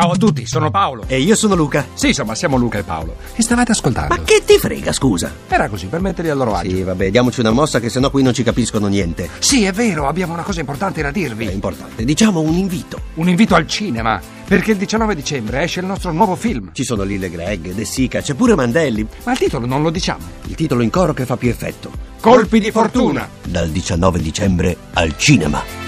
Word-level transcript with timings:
Ciao 0.00 0.12
a 0.12 0.16
tutti, 0.16 0.46
sono 0.46 0.70
Paolo. 0.70 1.02
E 1.08 1.18
io 1.18 1.34
sono 1.34 1.56
Luca. 1.56 1.84
Sì, 1.94 2.06
insomma, 2.08 2.36
siamo 2.36 2.56
Luca 2.56 2.78
e 2.78 2.84
Paolo. 2.84 3.16
E 3.34 3.42
stavate 3.42 3.72
ascoltando? 3.72 4.14
Ma 4.14 4.22
che 4.22 4.44
ti 4.46 4.56
frega, 4.56 4.92
scusa? 4.92 5.28
Era 5.48 5.68
così, 5.68 5.86
per 5.86 6.00
metterli 6.00 6.30
a 6.30 6.34
loro 6.34 6.54
agio. 6.54 6.70
Sì, 6.70 6.84
vabbè, 6.84 7.10
diamoci 7.10 7.40
una 7.40 7.50
mossa 7.50 7.80
che 7.80 7.88
sennò 7.88 8.08
qui 8.08 8.22
non 8.22 8.32
ci 8.32 8.44
capiscono 8.44 8.86
niente. 8.86 9.28
Sì, 9.40 9.64
è 9.64 9.72
vero, 9.72 10.06
abbiamo 10.06 10.34
una 10.34 10.44
cosa 10.44 10.60
importante 10.60 11.02
da 11.02 11.08
È 11.08 11.10
dirvi. 11.10 11.50
importante. 11.52 12.04
Diciamo 12.04 12.38
un 12.38 12.54
invito. 12.54 13.00
Un 13.14 13.28
invito 13.28 13.56
al 13.56 13.66
cinema, 13.66 14.20
perché 14.46 14.70
il 14.70 14.76
19 14.76 15.16
dicembre 15.16 15.64
esce 15.64 15.80
il 15.80 15.86
nostro 15.86 16.12
nuovo 16.12 16.36
film. 16.36 16.70
Ci 16.72 16.84
sono 16.84 17.02
Lille 17.02 17.28
Greg, 17.28 17.72
De 17.72 17.84
Sica, 17.84 18.20
c'è 18.20 18.34
pure 18.34 18.54
Mandelli. 18.54 19.04
Ma 19.24 19.32
il 19.32 19.38
titolo 19.38 19.66
non 19.66 19.82
lo 19.82 19.90
diciamo. 19.90 20.22
Il 20.46 20.54
titolo 20.54 20.82
in 20.82 20.90
coro 20.90 21.12
che 21.12 21.26
fa 21.26 21.36
più 21.36 21.48
effetto. 21.48 21.90
Colpi 22.20 22.60
di 22.60 22.70
fortuna. 22.70 23.28
Dal 23.42 23.68
19 23.68 24.20
dicembre 24.20 24.76
al 24.92 25.16
cinema. 25.16 25.87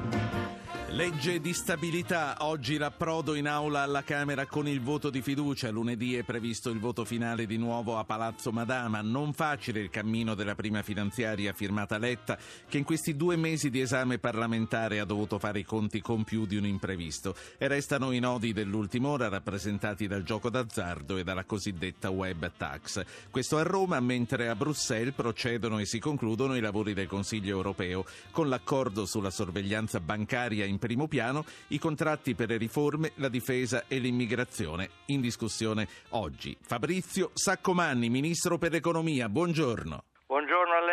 Legge 0.93 1.39
di 1.39 1.53
stabilità, 1.53 2.35
oggi 2.39 2.77
l'approdo 2.77 3.35
in 3.35 3.47
aula 3.47 3.83
alla 3.83 4.03
Camera 4.03 4.45
con 4.45 4.67
il 4.67 4.81
voto 4.81 5.09
di 5.09 5.21
fiducia, 5.21 5.71
lunedì 5.71 6.15
è 6.15 6.23
previsto 6.23 6.69
il 6.69 6.79
voto 6.79 7.05
finale 7.05 7.45
di 7.45 7.55
nuovo 7.55 7.97
a 7.97 8.03
Palazzo 8.03 8.51
Madama, 8.51 8.99
non 8.99 9.31
facile 9.31 9.79
il 9.79 9.89
cammino 9.89 10.35
della 10.35 10.53
prima 10.53 10.81
finanziaria 10.81 11.53
firmata 11.53 11.97
Letta 11.97 12.37
che 12.67 12.77
in 12.77 12.83
questi 12.83 13.15
due 13.15 13.37
mesi 13.37 13.69
di 13.69 13.79
esame 13.79 14.17
parlamentare 14.17 14.99
ha 14.99 15.05
dovuto 15.05 15.39
fare 15.39 15.59
i 15.59 15.63
conti 15.63 16.01
con 16.01 16.25
più 16.25 16.45
di 16.45 16.57
un 16.57 16.65
imprevisto. 16.65 17.35
E 17.57 17.69
restano 17.69 18.11
i 18.11 18.19
nodi 18.19 18.51
dell'ultima 18.51 19.07
ora 19.07 19.29
rappresentati 19.29 20.07
dal 20.07 20.23
gioco 20.23 20.49
d'azzardo 20.49 21.15
e 21.15 21.23
dalla 21.23 21.45
cosiddetta 21.45 22.09
web 22.09 22.51
tax. 22.57 23.01
Questo 23.29 23.57
a 23.57 23.63
Roma 23.63 24.01
mentre 24.01 24.49
a 24.49 24.55
Bruxelles 24.55 25.13
procedono 25.13 25.79
e 25.79 25.85
si 25.85 25.99
concludono 25.99 26.57
i 26.57 26.61
lavori 26.61 26.93
del 26.93 27.07
Consiglio 27.07 27.55
europeo. 27.55 28.03
Con 28.31 28.49
l'accordo 28.49 29.05
sulla 29.05 29.31
sorveglianza 29.31 30.01
bancaria 30.01 30.65
in 30.65 30.79
primo 30.81 31.07
piano 31.07 31.45
i 31.67 31.77
contratti 31.77 32.33
per 32.33 32.49
le 32.49 32.57
riforme, 32.57 33.11
la 33.17 33.29
difesa 33.29 33.83
e 33.87 33.99
l'immigrazione. 33.99 34.89
In 35.07 35.21
discussione 35.21 35.87
oggi 36.09 36.57
Fabrizio 36.59 37.29
Saccomanni, 37.33 38.09
Ministro 38.09 38.57
per 38.57 38.71
l'Economia. 38.71 39.29
Buongiorno. 39.29 40.03
Buongiorno 40.25 40.73
a 40.73 40.85
lei 40.85 40.90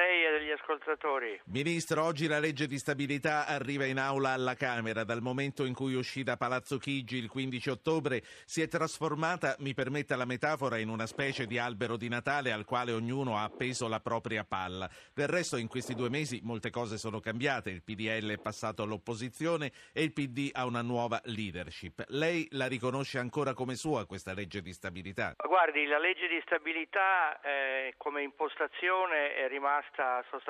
ascoltatori. 0.61 1.41
Ministro, 1.47 2.05
oggi 2.05 2.27
la 2.27 2.39
legge 2.39 2.67
di 2.67 2.79
stabilità 2.79 3.47
arriva 3.47 3.85
in 3.85 3.99
aula 3.99 4.31
alla 4.31 4.55
Camera. 4.55 5.05
Dal 5.05 5.23
momento 5.23 5.65
in 5.65 5.75
cui 5.75 5.95
uscì 5.95 6.23
da 6.23 6.37
Palazzo 6.37 6.79
Chigi 6.79 7.17
il 7.17 7.29
15 7.29 7.71
ottobre 7.71 8.23
si 8.45 8.61
è 8.61 8.69
trasformata, 8.69 9.57
mi 9.61 9.75
permetta 9.75 10.17
la 10.17 10.25
metafora, 10.25 10.79
in 10.79 10.89
una 10.89 11.07
specie 11.07 11.47
di 11.47 11.59
albero 11.59 11.97
di 11.97 12.09
Natale 12.09 12.53
al 12.53 12.65
quale 12.65 12.93
ognuno 12.93 13.37
ha 13.37 13.45
appeso 13.45 13.89
la 13.89 14.01
propria 14.01 14.45
palla. 14.45 14.89
Del 15.15 15.29
resto 15.29 15.57
in 15.57 15.69
questi 15.69 15.95
due 15.95 16.11
mesi 16.11 16.41
molte 16.43 16.71
cose 16.71 16.99
sono 16.99 17.21
cambiate. 17.21 17.71
Il 17.71 17.83
PDL 17.83 18.33
è 18.33 18.39
passato 18.39 18.83
all'opposizione 18.83 19.73
e 19.93 20.03
il 20.03 20.13
PD 20.13 20.51
ha 20.53 20.67
una 20.67 20.83
nuova 20.83 21.21
leadership. 21.25 22.05
Lei 22.09 22.47
la 22.53 22.67
riconosce 22.67 23.19
ancora 23.19 23.55
come 23.55 23.75
sua 23.75 24.07
questa 24.07 24.35
legge 24.35 24.61
di 24.61 24.73
stabilità? 24.73 25.35
Guardi, 25.47 25.87
la 25.87 25.99
legge 25.99 26.29
di 26.29 26.41
stabilità 26.45 27.41
eh, 27.41 27.95
come 27.97 28.23
impostazione 28.23 29.35
è 29.35 29.49
rimasta 29.49 30.25
sostanzialmente 30.29 30.48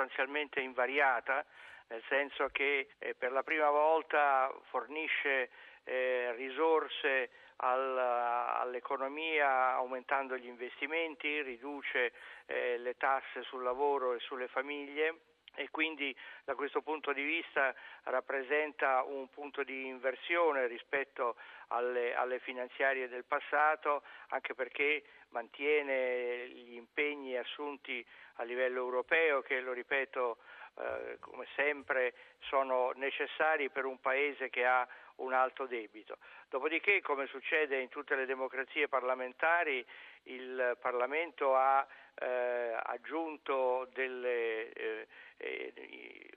invariata, 0.61 1.45
nel 1.89 2.03
senso 2.09 2.49
che 2.49 2.91
eh, 2.99 3.15
per 3.15 3.33
la 3.33 3.43
prima 3.43 3.71
volta 3.71 4.53
fornisce 4.71 5.50
eh, 5.84 6.34
risorse 6.37 7.31
al, 7.56 7.99
all'economia 7.99 9.72
aumentando 9.72 10.37
gli 10.37 10.47
investimenti, 10.47 11.43
riduce 11.43 12.12
eh, 12.47 12.78
le 12.78 12.97
tasse 12.97 13.43
sul 13.43 13.62
lavoro 13.62 14.15
e 14.15 14.21
sulle 14.21 14.49
famiglie 14.49 15.21
e 15.59 15.71
quindi 15.71 16.15
da 16.45 16.55
questo 16.55 16.83
punto 16.83 17.12
di 17.12 17.22
vista 17.22 17.75
rappresenta 18.05 19.03
un 19.03 19.28
punto 19.28 19.65
di 19.65 19.87
inversione 19.87 20.69
rispetto 20.69 21.34
alle, 21.69 22.15
alle, 22.15 22.39
finanziarie 22.39 23.09
del 23.09 23.25
passato, 23.25 24.03
anche 24.28 24.55
perché 24.55 25.03
mantiene 25.31 26.49
gli 26.49 26.75
impegni 26.75 27.37
assunti 27.37 28.05
a 28.34 28.44
livello 28.44 28.81
europeo 28.81 29.43
che, 29.43 29.61
lo 29.61 29.72
ripeto, 29.72 30.39
eh, 30.78 31.16
come 31.21 31.47
sempre 31.56 32.15
sono 32.41 32.93
necessari 32.94 33.69
per 33.71 33.84
un 33.84 34.00
Paese 34.00 34.49
che 34.49 34.65
ha 34.65 34.87
un 35.16 35.33
alto 35.33 35.66
debito. 35.66 36.19
Dopodiché, 36.49 37.00
come 37.00 37.27
succede 37.27 37.81
in 37.81 37.89
tutte 37.89 38.15
le 38.15 38.27
democrazie 38.27 38.89
parlamentari, 38.89 39.84
il 40.25 40.77
Parlamento 40.81 41.56
ha 41.56 41.87
eh, 42.15 42.78
aggiunto 42.83 43.89
delle 43.93 44.72
eh, 44.72 45.06
eh, 45.37 45.72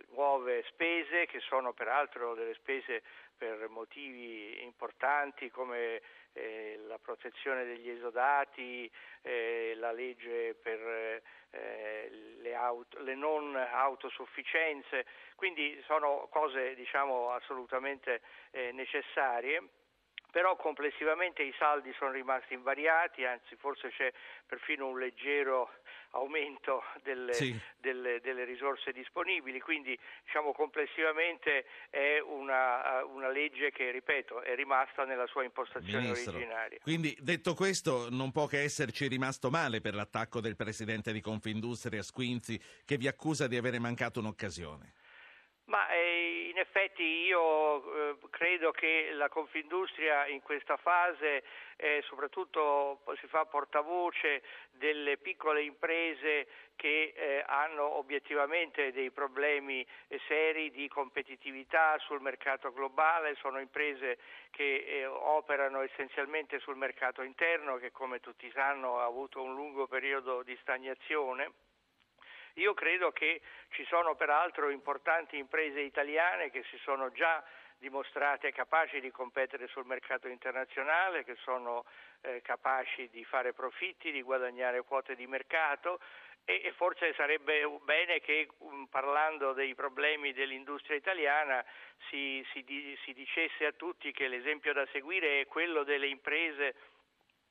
nuove 0.10 0.64
spese 0.68 1.26
che 1.26 1.40
sono 1.40 1.74
peraltro 1.74 2.34
delle 2.34 2.54
spese 2.56 3.02
per 3.38 3.70
motivi 3.70 4.64
importanti 4.64 5.50
come 5.50 6.02
eh, 6.34 6.80
la 6.88 6.98
protezione 6.98 7.66
degli 7.66 7.90
esodati, 7.90 8.90
eh, 9.22 9.74
la 9.78 9.92
legge 9.92 10.56
per 10.56 11.22
eh, 11.52 12.10
le, 12.42 12.56
auto, 12.56 13.02
le, 13.02 13.16
non 13.16 13.56
autosufficienze, 13.56 15.06
quindi 15.36 15.82
sono 15.86 16.28
cose 16.32 16.76
diciamo 16.76 17.32
assolutamente 17.32 18.22
eh, 18.52 18.72
necessarie 18.72 19.62
però 20.32 20.56
complessivamente 20.56 21.44
i 21.44 21.54
saldi 21.60 21.94
sono 21.98 22.12
rimasti 22.12 22.54
invariati, 22.54 23.26
anzi 23.26 23.56
forse 23.58 23.90
c'è 23.90 24.12
perfino 24.48 24.88
un 24.88 24.98
leggero 24.98 25.70
aumento 26.12 26.84
delle, 27.04 27.34
sì. 27.34 27.58
delle, 27.78 28.20
delle 28.22 28.44
risorse 28.46 28.92
disponibili, 28.92 29.60
quindi 29.60 29.98
diciamo 30.26 30.54
complessivamente 30.54 31.66
è 31.90 32.20
una, 32.20 33.04
una, 33.06 33.30
legge 33.30 33.72
che, 33.72 33.92
ripeto, 33.92 34.42
è 34.42 34.56
rimasta 34.56 35.06
nella 35.06 35.28
sua 35.28 35.44
impostazione 35.44 36.04
Ministro, 36.04 36.34
originaria. 36.34 36.80
Quindi 36.82 37.16
detto 37.20 37.54
questo 37.54 38.08
non 38.10 38.32
può 38.32 38.48
che 38.48 38.62
esserci 38.62 39.08
rimasto 39.08 39.50
male 39.50 39.82
per 39.82 39.94
l'attacco 39.94 40.42
del 40.42 40.56
Presidente 40.56 41.12
di 41.12 41.22
Confindustria 41.22 42.02
Squinzi 42.02 42.62
che 42.86 42.98
vi 42.98 43.08
accusa 43.08 43.48
di 43.48 43.58
avere 43.58 43.80
mancato 43.80 44.20
un'occasione. 44.20 44.94
Ma 45.72 45.88
eh, 45.88 46.50
in 46.50 46.58
effetti 46.58 47.02
io 47.02 48.10
eh, 48.12 48.18
credo 48.30 48.72
che 48.72 49.12
la 49.14 49.30
Confindustria 49.30 50.28
in 50.28 50.42
questa 50.42 50.76
fase 50.76 51.44
eh, 51.78 52.04
soprattutto 52.08 53.00
si 53.22 53.28
fa 53.28 53.46
portavoce 53.46 54.44
delle 54.72 55.16
piccole 55.16 55.64
imprese 55.64 56.48
che 56.76 57.14
eh, 57.16 57.44
hanno 57.48 57.86
obiettivamente 57.86 58.92
dei 58.92 59.12
problemi 59.12 59.88
seri 60.28 60.72
di 60.72 60.90
competitività 60.90 61.98
sul 62.00 62.20
mercato 62.20 62.74
globale, 62.74 63.36
sono 63.36 63.58
imprese 63.58 64.18
che 64.50 64.84
eh, 64.86 65.06
operano 65.06 65.80
essenzialmente 65.80 66.60
sul 66.60 66.76
mercato 66.76 67.22
interno 67.22 67.78
che 67.78 67.94
come 67.94 68.20
tutti 68.20 68.52
sanno 68.52 69.00
ha 69.00 69.06
avuto 69.06 69.42
un 69.42 69.56
lungo 69.56 69.88
periodo 69.88 70.44
di 70.44 70.58
stagnazione 70.64 71.71
io 72.56 72.74
credo 72.74 73.12
che 73.12 73.42
ci 73.70 73.86
sono 73.86 74.16
peraltro 74.16 74.70
importanti 74.70 75.38
imprese 75.38 75.82
italiane 75.82 76.50
che 76.50 76.64
si 76.70 76.78
sono 76.84 77.12
già 77.12 77.44
dimostrate 77.78 78.52
capaci 78.52 79.00
di 79.00 79.10
competere 79.10 79.68
sul 79.68 79.86
mercato 79.86 80.28
internazionale, 80.28 81.24
che 81.24 81.36
sono 81.42 81.84
eh, 82.22 82.42
capaci 82.44 83.10
di 83.10 83.24
fare 83.24 83.54
profitti, 83.54 84.12
di 84.12 84.22
guadagnare 84.22 84.84
quote 84.84 85.16
di 85.16 85.26
mercato 85.26 86.00
e, 86.46 86.62
e 86.64 86.72
forse 86.74 87.14
sarebbe 87.16 87.68
bene 87.84 88.20
che 88.20 88.50
um, 88.60 88.86
parlando 88.86 89.54
dei 89.54 89.74
problemi 89.74 90.34
dell'industria 90.34 90.96
italiana 90.96 91.64
si, 92.10 92.46
si, 92.52 92.64
di, 92.64 92.98
si 93.04 93.14
dicesse 93.14 93.66
a 93.66 93.72
tutti 93.72 94.12
che 94.12 94.28
l'esempio 94.28 94.74
da 94.74 94.86
seguire 94.92 95.42
è 95.42 95.48
quello 95.48 95.84
delle 95.84 96.08
imprese 96.08 96.76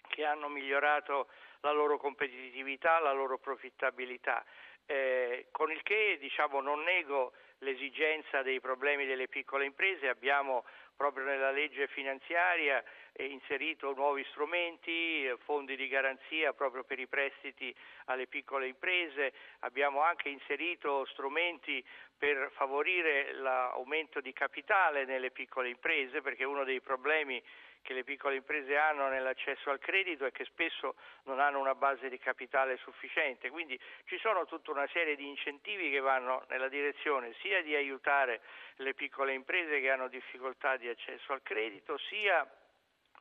che 0.09 0.25
hanno 0.25 0.49
migliorato 0.49 1.29
la 1.61 1.73
loro 1.73 1.99
competitività, 1.99 2.99
la 3.01 3.13
loro 3.13 3.39
profittabilità 3.39 4.45
eh, 4.91 5.47
con 5.53 5.71
il 5.71 5.81
che 5.83 6.19
diciamo, 6.19 6.61
non 6.61 6.83
nego 6.83 7.33
l'esigenza 7.59 8.43
dei 8.43 8.59
problemi 8.59 9.07
delle 9.07 9.29
piccole 9.29 9.65
imprese, 9.65 10.09
abbiamo 10.09 10.65
proprio 10.97 11.25
nella 11.25 11.53
legge 11.53 11.87
finanziaria 11.87 12.83
eh, 13.13 13.25
inserito 13.27 13.95
nuovi 13.95 14.25
strumenti, 14.31 15.27
eh, 15.27 15.37
fondi 15.45 15.77
di 15.77 15.87
garanzia 15.87 16.53
proprio 16.55 16.83
per 16.83 16.99
i 16.99 17.07
prestiti 17.07 17.73
alle 18.07 18.27
piccole 18.27 18.67
imprese, 18.67 19.33
abbiamo 19.61 20.03
anche 20.03 20.29
inserito 20.29 21.07
strumenti 21.07 21.85
per 22.19 22.51
favorire 22.55 23.33
l'aumento 23.35 24.21
di 24.21 24.33
capitale 24.33 25.05
nelle 25.05 25.31
piccole 25.31 25.69
imprese 25.69 26.21
perché 26.21 26.43
uno 26.43 26.65
dei 26.65 26.81
problemi 26.81 27.41
che 27.83 27.93
le 27.95 28.05
piccole 28.05 28.37
imprese 28.37 28.77
hanno 28.77 29.09
nell'accesso 29.09 29.71
al 29.71 29.79
credito 29.79 30.25
e 30.25 30.33
che 30.33 30.45
spesso 30.45 30.95
non 31.25 31.41
hanno 31.41 31.59
una 31.59 31.75
base 31.75 32.09
di 32.09 32.19
capitale 32.19 32.77
sufficiente. 32.79 33.51
Quindi 33.51 33.79
ci 34.05 34.19
sono 34.19 34.45
tutta 34.47 34.71
una 34.71 34.87
serie 34.89 35.17
di 35.17 35.29
incentivi 35.29 35.91
che 35.91 36.01
vanno 36.01 36.45
nella 36.49 36.69
direzione 36.69 37.35
sia 37.41 37.63
di 37.63 37.75
aiutare 37.75 38.41
le 38.77 38.95
piccole 38.95 39.33
imprese 39.33 39.81
che 39.81 39.91
hanno 39.91 40.09
difficoltà 40.09 40.77
di 40.77 40.89
accesso 40.89 41.33
al 41.33 41.43
credito, 41.43 41.99
sia 41.99 42.47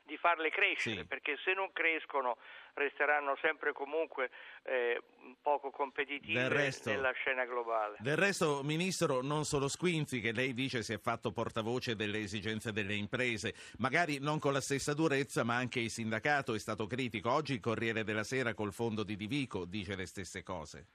di 0.09 0.17
farle 0.17 0.50
crescere, 0.50 1.01
Sì. 1.01 1.06
perché 1.06 1.38
se 1.45 1.53
non 1.53 1.71
crescono 1.71 2.38
resteranno 2.73 3.38
sempre 3.41 3.71
comunque 3.73 4.31
eh, 4.63 5.01
poco 5.41 5.69
competitive 5.69 6.47
resto- 6.50 6.89
nella 6.89 7.11
scena 7.11 7.45
globale. 7.45 7.97
Del 8.00 8.17
resto, 8.17 8.61
Ministro, 8.63 9.21
non 9.21 9.45
solo 9.45 9.67
Squinzi, 9.67 10.19
che 10.19 10.31
lei 10.31 10.53
dice 10.53 10.81
si 10.81 10.94
è 10.94 10.97
fatto 11.00 11.31
portavoce 11.31 11.95
delle 11.95 12.19
esigenze 12.19 12.71
delle 12.71 12.95
imprese, 12.95 13.53
magari 13.77 14.17
non 14.19 14.39
con 14.39 14.53
la 14.53 14.61
stessa 14.61 14.94
durezza, 14.94 15.44
ma 15.44 15.56
anche 15.56 15.79
il 15.79 15.91
sindacato 15.91 16.53
è 16.56 16.59
stato 16.59 16.88
critico. 16.88 17.31
Oggi 17.31 17.53
il 17.53 17.59
Corriere 17.59 18.03
della 18.03 18.23
Sera 18.23 18.53
col 18.56 18.73
fondo 18.73 19.03
di 19.03 19.15
Divico 19.15 19.65
dice 19.65 19.95
le 19.95 20.06
stesse 20.07 20.41
cose. 20.41 20.88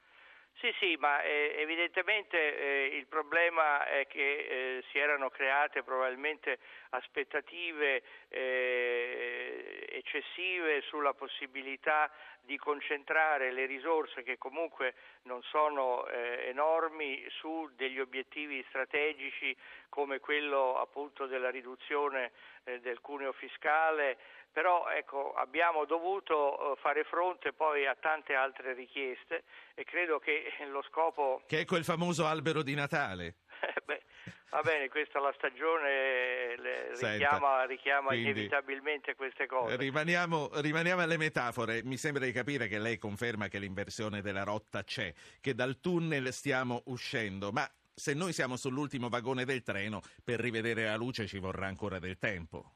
Sì, 0.64 0.74
sì, 0.78 0.96
ma 0.98 1.20
eh, 1.20 1.56
evidentemente 1.58 2.38
eh, 2.38 2.96
il 2.96 3.06
problema 3.06 3.84
è 3.84 4.06
che 4.06 4.78
eh, 4.78 4.84
si 4.90 4.98
erano 4.98 5.28
create 5.28 5.82
probabilmente 5.82 6.58
aspettative 6.88 8.02
eh, 8.30 9.86
eccessive 9.90 10.80
sulla 10.88 11.12
possibilità 11.12 12.10
di 12.40 12.56
concentrare 12.56 13.52
le 13.52 13.66
risorse 13.66 14.22
che 14.22 14.38
comunque 14.38 14.94
non 15.24 15.42
sono 15.42 16.06
eh, 16.06 16.46
enormi 16.48 17.22
su 17.28 17.68
degli 17.76 18.00
obiettivi 18.00 18.64
strategici 18.68 19.54
come 19.90 20.18
quello 20.18 20.78
appunto 20.78 21.26
della 21.26 21.50
riduzione 21.50 22.32
eh, 22.64 22.80
del 22.80 23.00
cuneo 23.00 23.32
fiscale, 23.32 24.16
però 24.54 24.88
ecco, 24.88 25.34
abbiamo 25.34 25.84
dovuto 25.84 26.74
eh, 26.76 26.80
fare 26.80 27.02
fronte 27.02 27.52
poi 27.52 27.86
a 27.88 27.96
tante 28.00 28.34
altre 28.34 28.72
richieste 28.72 29.42
e 29.74 29.82
credo 29.82 30.20
che 30.20 30.44
lo 30.70 30.80
scopo 30.88 31.42
Che 31.44 31.58
è 31.58 31.64
quel 31.64 31.82
famoso 31.82 32.24
albero 32.24 32.62
di 32.62 32.74
Natale. 32.76 33.34
Beh, 33.84 34.02
va 34.50 34.60
bene, 34.60 34.88
questa 34.88 35.18
la 35.18 35.34
stagione 35.36 36.54
richiama, 36.92 37.64
richiama 37.64 38.08
quindi- 38.10 38.30
inevitabilmente 38.30 39.16
queste 39.16 39.46
cose. 39.46 39.76
Rimaniamo, 39.76 40.50
rimaniamo 40.60 41.02
alle 41.02 41.16
metafore. 41.16 41.82
Mi 41.82 41.96
sembra 41.96 42.24
di 42.24 42.30
capire 42.30 42.68
che 42.68 42.78
lei 42.78 42.96
conferma 42.96 43.48
che 43.48 43.58
l'inversione 43.58 44.22
della 44.22 44.44
rotta 44.44 44.84
c'è, 44.84 45.12
che 45.40 45.56
dal 45.56 45.80
tunnel 45.80 46.32
stiamo 46.32 46.82
uscendo, 46.86 47.50
ma 47.50 47.68
se 47.92 48.14
noi 48.14 48.32
siamo 48.32 48.56
sull'ultimo 48.56 49.08
vagone 49.08 49.44
del 49.44 49.64
treno, 49.64 50.00
per 50.22 50.38
rivedere 50.38 50.84
la 50.84 50.96
luce 50.96 51.26
ci 51.26 51.40
vorrà 51.40 51.66
ancora 51.66 51.98
del 51.98 52.18
tempo. 52.18 52.74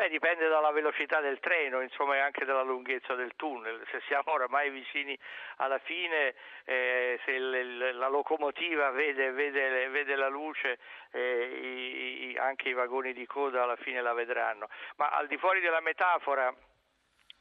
Beh, 0.00 0.08
dipende 0.08 0.48
dalla 0.48 0.70
velocità 0.70 1.20
del 1.20 1.40
treno, 1.40 1.82
insomma, 1.82 2.16
e 2.16 2.20
anche 2.20 2.46
dalla 2.46 2.62
lunghezza 2.62 3.14
del 3.14 3.36
tunnel. 3.36 3.86
Se 3.90 4.00
siamo 4.06 4.32
oramai 4.32 4.70
vicini 4.70 5.14
alla 5.56 5.76
fine, 5.76 6.34
eh, 6.64 7.20
se 7.26 7.32
il- 7.32 7.98
la 7.98 8.08
locomotiva 8.08 8.88
vede, 8.92 9.30
vede- 9.32 9.88
vede 9.88 10.14
la 10.14 10.28
luce, 10.28 10.78
eh, 11.12 12.30
i- 12.32 12.36
anche 12.38 12.70
i 12.70 12.72
vagoni 12.72 13.12
di 13.12 13.26
coda 13.26 13.62
alla 13.64 13.76
fine 13.76 14.00
la 14.00 14.14
vedranno. 14.14 14.70
Ma 14.96 15.10
al 15.10 15.26
di 15.26 15.36
fuori 15.36 15.60
della 15.60 15.80
metafora, 15.80 16.50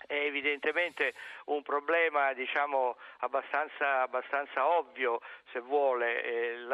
è 0.07 0.13
evidentemente 0.13 1.13
un 1.45 1.62
problema 1.62 2.33
diciamo, 2.33 2.97
abbastanza, 3.19 4.01
abbastanza 4.01 4.67
ovvio 4.67 5.21
se 5.51 5.59
vuole. 5.59 6.23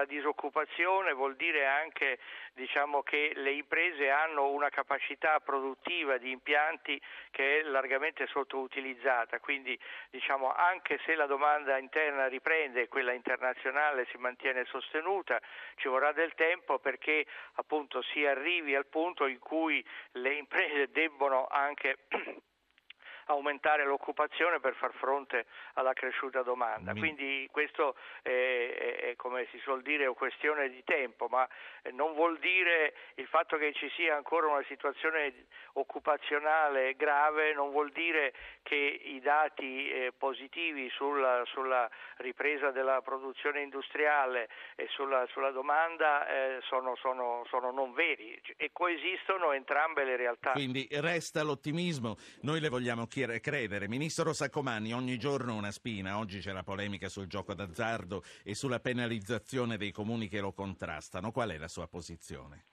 Disoccupazione 0.05 1.13
vuol 1.13 1.35
dire 1.35 1.65
anche 1.65 2.19
diciamo, 2.53 3.03
che 3.03 3.33
le 3.35 3.51
imprese 3.51 4.09
hanno 4.09 4.49
una 4.49 4.69
capacità 4.69 5.39
produttiva 5.39 6.17
di 6.17 6.31
impianti 6.31 6.99
che 7.31 7.59
è 7.59 7.63
largamente 7.63 8.27
sottoutilizzata, 8.27 9.39
quindi 9.39 9.77
diciamo, 10.09 10.53
anche 10.53 10.99
se 11.05 11.15
la 11.15 11.25
domanda 11.25 11.77
interna 11.77 12.27
riprende 12.27 12.81
e 12.81 12.87
quella 12.87 13.13
internazionale 13.13 14.07
si 14.11 14.17
mantiene 14.17 14.65
sostenuta, 14.65 15.39
ci 15.75 15.87
vorrà 15.87 16.11
del 16.11 16.33
tempo 16.35 16.79
perché 16.79 17.25
appunto 17.55 18.01
si 18.01 18.25
arrivi 18.25 18.75
al 18.75 18.87
punto 18.87 19.27
in 19.27 19.39
cui 19.39 19.85
le 20.13 20.33
imprese 20.33 20.89
debbono 20.91 21.47
anche 21.49 21.97
aumentare 23.25 23.86
l'occupazione 23.86 24.60
per 24.60 24.75
far 24.75 24.94
fronte 24.94 25.45
alla 25.74 25.94
cresciuta 25.94 26.42
domanda. 26.44 26.92
Quindi 27.00 27.48
questo 27.51 27.95
è, 28.22 28.30
è- 28.30 29.16
come 29.16 29.48
si 29.51 29.57
suol 29.60 29.81
dire, 29.81 30.07
questione 30.13 30.69
di 30.69 30.83
tempo, 30.83 31.27
ma 31.27 31.48
non 31.92 32.13
vuol 32.13 32.38
dire 32.39 32.94
il 33.16 33.27
fatto 33.27 33.57
che 33.57 33.74
ci 33.74 33.89
sia 33.95 34.16
ancora 34.16 34.48
una 34.48 34.63
situazione 34.68 35.33
occupazionale 35.74 36.95
grave, 36.95 37.54
non 37.54 37.72
vuol 37.72 37.92
dire 37.92 38.33
che 38.63 38.75
i 38.75 39.19
dati 39.22 39.89
eh, 39.89 40.13
positivi 40.18 40.89
sulla, 40.89 41.44
sulla 41.45 41.89
ripresa 42.18 42.72
della 42.72 43.01
produzione 43.01 43.62
industriale 43.62 44.50
e 44.75 44.88
sulla, 44.89 45.25
sulla 45.31 45.51
domanda 45.51 46.27
eh, 46.27 46.60
sono, 46.63 46.95
sono- 46.98 47.44
sono 47.50 47.72
non 47.72 47.94
veri 47.94 48.39
e 48.57 48.69
coesistono 48.72 49.51
entrambe 49.54 50.04
le 50.04 50.16
realtà. 50.16 50.51
Quindi 50.51 50.88
resta 50.92 51.44
l'ottimismo. 51.44 52.18
Noi 52.42 52.60
le 52.60 52.69
vogliamo 52.69 53.06
chiere- 53.07 53.14
credere. 53.39 53.88
Ministro 53.88 54.33
Saccomani, 54.33 54.94
ogni 54.94 55.17
giorno 55.17 55.56
una 55.56 55.71
spina. 55.71 56.17
Oggi 56.17 56.39
c'è 56.39 56.51
la 56.51 56.63
polemica 56.63 57.07
sul 57.07 57.27
gioco 57.27 57.53
d'azzardo 57.53 58.23
e 58.44 58.56
sulla 58.56 58.79
penalizzazione 58.79 59.77
dei 59.77 59.91
comuni 59.91 60.27
che 60.27 60.41
lo 60.41 60.51
contrastano. 60.51 61.31
Qual 61.31 61.50
è 61.50 61.57
la 61.57 61.69
sua 61.69 61.88
posizione? 61.88 62.65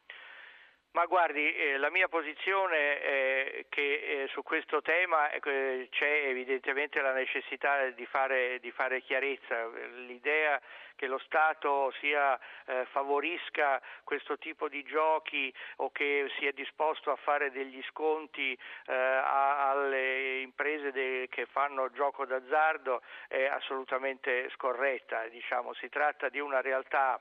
Ma 0.93 1.07
guardi, 1.07 1.55
eh, 1.55 1.79
la 1.79 1.89
mia 1.89 2.07
posizione 2.09 3.01
è 3.01 3.65
che 3.71 3.81
eh, 3.81 4.29
su 4.29 4.43
questo 4.43 4.83
tema 4.83 5.31
eh, 5.31 5.89
c'è 5.91 6.27
evidentemente 6.27 7.01
la 7.01 7.13
necessità 7.13 7.89
di 7.89 8.05
fare, 8.05 8.61
di 8.61 8.71
fare 8.71 9.01
chiarezza. 9.01 9.69
L'idea 10.07 10.61
che 10.95 11.07
lo 11.07 11.17
Stato 11.17 11.95
sia, 11.99 12.39
eh, 12.67 12.85
favorisca 12.91 13.81
questo 14.05 14.37
tipo 14.37 14.69
di 14.69 14.83
giochi 14.83 15.51
o 15.77 15.91
che 15.91 16.31
sia 16.39 16.53
disposto 16.53 17.11
a 17.11 17.17
fare 17.17 17.51
degli 17.51 17.83
sconti 17.85 18.53
eh, 18.53 18.93
alle 18.93 20.41
imprese 20.41 20.93
de- 20.93 21.27
che 21.31 21.47
fanno 21.47 21.91
gioco 21.93 22.27
d'azzardo 22.27 23.01
è 23.29 23.45
assolutamente 23.47 24.51
scorretta. 24.51 25.27
Diciamo. 25.29 25.73
Si 25.73 25.89
tratta 25.89 26.29
di 26.29 26.39
una 26.39 26.61
realtà 26.61 27.19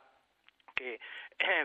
che 0.73 0.99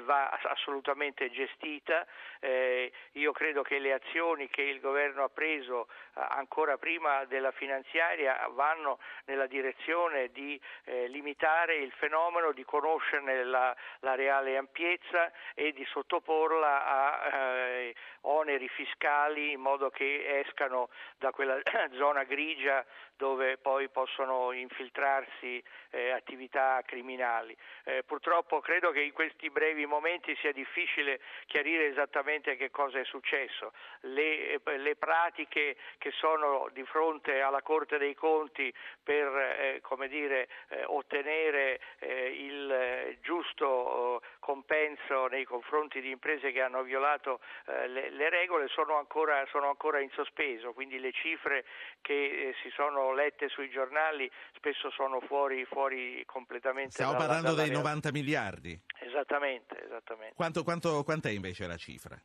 va 0.06 0.30
assolutamente 0.30 1.30
gestita. 1.30 2.06
Eh, 2.40 2.92
io 3.12 3.32
credo 3.32 3.62
che 3.62 3.78
le 3.78 3.92
azioni 3.92 4.48
che 4.48 4.62
il 4.62 4.80
governo 4.80 5.24
ha 5.24 5.28
preso 5.28 5.88
eh, 5.88 6.24
ancora 6.28 6.78
prima 6.78 7.24
della 7.24 7.50
finanziaria 7.50 8.48
vanno 8.52 8.98
nella 9.26 9.46
direzione 9.46 10.30
di 10.32 10.60
eh, 10.84 11.08
limitare 11.08 11.76
il 11.76 11.92
fenomeno, 11.92 12.52
di 12.52 12.64
conoscerne 12.64 13.44
la, 13.44 13.74
la 14.00 14.14
reale 14.14 14.56
ampiezza 14.56 15.30
e 15.54 15.72
di 15.72 15.84
sottoporla 15.84 16.86
a 16.86 17.36
eh, 17.36 17.94
oneri 18.22 18.68
fiscali 18.68 19.52
in 19.52 19.60
modo 19.60 19.90
che 19.90 20.40
escano 20.40 20.88
da 21.18 21.30
quella 21.30 21.58
zona 21.96 22.24
grigia 22.24 22.84
dove 23.16 23.56
poi 23.56 23.88
possono 23.88 24.52
infiltrarsi 24.52 25.62
eh, 25.90 26.10
attività 26.10 26.82
criminali. 26.84 27.56
Eh, 27.84 28.02
purtroppo 28.04 28.60
credo 28.60 28.90
che 28.90 29.00
in 29.00 29.12
questi 29.12 29.48
brevi 29.48 29.65
momenti 29.86 30.36
sia 30.40 30.52
difficile 30.52 31.20
chiarire 31.46 31.86
esattamente 31.86 32.56
che 32.56 32.70
cosa 32.70 32.98
è 32.98 33.04
successo. 33.04 33.72
Le, 34.02 34.60
eh, 34.62 34.76
le 34.78 34.96
pratiche 34.96 35.76
che 35.98 36.10
sono 36.12 36.68
di 36.72 36.84
fronte 36.84 37.40
alla 37.40 37.62
Corte 37.62 37.98
dei 37.98 38.14
Conti 38.14 38.72
per 39.02 39.26
eh, 39.26 39.80
come 39.82 40.08
dire, 40.08 40.48
eh, 40.68 40.84
ottenere 40.84 41.80
eh, 41.98 42.26
il 42.30 42.70
eh, 42.70 43.18
giusto 43.22 44.20
eh, 44.22 44.26
compenso 44.38 45.26
nei 45.26 45.44
confronti 45.44 46.00
di 46.00 46.10
imprese 46.10 46.52
che 46.52 46.62
hanno 46.62 46.82
violato 46.82 47.40
le, 47.66 48.10
le 48.10 48.30
regole 48.30 48.68
sono 48.68 48.96
ancora, 48.96 49.44
sono 49.50 49.68
ancora 49.68 50.00
in 50.00 50.10
sospeso, 50.10 50.72
quindi 50.72 50.98
le 51.00 51.12
cifre 51.12 51.64
che 52.00 52.54
si 52.62 52.70
sono 52.70 53.12
lette 53.12 53.48
sui 53.48 53.68
giornali 53.70 54.30
spesso 54.54 54.90
sono 54.90 55.20
fuori, 55.20 55.64
fuori 55.64 56.22
completamente 56.26 56.90
Stiamo 56.92 57.12
dalla- 57.12 57.24
parlando 57.24 57.50
dalla 57.50 57.62
dei 57.62 57.70
realtà. 57.70 57.88
90 57.88 58.12
miliardi. 58.12 58.78
Esattamente, 59.00 59.45
esattamente. 59.54 60.34
Quanto, 60.34 60.62
quanto, 60.62 61.02
quant'è 61.04 61.30
invece 61.30 61.66
la 61.66 61.76
cifra? 61.76 62.20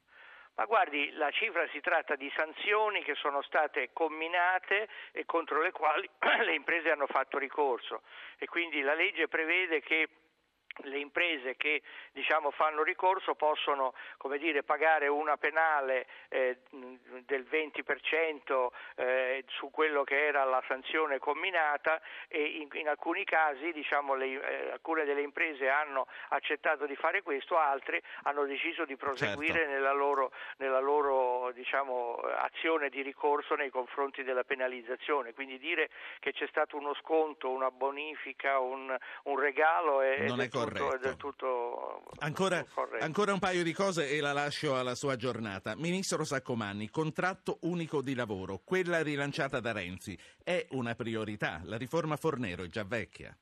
Ma 0.55 0.65
guardi, 0.65 1.11
la 1.13 1.31
cifra 1.31 1.67
si 1.69 1.79
tratta 1.79 2.15
di 2.15 2.31
sanzioni 2.35 3.03
che 3.03 3.15
sono 3.15 3.41
state 3.41 3.91
comminate 3.93 4.89
e 5.11 5.25
contro 5.25 5.61
le 5.61 5.71
quali 5.71 6.09
le 6.45 6.53
imprese 6.53 6.91
hanno 6.91 7.07
fatto 7.07 7.37
ricorso 7.37 8.01
e 8.37 8.45
quindi 8.47 8.81
la 8.81 8.93
legge 8.93 9.27
prevede 9.27 9.81
che 9.81 10.07
le 10.83 10.97
imprese 10.97 11.55
che 11.55 11.81
diciamo, 12.11 12.51
fanno 12.51 12.83
ricorso 12.83 13.35
possono 13.35 13.93
dire, 14.37 14.63
pagare 14.63 15.07
una 15.07 15.37
penale 15.37 16.07
eh, 16.29 16.59
del 17.25 17.45
20% 17.49 18.67
eh, 18.95 19.43
su 19.47 19.69
quello 19.69 20.03
che 20.03 20.25
era 20.25 20.43
la 20.43 20.63
sanzione 20.67 21.19
comminata 21.19 22.01
e 22.27 22.41
in, 22.43 22.69
in 22.73 22.87
alcuni 22.87 23.23
casi 23.23 23.71
diciamo, 23.71 24.15
le, 24.15 24.25
eh, 24.25 24.71
alcune 24.71 25.03
delle 25.05 25.21
imprese 25.21 25.69
hanno 25.69 26.07
accettato 26.29 26.85
di 26.85 26.95
fare 26.95 27.21
questo, 27.21 27.57
altre 27.57 28.01
hanno 28.23 28.45
deciso 28.45 28.85
di 28.85 28.95
proseguire 28.95 29.53
certo. 29.53 29.71
nella 29.71 29.93
loro, 29.93 30.31
nella 30.57 30.79
loro 30.79 31.51
diciamo, 31.51 32.15
azione 32.15 32.89
di 32.89 33.01
ricorso 33.01 33.55
nei 33.55 33.69
confronti 33.69 34.23
della 34.23 34.43
penalizzazione. 34.43 35.33
Quindi 35.33 35.59
dire 35.59 35.89
che 36.19 36.31
c'è 36.31 36.47
stato 36.47 36.77
uno 36.77 36.93
sconto, 36.95 37.49
una 37.49 37.71
bonifica, 37.71 38.59
un, 38.59 38.95
un 39.23 39.39
regalo 39.39 40.01
è, 40.01 40.27
non 40.27 40.41
è 40.41 40.49
corretto. 40.63 40.95
È 40.95 40.99
del 40.99 41.17
tutto 41.17 42.03
ancora, 42.19 42.65
ancora, 42.99 43.33
un 43.33 43.39
paio 43.39 43.63
di 43.63 43.73
cose 43.73 44.09
e 44.09 44.19
la 44.19 44.33
lascio 44.33 44.77
alla 44.77 44.95
sua 44.95 45.15
giornata. 45.15 45.75
Ministro 45.75 46.23
Saccomanni, 46.23 46.89
contratto 46.89 47.59
unico 47.61 48.01
di 48.01 48.13
lavoro, 48.13 48.61
quella 48.63 49.01
rilanciata 49.01 49.59
da 49.59 49.71
Renzi, 49.71 50.17
è 50.43 50.65
una 50.71 50.95
priorità. 50.95 51.61
La 51.65 51.77
riforma 51.77 52.15
Fornero 52.17 52.63
è 52.63 52.67
già 52.67 52.83
vecchia. 52.83 53.35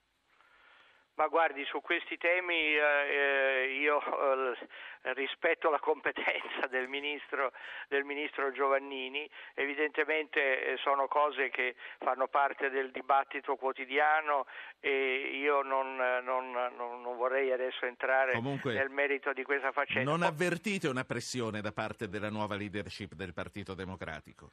Ma 1.19 1.27
guardi, 1.27 1.65
su 1.65 1.81
questi 1.81 2.15
temi 2.15 2.55
eh, 2.55 2.79
eh 2.79 3.77
io 3.81 3.99
eh, 3.99 5.13
rispetto 5.15 5.69
la 5.69 5.77
competenza 5.77 6.67
del 6.71 6.87
ministro, 6.87 7.51
del 7.89 8.05
ministro 8.05 8.53
Giovannini, 8.53 9.29
evidentemente 9.53 10.39
eh, 10.39 10.77
sono 10.77 11.09
cose 11.09 11.49
che 11.49 11.75
fanno 11.99 12.29
parte 12.29 12.69
del 12.69 12.91
dibattito 12.91 13.57
quotidiano 13.57 14.45
e 14.79 15.31
io 15.33 15.61
non, 15.61 15.97
non, 16.23 16.51
non, 16.51 17.01
non 17.01 17.17
vorrei 17.17 17.51
adesso 17.51 17.85
entrare 17.85 18.31
Comunque, 18.31 18.73
nel 18.73 18.89
merito 18.89 19.33
di 19.33 19.43
questa 19.43 19.73
faccenda. 19.73 20.09
Non 20.09 20.23
avvertite 20.23 20.87
una 20.87 21.03
pressione 21.03 21.59
da 21.59 21.73
parte 21.73 22.07
della 22.07 22.29
nuova 22.29 22.55
leadership 22.55 23.13
del 23.15 23.33
Partito 23.33 23.73
Democratico? 23.73 24.51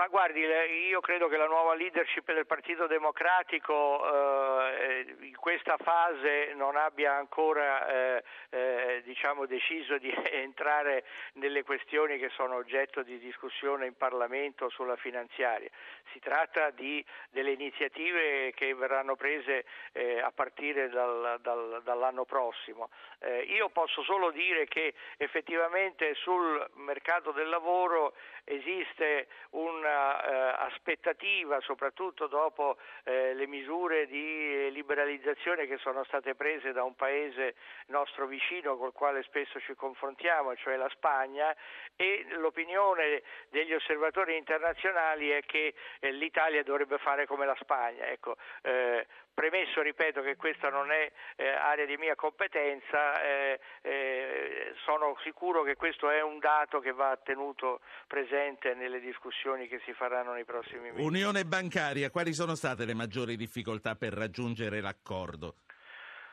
Ma 0.00 0.08
guardi, 0.08 0.40
io 0.40 1.00
credo 1.00 1.28
che 1.28 1.36
la 1.36 1.46
nuova 1.46 1.74
leadership 1.74 2.32
del 2.32 2.46
Partito 2.46 2.86
Democratico 2.86 4.00
eh, 4.72 5.14
in 5.20 5.36
questa 5.36 5.76
fase 5.76 6.54
non 6.54 6.76
abbia 6.76 7.16
ancora 7.16 7.86
eh, 7.86 8.24
eh, 8.48 9.02
diciamo, 9.04 9.44
deciso 9.44 9.98
di 9.98 10.10
entrare 10.32 11.04
nelle 11.34 11.64
questioni 11.64 12.16
che 12.16 12.30
sono 12.30 12.54
oggetto 12.54 13.02
di 13.02 13.18
discussione 13.18 13.84
in 13.84 13.94
Parlamento 13.94 14.70
sulla 14.70 14.96
finanziaria. 14.96 15.68
Si 16.12 16.18
tratta 16.18 16.70
di, 16.70 17.04
delle 17.28 17.50
iniziative 17.50 18.54
che 18.54 18.74
verranno 18.74 19.16
prese 19.16 19.66
eh, 19.92 20.18
a 20.18 20.30
partire 20.30 20.88
dal, 20.88 21.40
dal, 21.42 21.82
dall'anno 21.84 22.24
prossimo. 22.24 22.88
Eh, 23.18 23.42
io 23.42 23.68
posso 23.68 24.02
solo 24.02 24.30
dire 24.30 24.66
che 24.66 24.94
effettivamente 25.18 26.14
sul 26.14 26.66
mercato 26.76 27.32
del 27.32 27.50
lavoro 27.50 28.14
esiste 28.44 29.28
un'aspettativa, 29.50 31.56
eh, 31.56 31.60
soprattutto 31.62 32.26
dopo 32.26 32.76
eh, 33.04 33.34
le 33.34 33.46
misure 33.46 34.06
di 34.06 34.70
liberalizzazione 34.70 35.66
che 35.66 35.78
sono 35.78 36.04
state 36.04 36.34
prese 36.34 36.72
da 36.72 36.82
un 36.82 36.94
paese 36.94 37.54
nostro 37.86 38.26
vicino 38.26 38.76
col 38.76 38.92
quale 38.92 39.22
spesso 39.22 39.58
ci 39.60 39.74
confrontiamo, 39.74 40.54
cioè 40.56 40.76
la 40.76 40.88
Spagna, 40.90 41.54
e 41.96 42.26
l'opinione 42.30 43.22
degli 43.48 43.74
osservatori 43.74 44.36
internazionali 44.36 45.30
è 45.30 45.42
che 45.44 45.74
eh, 46.00 46.12
l'Italia 46.12 46.62
dovrebbe 46.62 46.98
fare 46.98 47.26
come 47.26 47.46
la 47.46 47.56
Spagna. 47.60 48.06
Ecco, 48.06 48.36
eh, 48.62 49.06
Premesso, 49.40 49.80
ripeto, 49.80 50.20
che 50.20 50.36
questa 50.36 50.68
non 50.68 50.90
è 50.90 51.10
eh, 51.36 51.48
area 51.48 51.86
di 51.86 51.96
mia 51.96 52.14
competenza, 52.14 53.22
eh, 53.22 53.58
eh, 53.80 54.74
sono 54.84 55.16
sicuro 55.24 55.62
che 55.62 55.76
questo 55.76 56.10
è 56.10 56.20
un 56.20 56.38
dato 56.38 56.78
che 56.78 56.92
va 56.92 57.18
tenuto 57.24 57.80
presente 58.06 58.74
nelle 58.74 59.00
discussioni 59.00 59.66
che 59.66 59.80
si 59.86 59.94
faranno 59.94 60.34
nei 60.34 60.44
prossimi 60.44 60.90
mesi. 60.90 61.02
Unione 61.02 61.46
bancaria, 61.46 62.10
quali 62.10 62.34
sono 62.34 62.54
state 62.54 62.84
le 62.84 62.92
maggiori 62.92 63.34
difficoltà 63.36 63.96
per 63.96 64.12
raggiungere 64.12 64.82
l'accordo? 64.82 65.54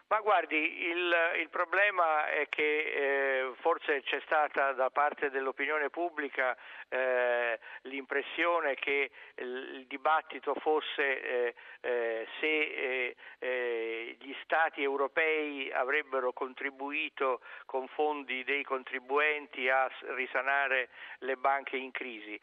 Ma 0.10 0.22
guardi, 0.22 0.56
il, 0.56 1.14
il, 1.42 1.50
problema 1.50 2.30
è 2.30 2.48
che 2.48 2.62
eh, 2.64 3.52
forse 3.60 4.02
c'è 4.04 4.22
stata 4.24 4.72
da 4.72 4.90
parte 4.90 5.30
dell'opinione 5.30 5.90
pubblica 5.90 6.56
eh, 6.88 7.60
l'impressione 7.82 8.76
che 8.76 9.12
il, 9.36 9.86
dibattito 9.86 10.56
fosse 10.62 11.22
eh, 11.22 11.56
eh 11.82 12.28
se 12.40 12.48
eh, 12.48 13.16
eh, 13.40 14.16
gli 14.22 14.34
Stati 14.44 14.82
europei 14.82 15.70
avrebbero 15.74 16.32
contribuito 16.32 17.42
con 17.66 17.86
fondi 17.90 18.46
dei 18.46 18.64
contribuenti 18.64 19.68
a 19.68 19.92
risanare 20.16 20.88
le 21.20 21.36
banche 21.36 21.76
in 21.76 21.92
crisi. 21.92 22.40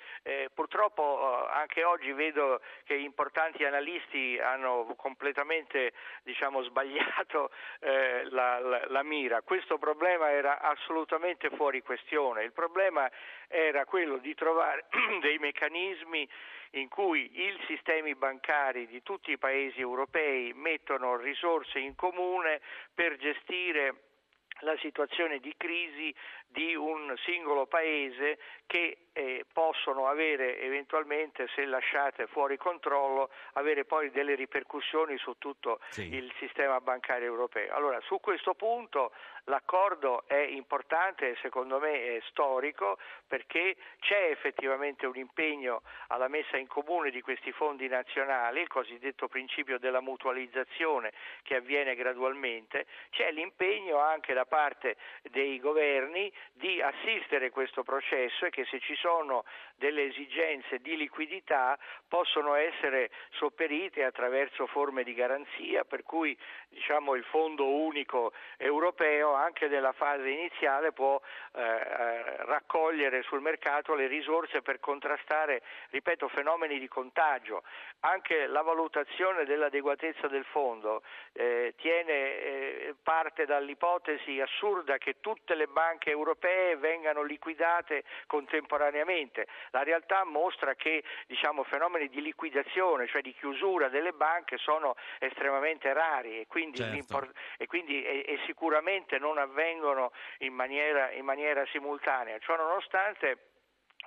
purtroppo 0.52 1.49
anche 1.49 1.83
oggi 1.83 2.12
vedo 2.12 2.61
che 2.85 2.94
importanti 2.94 3.64
analisti 3.64 4.38
hanno 4.38 4.92
completamente 4.97 5.94
diciamo, 6.25 6.62
sbagliato 6.62 7.52
eh, 7.80 8.25
la, 8.30 8.58
la, 8.58 8.84
la 8.88 9.02
mira. 9.02 9.42
Questo 9.42 9.78
problema 9.78 10.30
era 10.30 10.61
assolutamente 10.61 11.50
fuori 11.50 11.82
questione. 11.82 12.44
Il 12.44 12.52
problema 12.52 13.11
era 13.49 13.84
quello 13.84 14.18
di 14.18 14.34
trovare 14.34 14.87
dei 15.20 15.38
meccanismi 15.38 16.28
in 16.70 16.88
cui 16.88 17.30
i 17.32 17.56
sistemi 17.66 18.14
bancari 18.14 18.87
di 18.87 19.02
tutti 19.02 19.30
i 19.30 19.38
paesi 19.38 19.80
europei 19.80 20.52
mettono 20.54 21.16
risorse 21.16 21.78
in 21.78 21.94
comune 21.94 22.61
per 22.92 23.16
gestire 23.16 23.94
la 24.61 24.76
situazione 24.78 25.38
di 25.38 25.54
crisi 25.56 26.14
di 26.46 26.75
un 26.75 27.14
singolo 27.25 27.66
paese 27.66 28.38
che 28.66 29.03
eh, 29.14 29.44
possono 29.52 30.09
avere 30.09 30.61
eventualmente, 30.61 31.47
se 31.54 31.64
lasciate 31.64 32.26
fuori 32.26 32.56
controllo, 32.56 33.30
avere 33.52 33.85
poi 33.85 34.11
delle 34.11 34.35
ripercussioni 34.35 35.16
su 35.18 35.37
tutto 35.38 35.78
sì. 35.88 36.12
il 36.12 36.30
sistema 36.38 36.80
bancario 36.80 37.26
europeo. 37.26 37.75
Allora, 37.75 38.00
su 38.02 38.18
questo 38.21 38.54
punto 38.54 39.12
l'accordo 39.44 40.25
è 40.26 40.37
importante 40.37 41.30
e 41.30 41.37
secondo 41.42 41.78
me 41.78 42.16
è 42.16 42.23
storico 42.28 42.99
perché 43.26 43.76
c'è 44.00 44.30
effettivamente 44.30 45.06
un 45.06 45.16
impegno 45.16 45.83
alla 46.09 46.28
messa 46.28 46.56
in 46.56 46.66
comune 46.66 47.11
di 47.11 47.21
questi 47.21 47.52
fondi 47.52 47.87
nazionali, 47.88 48.62
il 48.62 48.68
cosiddetto 48.68 49.28
principio 49.28 49.78
della 49.78 50.00
mutualizzazione 50.00 51.12
che 51.42 51.56
avviene 51.56 51.94
gradualmente, 51.94 52.87
c'è 53.11 53.30
l'impegno 53.30 53.99
anche 53.99 54.33
da 54.35 54.44
parte 54.44 54.97
dei 55.23 55.61
governi 55.61 56.33
di 56.52 56.80
assistere 56.80 57.50
questo 57.50 57.83
processo 57.85 58.47
e 58.47 58.50
che 58.50 58.64
se 58.64 58.80
ci 58.80 58.97
sono 59.04 59.44
delle 59.76 60.04
esigenze 60.04 60.78
di 60.78 60.96
liquidità 60.96 61.78
possono 62.08 62.54
essere 62.54 63.11
sopperite 63.32 64.02
attraverso 64.02 64.66
forme 64.66 65.02
di 65.02 65.12
garanzia, 65.12 65.84
per 65.84 66.04
cui 66.04 66.37
diciamo, 66.68 67.14
il 67.14 67.25
Fondo 67.25 67.66
unico 67.66 68.32
europeo 68.56 69.34
anche 69.34 69.68
nella 69.68 69.92
fase 69.92 70.28
iniziale 70.28 70.92
può 70.92 71.20
eh, 71.52 71.61
eh, 71.61 72.37
raccogliere 72.46 73.23
sul 73.25 73.42
mercato 73.42 73.94
le 73.94 74.06
risorse 74.06 74.62
per 74.62 74.80
contrastare, 74.80 75.62
ripeto, 75.90 76.28
fenomeni 76.28 76.78
di 76.78 76.88
contagio. 76.88 77.62
Anche 78.00 78.46
la 78.46 78.62
valutazione 78.62 79.44
dell'adeguatezza 79.44 80.28
del 80.28 80.44
fondo 80.44 81.02
eh, 81.32 81.75
tiene 81.76 82.12
eh, 82.12 82.94
parte 83.02 83.44
dall'ipotesi 83.44 84.40
assurda 84.40 84.96
che 84.96 85.16
tutte 85.20 85.54
le 85.54 85.66
banche 85.66 86.11
europee 86.11 86.76
vengano 86.76 87.23
liquidate 87.23 88.04
contemporaneamente. 88.26 88.92
La 89.70 89.82
realtà 89.82 90.24
mostra 90.24 90.74
che 90.74 91.02
diciamo, 91.26 91.64
fenomeni 91.64 92.08
di 92.08 92.20
liquidazione, 92.20 93.06
cioè 93.06 93.22
di 93.22 93.34
chiusura 93.34 93.88
delle 93.88 94.12
banche, 94.12 94.56
sono 94.58 94.94
estremamente 95.18 95.92
rari 95.92 96.40
e 96.40 96.46
quindi, 96.46 96.78
certo. 96.78 97.32
e, 97.58 97.66
quindi 97.66 98.02
e, 98.04 98.24
e 98.26 98.38
sicuramente 98.46 99.18
non 99.18 99.38
avvengono 99.38 100.12
in 100.38 100.52
maniera, 100.52 101.10
in 101.12 101.24
maniera 101.24 101.64
simultanea. 101.66 102.38
Ciò 102.38 102.56
nonostante 102.56 103.53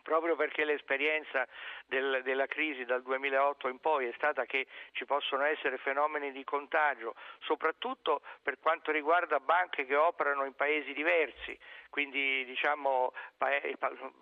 proprio 0.08 0.38
perché 0.38 0.64
l'esperienza 0.64 1.46
del, 1.86 2.22
della 2.24 2.46
crisi 2.46 2.86
dal 2.86 3.02
2008 3.02 3.68
in 3.68 3.80
poi 3.80 4.08
è 4.08 4.14
stata 4.16 4.46
che 4.46 4.66
ci 4.94 5.04
possono 5.04 5.44
essere 5.44 5.78
fenomeni 5.80 6.32
di 6.32 6.46
contagio, 6.46 7.14
soprattutto 7.42 8.22
per 8.42 8.58
quanto 8.58 8.92
riguarda 8.92 9.42
banche 9.42 9.86
che 9.86 9.98
operano 9.98 10.46
in 10.46 10.54
paesi 10.54 10.94
diversi, 10.94 11.60
quindi 11.90 12.46
diciamo 12.46 13.12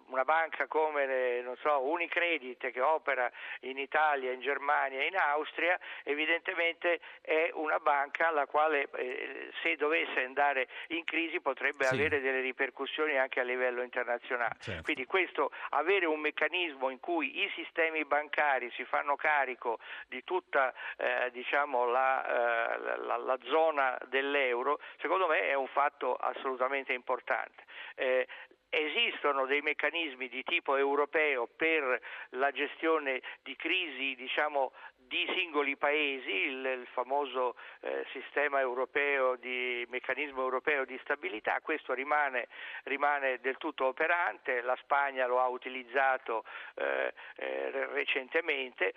una 0.07 0.23
banca 0.23 0.65
come 0.65 1.43
so, 1.61 1.81
Unicredit 1.81 2.71
che 2.71 2.81
opera 2.81 3.29
in 3.61 3.77
Italia, 3.77 4.31
in 4.31 4.39
Germania 4.39 5.01
e 5.01 5.07
in 5.07 5.17
Austria, 5.17 5.77
evidentemente 6.03 6.99
è 7.21 7.51
una 7.53 7.79
banca 7.79 8.31
la 8.31 8.45
quale 8.45 8.87
eh, 8.95 9.51
se 9.61 9.75
dovesse 9.75 10.23
andare 10.23 10.67
in 10.87 11.03
crisi 11.03 11.41
potrebbe 11.41 11.85
sì. 11.85 11.93
avere 11.93 12.21
delle 12.21 12.41
ripercussioni 12.41 13.17
anche 13.17 13.39
a 13.39 13.43
livello 13.43 13.81
internazionale. 13.81 14.55
Certo. 14.59 14.83
Quindi 14.83 15.05
questo 15.05 15.51
avere 15.75 16.05
un 16.05 16.19
meccanismo 16.19 16.89
in 16.89 16.99
cui 16.99 17.43
i 17.43 17.51
sistemi 17.55 18.03
bancari 18.05 18.71
si 18.71 18.83
fanno 18.85 19.15
carico 19.15 19.79
di 20.07 20.23
tutta 20.23 20.73
eh, 20.97 21.29
diciamo, 21.31 21.85
la, 21.85 22.25
eh, 22.25 22.97
la, 23.05 23.17
la, 23.17 23.37
zona 23.43 23.97
dell'euro, 24.07 24.79
secondo 24.99 25.27
me 25.27 25.41
è 25.41 25.53
un 25.53 25.67
fatto 25.67 26.15
assolutamente 26.15 26.93
importante. 26.93 27.63
Eh, 27.95 28.27
esistono 28.69 29.45
dei 29.45 29.61
meccanismi 29.61 30.27
di 30.27 30.43
tipo 30.43 30.75
europeo 30.75 31.47
per 31.47 32.01
la 32.31 32.51
gestione 32.51 33.21
di 33.41 33.55
crisi 33.55 34.15
diciamo, 34.15 34.73
di 35.07 35.25
singoli 35.35 35.75
paesi, 35.77 36.29
il, 36.29 36.65
il 36.65 36.87
famoso 36.91 37.55
eh, 37.81 38.05
sistema 38.11 38.59
europeo 38.59 39.35
di 39.35 39.85
meccanismo 39.89 40.41
europeo 40.41 40.85
di 40.85 40.97
stabilità, 41.03 41.59
questo 41.61 41.93
rimane, 41.93 42.47
rimane, 42.83 43.39
del 43.39 43.57
tutto 43.57 43.85
operante, 43.85 44.61
la 44.61 44.77
Spagna 44.81 45.27
lo 45.27 45.39
ha 45.39 45.47
utilizzato 45.47 46.43
eh, 46.75 47.13
eh, 47.37 47.85
recentemente, 47.93 48.93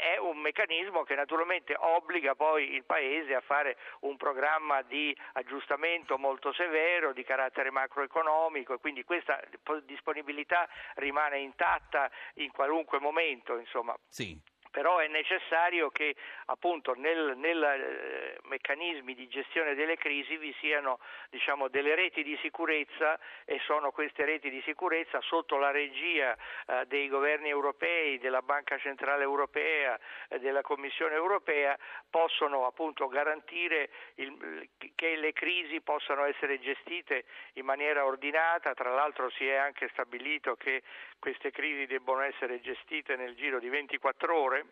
è 0.00 0.16
un 0.16 0.38
meccanismo 0.38 1.02
che 1.02 1.14
naturalmente 1.14 1.74
obbliga 1.78 2.34
poi 2.34 2.72
il 2.72 2.84
Paese 2.84 3.34
a 3.34 3.42
fare 3.42 3.76
un 4.00 4.16
programma 4.16 4.80
di 4.80 5.14
aggiustamento 5.34 6.16
molto 6.16 6.54
severo 6.54 7.12
di 7.12 7.22
carattere 7.22 7.70
macroeconomico 7.70 8.72
e 8.72 8.78
quindi 8.78 9.04
questa 9.04 9.38
disponibilità 9.84 10.66
rimane 10.94 11.38
intatta 11.40 12.10
in 12.36 12.50
qualunque 12.50 12.98
momento. 12.98 13.58
Insomma. 13.58 13.94
Sì 14.08 14.58
però 14.70 14.98
è 14.98 15.08
necessario 15.08 15.90
che 15.90 16.14
appunto 16.46 16.94
nel, 16.94 17.36
eh, 17.42 18.38
meccanismi 18.44 19.14
di 19.14 19.28
gestione 19.28 19.74
delle 19.74 19.96
crisi 19.96 20.36
vi 20.36 20.54
siano 20.60 20.98
diciamo, 21.28 21.68
delle 21.68 21.94
reti 21.94 22.22
di 22.22 22.38
sicurezza 22.40 23.18
e 23.44 23.60
sono 23.64 23.90
queste 23.90 24.24
reti 24.24 24.50
di 24.50 24.62
sicurezza 24.62 25.20
sotto 25.20 25.56
la 25.56 25.70
regia 25.70 26.36
eh, 26.66 26.86
dei 26.86 27.08
governi 27.08 27.48
europei, 27.48 28.18
della 28.18 28.42
Banca 28.42 28.78
Centrale 28.78 29.22
Europea, 29.22 29.98
eh, 30.28 30.38
della 30.38 30.62
Commissione 30.62 31.14
Europea 31.14 31.76
possono 32.08 32.66
appunto 32.66 33.08
garantire 33.08 33.90
il, 34.16 34.68
che 34.94 35.16
le 35.16 35.32
crisi 35.32 35.80
possano 35.80 36.24
essere 36.24 36.60
gestite 36.60 37.24
in 37.54 37.64
maniera 37.64 38.04
ordinata, 38.04 38.74
tra 38.74 38.90
l'altro 38.90 39.30
si 39.30 39.46
è 39.46 39.54
anche 39.54 39.88
stabilito 39.92 40.56
che 40.56 40.82
queste 41.20 41.52
crisi 41.52 41.86
debbono 41.86 42.22
essere 42.22 42.60
gestite 42.60 43.14
nel 43.14 43.36
giro 43.36 43.60
di 43.60 43.68
24 43.68 44.34
ore 44.36 44.64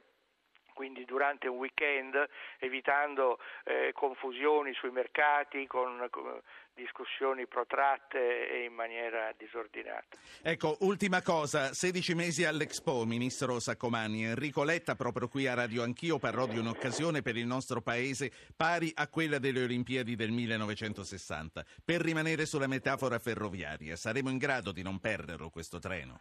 quindi 0.79 1.05
durante 1.05 1.49
un 1.49 1.57
weekend, 1.57 2.15
evitando 2.61 3.41
eh, 3.65 3.91
confusioni 3.93 4.73
sui 4.75 4.93
mercati 4.93 5.67
con, 5.67 6.07
con 6.09 6.41
discussioni 6.73 7.49
protratte 7.49 8.49
e 8.49 8.63
in 8.63 8.75
maniera 8.75 9.35
disordinata. 9.37 10.17
Ecco, 10.41 10.77
ultima 10.83 11.21
cosa, 11.21 11.75
16 11.75 12.15
mesi 12.15 12.45
all'Expo, 12.45 13.05
Ministro 13.05 13.59
Saccomani. 13.59 14.27
Enrico 14.27 14.63
Letta, 14.63 14.95
proprio 14.95 15.27
qui 15.27 15.49
a 15.49 15.55
Radio 15.55 15.83
Anch'io, 15.83 16.21
parlò 16.21 16.47
di 16.47 16.59
un'occasione 16.59 17.23
per 17.23 17.37
il 17.37 17.47
nostro 17.47 17.81
Paese 17.81 18.31
pari 18.57 18.93
a 18.95 19.09
quella 19.09 19.41
delle 19.41 19.65
Olimpiadi 19.65 20.15
del 20.15 20.31
1960. 20.31 21.65
Per 21.85 22.01
rimanere 22.01 22.47
sulla 22.47 22.69
metafora 22.69 23.19
ferroviaria, 23.19 23.97
saremo 23.97 24.31
in 24.31 24.39
grado 24.39 24.71
di 24.71 24.83
non 24.83 25.01
perderlo 25.01 25.51
questo 25.51 25.81
treno? 25.81 26.21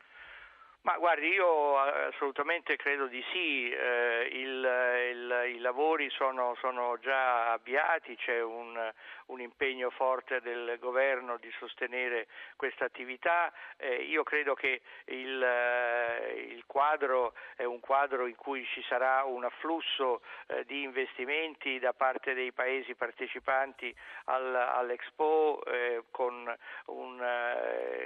Ma 0.87 0.95
guardi, 0.99 1.27
io 1.27 1.85
eh, 1.85 2.03
assolutamente 2.13 2.77
credo 2.77 3.07
di 3.07 3.21
sì, 3.33 3.69
eh, 3.69 4.29
il, 4.31 5.09
il, 5.11 5.55
i 5.55 5.59
lavori 5.59 6.09
sono, 6.11 6.55
sono, 6.61 6.97
già 7.01 7.51
avviati, 7.51 8.15
c'è 8.15 8.41
un, 8.41 8.93
un, 9.25 9.41
impegno 9.41 9.89
forte 9.89 10.39
del 10.39 10.77
governo 10.79 11.35
di 11.41 11.51
sostenere 11.59 12.27
questa 12.55 12.85
attività, 12.85 13.51
eh, 13.75 13.95
io 13.95 14.23
credo 14.23 14.53
che 14.53 14.79
il, 15.07 15.43
eh, 15.43 16.53
il, 16.55 16.63
quadro 16.65 17.33
è 17.57 17.65
un 17.65 17.81
quadro 17.81 18.25
in 18.25 18.37
cui 18.37 18.65
ci 18.67 18.81
sarà 18.83 19.25
un 19.25 19.43
afflusso 19.43 20.21
eh, 20.45 20.63
di 20.63 20.83
investimenti 20.83 21.79
da 21.79 21.91
parte 21.91 22.33
dei 22.33 22.53
paesi 22.53 22.95
partecipanti 22.95 23.93
al, 24.25 24.55
all'Expo 24.55 25.61
eh, 25.65 26.03
con 26.11 26.55
un 26.85 27.25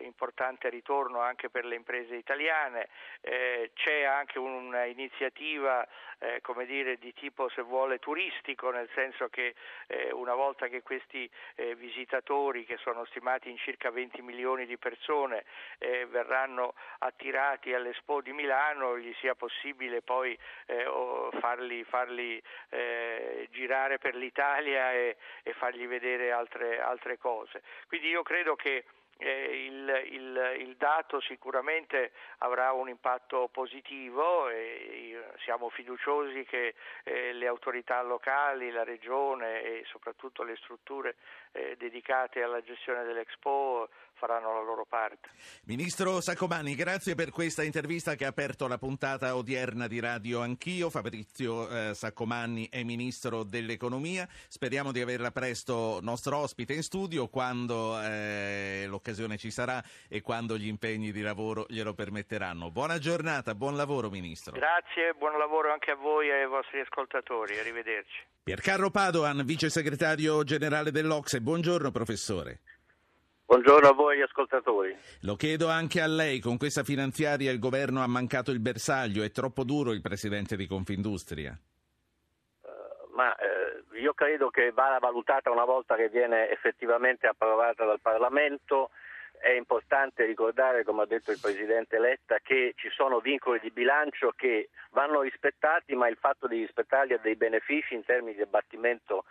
importante 0.01 0.69
ritorno 0.69 1.19
anche 1.19 1.51
per 1.51 1.65
le 1.65 1.75
imprese 1.75 2.15
italiane 2.15 2.69
italiane, 2.71 2.87
eh, 3.21 3.71
c'è 3.75 4.03
anche 4.03 4.39
un'iniziativa 4.39 5.87
eh, 6.19 6.39
come 6.41 6.65
dire, 6.65 6.97
di 6.97 7.13
tipo 7.13 7.49
se 7.49 7.61
vuole 7.61 7.99
turistico, 7.99 8.71
nel 8.71 8.89
senso 8.93 9.27
che 9.27 9.55
eh, 9.87 10.11
una 10.11 10.33
volta 10.33 10.67
che 10.67 10.81
questi 10.81 11.29
eh, 11.55 11.75
visitatori, 11.75 12.65
che 12.65 12.77
sono 12.77 13.05
stimati 13.05 13.49
in 13.49 13.57
circa 13.57 13.89
20 13.91 14.21
milioni 14.21 14.65
di 14.65 14.77
persone, 14.77 15.43
eh, 15.79 16.05
verranno 16.05 16.73
attirati 16.99 17.73
all'Expo 17.73 18.21
di 18.21 18.33
Milano, 18.33 18.97
gli 18.97 19.13
sia 19.19 19.35
possibile 19.35 20.01
poi 20.01 20.37
eh, 20.67 20.85
farli, 21.39 21.83
farli 21.83 22.41
girare 23.49 23.97
per 23.97 24.15
l'Italia 24.15 24.93
e, 24.93 25.17
e 25.43 25.53
fargli 25.53 25.87
vedere 25.87 26.31
altre, 26.31 26.79
altre 26.79 27.17
cose. 27.17 27.61
Quindi 27.87 28.07
io 28.07 28.23
credo 28.23 28.55
che 28.55 28.85
eh, 29.21 29.65
il, 29.65 30.13
il, 30.13 30.55
il, 30.59 30.75
dato 30.77 31.21
sicuramente 31.21 32.11
avrà 32.39 32.71
un 32.71 32.89
impatto 32.89 33.49
positivo 33.51 34.49
e 34.49 35.15
siamo 35.43 35.69
fiduciosi 35.69 36.43
che 36.45 36.73
eh, 37.03 37.31
le 37.33 37.47
autorità 37.47 38.01
locali, 38.01 38.71
la 38.71 38.83
regione 38.83 39.61
e 39.61 39.83
soprattutto 39.85 40.43
le 40.43 40.55
strutture 40.57 41.15
eh, 41.51 41.75
dedicate 41.77 42.41
alla 42.41 42.61
gestione 42.61 43.03
dell'Expo 43.03 43.89
faranno 44.21 44.53
la 44.53 44.61
loro 44.61 44.85
parte. 44.85 45.29
Ministro 45.63 46.21
Saccomani, 46.21 46.75
grazie 46.75 47.15
per 47.15 47.31
questa 47.31 47.63
intervista 47.63 48.13
che 48.13 48.25
ha 48.25 48.27
aperto 48.27 48.67
la 48.67 48.77
puntata 48.77 49.35
odierna 49.35 49.87
di 49.87 49.99
Radio 49.99 50.41
Anch'io. 50.41 50.91
Fabrizio 50.91 51.67
eh, 51.67 51.95
Saccomanni 51.95 52.69
è 52.69 52.83
Ministro 52.83 53.41
dell'Economia. 53.41 54.27
Speriamo 54.47 54.91
di 54.91 55.01
averla 55.01 55.31
presto 55.31 55.97
nostro 56.03 56.37
ospite 56.37 56.73
in 56.73 56.83
studio 56.83 57.29
quando 57.29 57.99
eh, 57.99 58.85
l'occasione 58.87 59.37
ci 59.37 59.49
sarà 59.49 59.81
e 60.07 60.21
quando 60.21 60.55
gli 60.55 60.67
impegni 60.67 61.11
di 61.11 61.21
lavoro 61.21 61.65
glielo 61.67 61.95
permetteranno. 61.95 62.69
Buona 62.69 62.99
giornata, 62.99 63.55
buon 63.55 63.75
lavoro 63.75 64.11
Ministro. 64.11 64.53
Grazie, 64.53 65.13
buon 65.17 65.35
lavoro 65.39 65.71
anche 65.71 65.89
a 65.89 65.95
voi 65.95 66.29
e 66.29 66.41
ai 66.41 66.47
vostri 66.47 66.79
ascoltatori. 66.79 67.57
Arrivederci. 67.57 68.29
Piercarlo 68.43 68.89
Padoan, 68.89 69.43
vice 69.45 69.69
segretario 69.69 70.43
generale 70.43 70.91
dell'Ocse. 70.91 71.40
Buongiorno 71.41 71.89
professore. 71.89 72.59
Buongiorno 73.47 73.87
a 73.87 73.93
voi 73.93 74.21
ascoltatori. 74.21 74.95
Lo 75.21 75.35
chiedo 75.35 75.69
anche 75.69 75.99
a 75.99 76.05
lei, 76.05 76.39
con 76.39 76.59
questa 76.59 76.83
finanziaria 76.83 77.49
il 77.49 77.57
governo 77.57 78.03
ha 78.03 78.07
mancato 78.07 78.51
il 78.51 78.59
bersaglio, 78.59 79.23
è 79.23 79.31
troppo 79.31 79.63
duro 79.63 79.91
il 79.91 80.01
presidente 80.01 80.55
di 80.55 80.67
Confindustria? 80.67 81.57
Uh, 82.61 83.15
ma 83.15 83.29
uh, 83.29 83.95
io 83.95 84.13
credo 84.13 84.51
che 84.51 84.71
vada 84.71 84.99
valutata 84.99 85.49
una 85.49 85.65
volta 85.65 85.95
che 85.95 86.09
viene 86.09 86.47
effettivamente 86.51 87.25
approvata 87.25 87.85
dal 87.85 87.99
Parlamento. 87.99 88.91
È 89.31 89.49
importante 89.49 90.25
ricordare, 90.25 90.83
come 90.83 91.01
ha 91.01 91.07
detto 91.07 91.31
il 91.31 91.39
Presidente 91.41 91.97
Letta, 91.97 92.37
che 92.37 92.73
ci 92.75 92.89
sono 92.91 93.19
vincoli 93.19 93.59
di 93.59 93.71
bilancio 93.71 94.31
che 94.35 94.69
vanno 94.91 95.21
rispettati, 95.21 95.95
ma 95.95 96.07
il 96.07 96.17
fatto 96.17 96.45
di 96.45 96.59
rispettarli 96.59 97.13
ha 97.13 97.17
dei 97.17 97.35
benefici 97.35 97.95
in 97.95 98.05
termini 98.05 98.35
di 98.35 98.43
abbattimento 98.43 99.25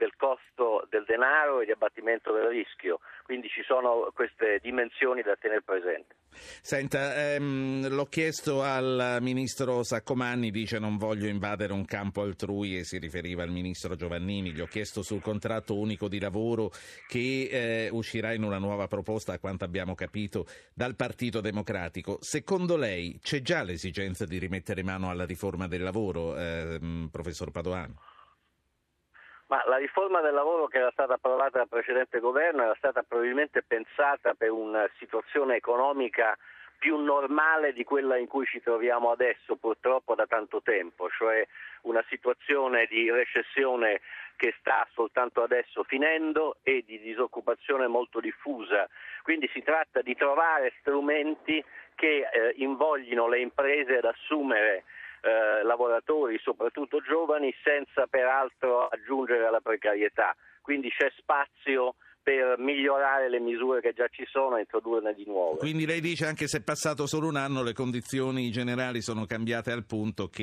del 0.00 0.16
costo 0.16 0.86
del 0.88 1.04
denaro 1.04 1.60
e 1.60 1.66
di 1.66 1.72
abbattimento 1.72 2.32
del 2.32 2.46
rischio, 2.46 3.00
quindi 3.24 3.48
ci 3.48 3.62
sono 3.62 4.10
queste 4.14 4.58
dimensioni 4.62 5.20
da 5.20 5.36
tenere 5.36 5.60
presente. 5.60 6.14
Senta, 6.30 7.34
ehm, 7.34 7.86
l'ho 7.88 8.06
chiesto 8.06 8.62
al 8.62 9.18
ministro 9.20 9.82
Saccomanni, 9.82 10.50
dice 10.50 10.78
non 10.78 10.96
voglio 10.96 11.26
invadere 11.26 11.74
un 11.74 11.84
campo 11.84 12.22
altrui 12.22 12.78
e 12.78 12.84
si 12.84 12.96
riferiva 12.96 13.42
al 13.42 13.50
ministro 13.50 13.94
Giovannini, 13.94 14.52
gli 14.52 14.60
ho 14.62 14.66
chiesto 14.66 15.02
sul 15.02 15.20
contratto 15.20 15.76
unico 15.76 16.08
di 16.08 16.18
lavoro 16.18 16.70
che 17.06 17.48
eh, 17.50 17.88
uscirà 17.92 18.32
in 18.32 18.42
una 18.42 18.58
nuova 18.58 18.86
proposta, 18.86 19.34
a 19.34 19.38
quanto 19.38 19.64
abbiamo 19.64 19.94
capito, 19.94 20.46
dal 20.72 20.96
Partito 20.96 21.42
Democratico. 21.42 22.16
Secondo 22.22 22.76
lei 22.76 23.18
c'è 23.20 23.42
già 23.42 23.62
l'esigenza 23.62 24.24
di 24.24 24.38
rimettere 24.38 24.82
mano 24.82 25.10
alla 25.10 25.26
riforma 25.26 25.68
del 25.68 25.82
lavoro, 25.82 26.38
eh, 26.38 27.08
professor 27.10 27.50
Padoano? 27.50 28.09
Ma 29.50 29.64
la 29.66 29.78
riforma 29.78 30.20
del 30.20 30.32
lavoro 30.32 30.68
che 30.68 30.78
era 30.78 30.92
stata 30.92 31.14
approvata 31.14 31.58
dal 31.58 31.68
precedente 31.68 32.20
governo 32.20 32.62
era 32.62 32.74
stata 32.76 33.02
probabilmente 33.02 33.64
pensata 33.64 34.34
per 34.34 34.52
una 34.52 34.88
situazione 34.96 35.56
economica 35.56 36.38
più 36.78 36.96
normale 36.96 37.72
di 37.72 37.82
quella 37.82 38.16
in 38.16 38.28
cui 38.28 38.46
ci 38.46 38.62
troviamo 38.62 39.10
adesso, 39.10 39.56
purtroppo 39.56 40.14
da 40.14 40.26
tanto 40.26 40.62
tempo, 40.62 41.10
cioè 41.10 41.44
una 41.82 42.02
situazione 42.08 42.86
di 42.86 43.10
recessione 43.10 44.00
che 44.36 44.54
sta 44.60 44.86
soltanto 44.94 45.42
adesso 45.42 45.82
finendo 45.82 46.58
e 46.62 46.84
di 46.86 47.00
disoccupazione 47.00 47.88
molto 47.88 48.20
diffusa. 48.20 48.88
Quindi 49.24 49.50
si 49.52 49.62
tratta 49.62 50.00
di 50.00 50.14
trovare 50.14 50.74
strumenti 50.78 51.62
che 51.96 52.28
eh, 52.32 52.52
invoglino 52.54 53.26
le 53.26 53.40
imprese 53.40 53.98
ad 53.98 54.04
assumere 54.04 54.84
eh, 55.20 55.62
lavoratori, 55.64 56.38
soprattutto 56.38 57.00
giovani, 57.00 57.54
senza 57.62 58.06
peraltro 58.06 58.88
aggiungere 58.88 59.46
alla 59.46 59.60
precarietà. 59.60 60.34
Quindi 60.60 60.90
c'è 60.90 61.10
spazio 61.16 61.94
per 62.22 62.56
migliorare 62.58 63.30
le 63.30 63.40
misure 63.40 63.80
che 63.80 63.92
già 63.92 64.06
ci 64.08 64.24
sono 64.30 64.56
e 64.56 64.60
introdurne 64.60 65.14
di 65.14 65.24
nuove. 65.26 65.58
Quindi 65.58 65.86
lei 65.86 66.00
dice 66.00 66.26
anche 66.26 66.46
se 66.46 66.58
è 66.58 66.62
passato 66.62 67.06
solo 67.06 67.28
un 67.28 67.36
anno 67.36 67.62
le 67.62 67.72
condizioni 67.72 68.50
generali 68.50 69.00
sono 69.00 69.24
cambiate 69.24 69.72
al 69.72 69.86
punto 69.86 70.28
che 70.28 70.42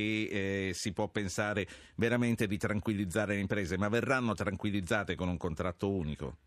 eh, 0.69 0.69
si 0.73 0.91
può 0.91 1.07
pensare 1.07 1.67
veramente 1.95 2.47
di 2.47 2.57
tranquillizzare 2.57 3.35
le 3.35 3.41
imprese, 3.41 3.77
ma 3.77 3.89
verranno 3.89 4.33
tranquillizzate 4.33 5.15
con 5.15 5.29
un 5.29 5.37
contratto 5.37 5.89
unico? 5.89 6.37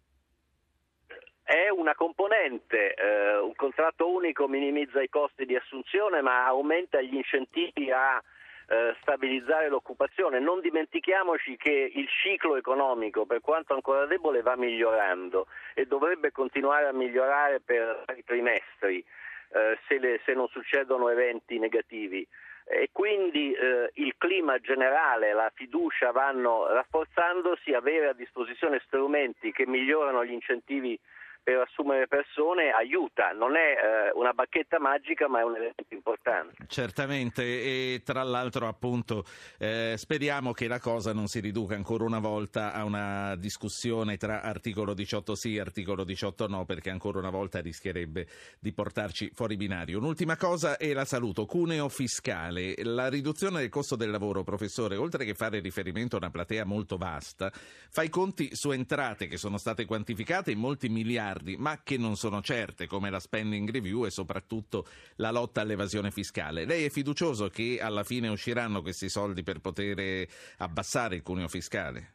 È 1.50 1.68
una 1.68 1.96
componente, 1.96 2.94
eh, 2.94 3.38
un 3.38 3.56
contratto 3.56 4.08
unico 4.08 4.46
minimizza 4.46 5.02
i 5.02 5.08
costi 5.08 5.46
di 5.46 5.56
assunzione 5.56 6.22
ma 6.22 6.46
aumenta 6.46 7.00
gli 7.00 7.16
incentivi 7.16 7.90
a 7.90 8.22
eh, 8.68 8.94
stabilizzare 9.00 9.68
l'occupazione. 9.68 10.38
Non 10.38 10.60
dimentichiamoci 10.60 11.56
che 11.56 11.90
il 11.92 12.06
ciclo 12.22 12.54
economico, 12.54 13.26
per 13.26 13.40
quanto 13.40 13.74
ancora 13.74 14.06
debole, 14.06 14.42
va 14.42 14.54
migliorando 14.54 15.48
e 15.74 15.86
dovrebbe 15.86 16.30
continuare 16.30 16.86
a 16.86 16.92
migliorare 16.92 17.58
per 17.58 18.04
i 18.16 18.22
trimestri 18.22 19.04
eh, 19.52 19.76
se, 19.88 19.98
le, 19.98 20.20
se 20.24 20.34
non 20.34 20.46
succedono 20.46 21.08
eventi 21.08 21.58
negativi 21.58 22.24
e 22.64 22.90
quindi 22.92 23.52
eh, 23.52 23.90
il 23.94 24.14
clima 24.16 24.60
generale, 24.60 25.32
la 25.32 25.50
fiducia 25.52 26.12
vanno 26.12 26.68
rafforzandosi, 26.68 27.72
avere 27.72 28.06
a 28.06 28.12
disposizione 28.12 28.80
strumenti 28.86 29.50
che 29.50 29.66
migliorano 29.66 30.24
gli 30.24 30.30
incentivi 30.30 30.96
per 31.42 31.56
assumere 31.58 32.06
persone 32.06 32.70
aiuta, 32.70 33.30
non 33.30 33.56
è 33.56 33.58
eh, 33.58 34.10
una 34.14 34.32
bacchetta 34.32 34.78
magica 34.78 35.28
ma 35.28 35.40
è 35.40 35.44
un 35.44 35.56
elemento 35.56 35.94
importante. 35.94 36.64
Certamente 36.66 37.42
e 37.42 38.02
tra 38.04 38.22
l'altro 38.22 38.68
appunto 38.68 39.24
eh, 39.58 39.94
speriamo 39.96 40.52
che 40.52 40.68
la 40.68 40.78
cosa 40.78 41.12
non 41.12 41.26
si 41.26 41.40
riduca 41.40 41.74
ancora 41.74 42.04
una 42.04 42.18
volta 42.18 42.72
a 42.72 42.84
una 42.84 43.34
discussione 43.36 44.16
tra 44.16 44.42
articolo 44.42 44.94
18 44.94 45.34
sì 45.34 45.56
e 45.56 45.60
articolo 45.60 46.04
18 46.04 46.46
no 46.46 46.64
perché 46.64 46.90
ancora 46.90 47.18
una 47.18 47.30
volta 47.30 47.60
rischierebbe 47.60 48.26
di 48.58 48.72
portarci 48.72 49.30
fuori 49.34 49.56
binario. 49.56 49.98
Un'ultima 49.98 50.36
cosa 50.36 50.76
e 50.76 50.92
la 50.92 51.04
saluto, 51.04 51.46
cuneo 51.46 51.88
fiscale, 51.88 52.74
la 52.82 53.08
riduzione 53.08 53.60
del 53.60 53.68
costo 53.68 53.96
del 53.96 54.10
lavoro 54.10 54.42
professore 54.42 54.96
oltre 54.96 55.24
che 55.24 55.34
fare 55.34 55.60
riferimento 55.60 56.16
a 56.16 56.18
una 56.18 56.30
platea 56.30 56.64
molto 56.64 56.96
vasta 56.96 57.50
fa 57.52 58.02
i 58.02 58.08
conti 58.08 58.50
su 58.52 58.70
entrate 58.70 59.26
che 59.26 59.36
sono 59.36 59.56
state 59.56 59.84
quantificate 59.84 60.50
in 60.50 60.58
molti 60.58 60.88
miliardi 60.88 61.29
miliardi, 61.30 61.56
ma 61.56 61.80
che 61.82 61.96
non 61.96 62.16
sono 62.16 62.40
certe, 62.40 62.86
come 62.86 63.10
la 63.10 63.20
spending 63.20 63.70
review 63.70 64.04
e 64.04 64.10
soprattutto 64.10 64.84
la 65.16 65.30
lotta 65.30 65.60
all'evasione 65.60 66.10
fiscale. 66.10 66.64
Lei 66.64 66.84
è 66.84 66.90
fiducioso 66.90 67.48
che 67.48 67.78
alla 67.80 68.04
fine 68.04 68.28
usciranno 68.28 68.82
questi 68.82 69.08
soldi 69.08 69.42
per 69.42 69.60
poter 69.60 70.26
abbassare 70.58 71.16
il 71.16 71.22
cuneo 71.22 71.48
fiscale? 71.48 72.14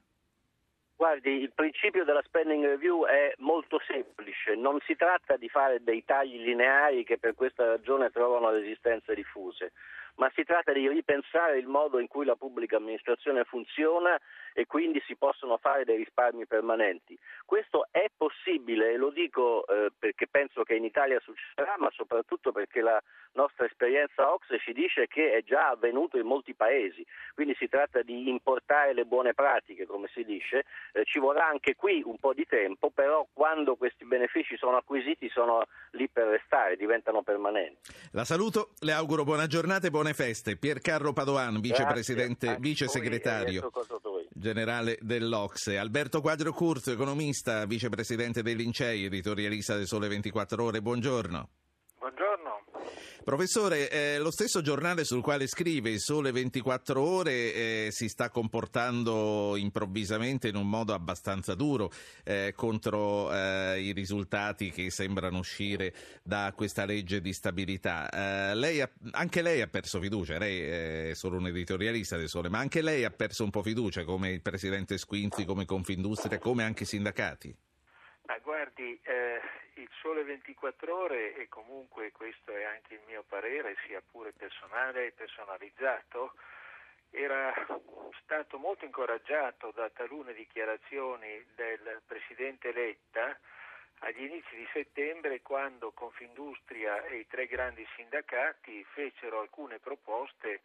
Guardi, 0.97 1.30
il 1.30 1.51
principio 1.54 2.06
della 2.06 2.23
spending 2.23 2.63
review 2.63 3.06
è 3.06 3.34
molto 3.39 3.80
semplice, 3.86 4.56
non 4.56 4.80
si 4.86 4.95
tratta 4.95 5.36
di 5.36 5.49
fare 5.49 5.84
dei 5.84 6.06
tagli 6.06 6.41
lineari 6.41 7.04
che 7.04 7.17
per 7.17 7.34
questa 7.36 7.65
ragione 7.65 8.12
trovano 8.12 8.49
resistenze 8.49 9.13
diffuse, 9.13 9.73
ma 10.15 10.32
si 10.34 10.43
tratta 10.43 10.71
di 10.71 10.88
ripensare 10.88 11.58
il 11.58 11.67
modo 11.67 11.99
in 11.99 12.08
cui 12.08 12.25
la 12.25 12.36
pubblica 12.36 12.78
amministrazione 12.78 13.43
funziona 13.43 14.19
e 14.54 14.65
quindi 14.65 15.01
si 15.06 15.15
possono 15.15 15.58
fare 15.58 15.84
dei 15.84 15.97
risparmi 15.97 16.45
permanenti. 16.45 17.17
Questo 17.45 17.88
è 17.91 18.10
possibile 18.15 18.91
e 18.91 18.97
lo 18.97 19.10
dico 19.10 19.65
eh, 19.67 19.91
perché 19.97 20.28
penso 20.28 20.63
che 20.63 20.75
in 20.75 20.86
Italia 20.86 21.19
succederà, 21.19 21.75
ma 21.78 21.89
soprattutto 21.91 22.51
perché 22.51 22.82
la 22.82 23.01
nostra 23.34 23.65
esperienza 23.65 24.32
OXE 24.32 24.60
ci 24.60 24.73
dice 24.73 25.08
che 25.08 25.34
è 25.34 25.43
già 25.43 25.69
avvenuto 25.69 26.17
in 26.17 26.25
molti 26.25 26.54
paesi, 26.54 27.06
quindi 27.34 27.56
si 27.60 27.67
tratta 27.67 28.01
di 28.01 28.30
importare 28.30 28.93
le 28.93 29.06
buone 29.06 29.34
pratiche, 29.34 29.86
come 29.86 30.10
si 30.13 30.23
dice, 30.23 30.65
eh, 30.93 31.04
ci 31.04 31.19
vorrà 31.19 31.47
anche 31.47 31.75
qui 31.75 32.01
un 32.06 32.17
po' 32.17 32.34
di 32.34 32.45
tempo, 32.45 32.89
però 32.89 33.28
quando 33.34 33.75
questi 33.75 34.06
benefici 34.06 34.56
sono 34.58 34.78
acquisiti 34.78 35.30
sono 35.30 35.65
lì 35.91 36.08
per 36.08 36.28
restare, 36.28 36.78
diventano 36.78 37.21
permanenti. 37.21 37.91
La 38.12 38.23
saluto, 38.23 38.71
le 38.80 38.93
auguro 38.93 39.23
buona 39.23 39.47
giornata 39.47 39.88
e 39.88 39.89
buone 40.05 40.13
feste. 40.13 40.55
Piercarro 40.57 41.13
Padoan, 41.13 41.59
vicepresidente, 41.59 42.57
vice 42.59 42.87
segretario 42.87 43.71
generale 44.29 44.97
dell'Ocse. 45.01 45.79
Alberto 45.79 46.21
Quadro 46.21 46.51
Curzo, 46.51 46.91
economista, 46.91 47.65
vicepresidente 47.65 48.43
dei 48.43 48.55
Lincei, 48.55 49.05
editorialista 49.05 49.75
del 49.75 49.87
Sole 49.87 50.07
24 50.07 50.63
Ore. 50.63 50.81
Buongiorno. 50.81 51.49
Buongiorno. 51.97 52.54
Professore, 53.25 53.89
eh, 53.89 54.19
lo 54.19 54.29
stesso 54.29 54.61
giornale 54.61 55.03
sul 55.03 55.23
quale 55.23 55.47
scrive 55.47 55.89
il 55.89 55.99
Sole 55.99 56.31
24 56.31 57.01
Ore 57.01 57.31
eh, 57.31 57.88
si 57.89 58.07
sta 58.07 58.29
comportando 58.29 59.55
improvvisamente 59.55 60.47
in 60.47 60.55
un 60.55 60.69
modo 60.69 60.93
abbastanza 60.93 61.55
duro 61.55 61.89
eh, 62.23 62.53
contro 62.55 63.33
eh, 63.33 63.81
i 63.81 63.93
risultati 63.93 64.69
che 64.69 64.91
sembrano 64.91 65.39
uscire 65.39 65.91
da 66.21 66.53
questa 66.55 66.85
legge 66.85 67.19
di 67.19 67.33
stabilità. 67.33 68.09
Eh, 68.11 68.53
lei 68.53 68.81
ha, 68.81 68.91
anche 69.13 69.41
lei 69.41 69.61
ha 69.61 69.67
perso 69.67 69.99
fiducia, 69.99 70.38
lei 70.38 71.09
è 71.09 71.13
solo 71.15 71.38
un 71.38 71.47
editorialista 71.47 72.17
del 72.17 72.29
Sole, 72.29 72.47
ma 72.47 72.59
anche 72.59 72.83
lei 72.83 73.05
ha 73.05 73.09
perso 73.09 73.43
un 73.43 73.49
po' 73.49 73.63
fiducia 73.63 74.03
come 74.03 74.29
il 74.29 74.43
presidente 74.43 74.99
Squinzi, 74.99 75.45
come 75.45 75.65
Confindustria, 75.65 76.38
come 76.38 76.61
anche 76.61 76.83
i 76.83 76.85
sindacati? 76.85 77.57
Ma 78.27 78.39
guardi, 78.75 78.99
eh, 79.03 79.41
il 79.75 79.89
sole 80.01 80.23
24 80.23 80.95
ore, 80.95 81.35
e 81.35 81.47
comunque 81.47 82.11
questo 82.11 82.51
è 82.51 82.63
anche 82.63 82.95
il 82.95 83.01
mio 83.07 83.23
parere, 83.23 83.77
sia 83.88 84.01
pure 84.11 84.33
personale 84.33 85.07
e 85.07 85.11
personalizzato, 85.11 86.33
era 87.11 87.53
stato 88.21 88.57
molto 88.57 88.83
incoraggiato 88.83 89.71
da 89.71 89.89
talune 89.89 90.33
dichiarazioni 90.33 91.43
del 91.55 92.01
Presidente 92.05 92.73
Letta 92.73 93.38
agli 93.99 94.23
inizi 94.23 94.55
di 94.55 94.67
settembre 94.73 95.41
quando 95.41 95.93
Confindustria 95.93 97.05
e 97.05 97.19
i 97.19 97.27
tre 97.27 97.47
grandi 97.47 97.88
sindacati 97.95 98.83
fecero 98.83 99.39
alcune 99.39 99.79
proposte, 99.79 100.61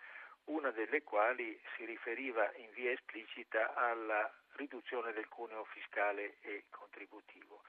una 0.46 0.72
delle 0.72 1.04
quali 1.04 1.56
si 1.76 1.84
riferiva 1.84 2.50
in 2.56 2.70
via 2.72 2.90
esplicita 2.90 3.72
alla 3.74 4.28
riduzione 4.56 5.12
del 5.12 5.28
cuneo 5.28 5.64
fiscale 5.66 6.38
e 6.40 6.64
contributivo. 6.70 7.62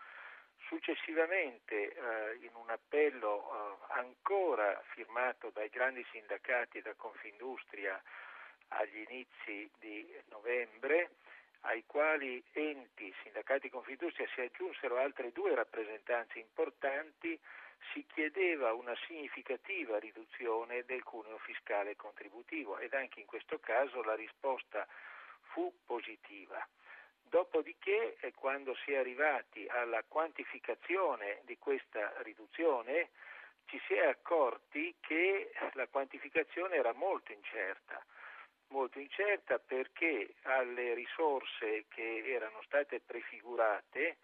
Successivamente, 0.71 1.91
eh, 1.91 2.37
in 2.45 2.51
un 2.53 2.69
appello 2.69 3.43
eh, 3.43 3.99
ancora 3.99 4.81
firmato 4.93 5.49
dai 5.49 5.67
grandi 5.67 6.01
sindacati 6.11 6.77
e 6.77 6.81
da 6.81 6.93
Confindustria 6.95 8.01
agli 8.69 9.05
inizi 9.09 9.69
di 9.79 10.09
novembre, 10.29 11.09
ai 11.63 11.83
quali 11.85 12.41
enti, 12.53 13.13
sindacati 13.21 13.69
Confindustria, 13.69 14.25
si 14.33 14.39
aggiunsero 14.39 14.97
altre 14.97 15.33
due 15.33 15.53
rappresentanze 15.55 16.39
importanti, 16.39 17.37
si 17.91 18.05
chiedeva 18.05 18.71
una 18.71 18.95
significativa 19.07 19.99
riduzione 19.99 20.85
del 20.85 21.03
cuneo 21.03 21.37
fiscale 21.39 21.97
contributivo 21.97 22.77
ed 22.77 22.93
anche 22.93 23.19
in 23.19 23.25
questo 23.25 23.59
caso 23.59 24.01
la 24.03 24.15
risposta 24.15 24.87
fu 25.51 25.69
positiva. 25.85 26.65
Dopodiché, 27.31 28.17
eh, 28.19 28.33
quando 28.33 28.75
si 28.83 28.91
è 28.91 28.97
arrivati 28.97 29.65
alla 29.69 30.03
quantificazione 30.05 31.39
di 31.45 31.57
questa 31.57 32.11
riduzione, 32.23 33.11
ci 33.67 33.79
si 33.87 33.93
è 33.93 34.05
accorti 34.05 34.93
che 34.99 35.53
la 35.75 35.87
quantificazione 35.87 36.75
era 36.75 36.91
molto 36.91 37.31
incerta, 37.31 38.05
molto 38.67 38.99
incerta 38.99 39.59
perché 39.59 40.33
alle 40.41 40.93
risorse 40.93 41.85
che 41.87 42.21
erano 42.25 42.61
state 42.63 42.99
prefigurate 42.99 44.17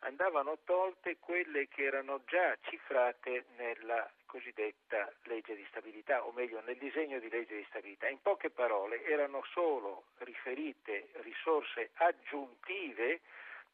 andavano 0.00 0.58
tolte 0.64 1.16
quelle 1.20 1.68
che 1.68 1.84
erano 1.84 2.22
già 2.26 2.54
cifrate 2.64 3.46
nella 3.56 4.12
cosiddetta 4.32 5.12
legge 5.24 5.54
di 5.54 5.64
stabilità, 5.68 6.24
o 6.24 6.32
meglio 6.32 6.62
nel 6.62 6.78
disegno 6.78 7.18
di 7.18 7.28
legge 7.28 7.54
di 7.54 7.66
stabilità. 7.68 8.08
In 8.08 8.22
poche 8.22 8.48
parole 8.48 9.04
erano 9.04 9.42
solo 9.52 10.04
riferite 10.20 11.10
risorse 11.20 11.90
aggiuntive 11.96 13.20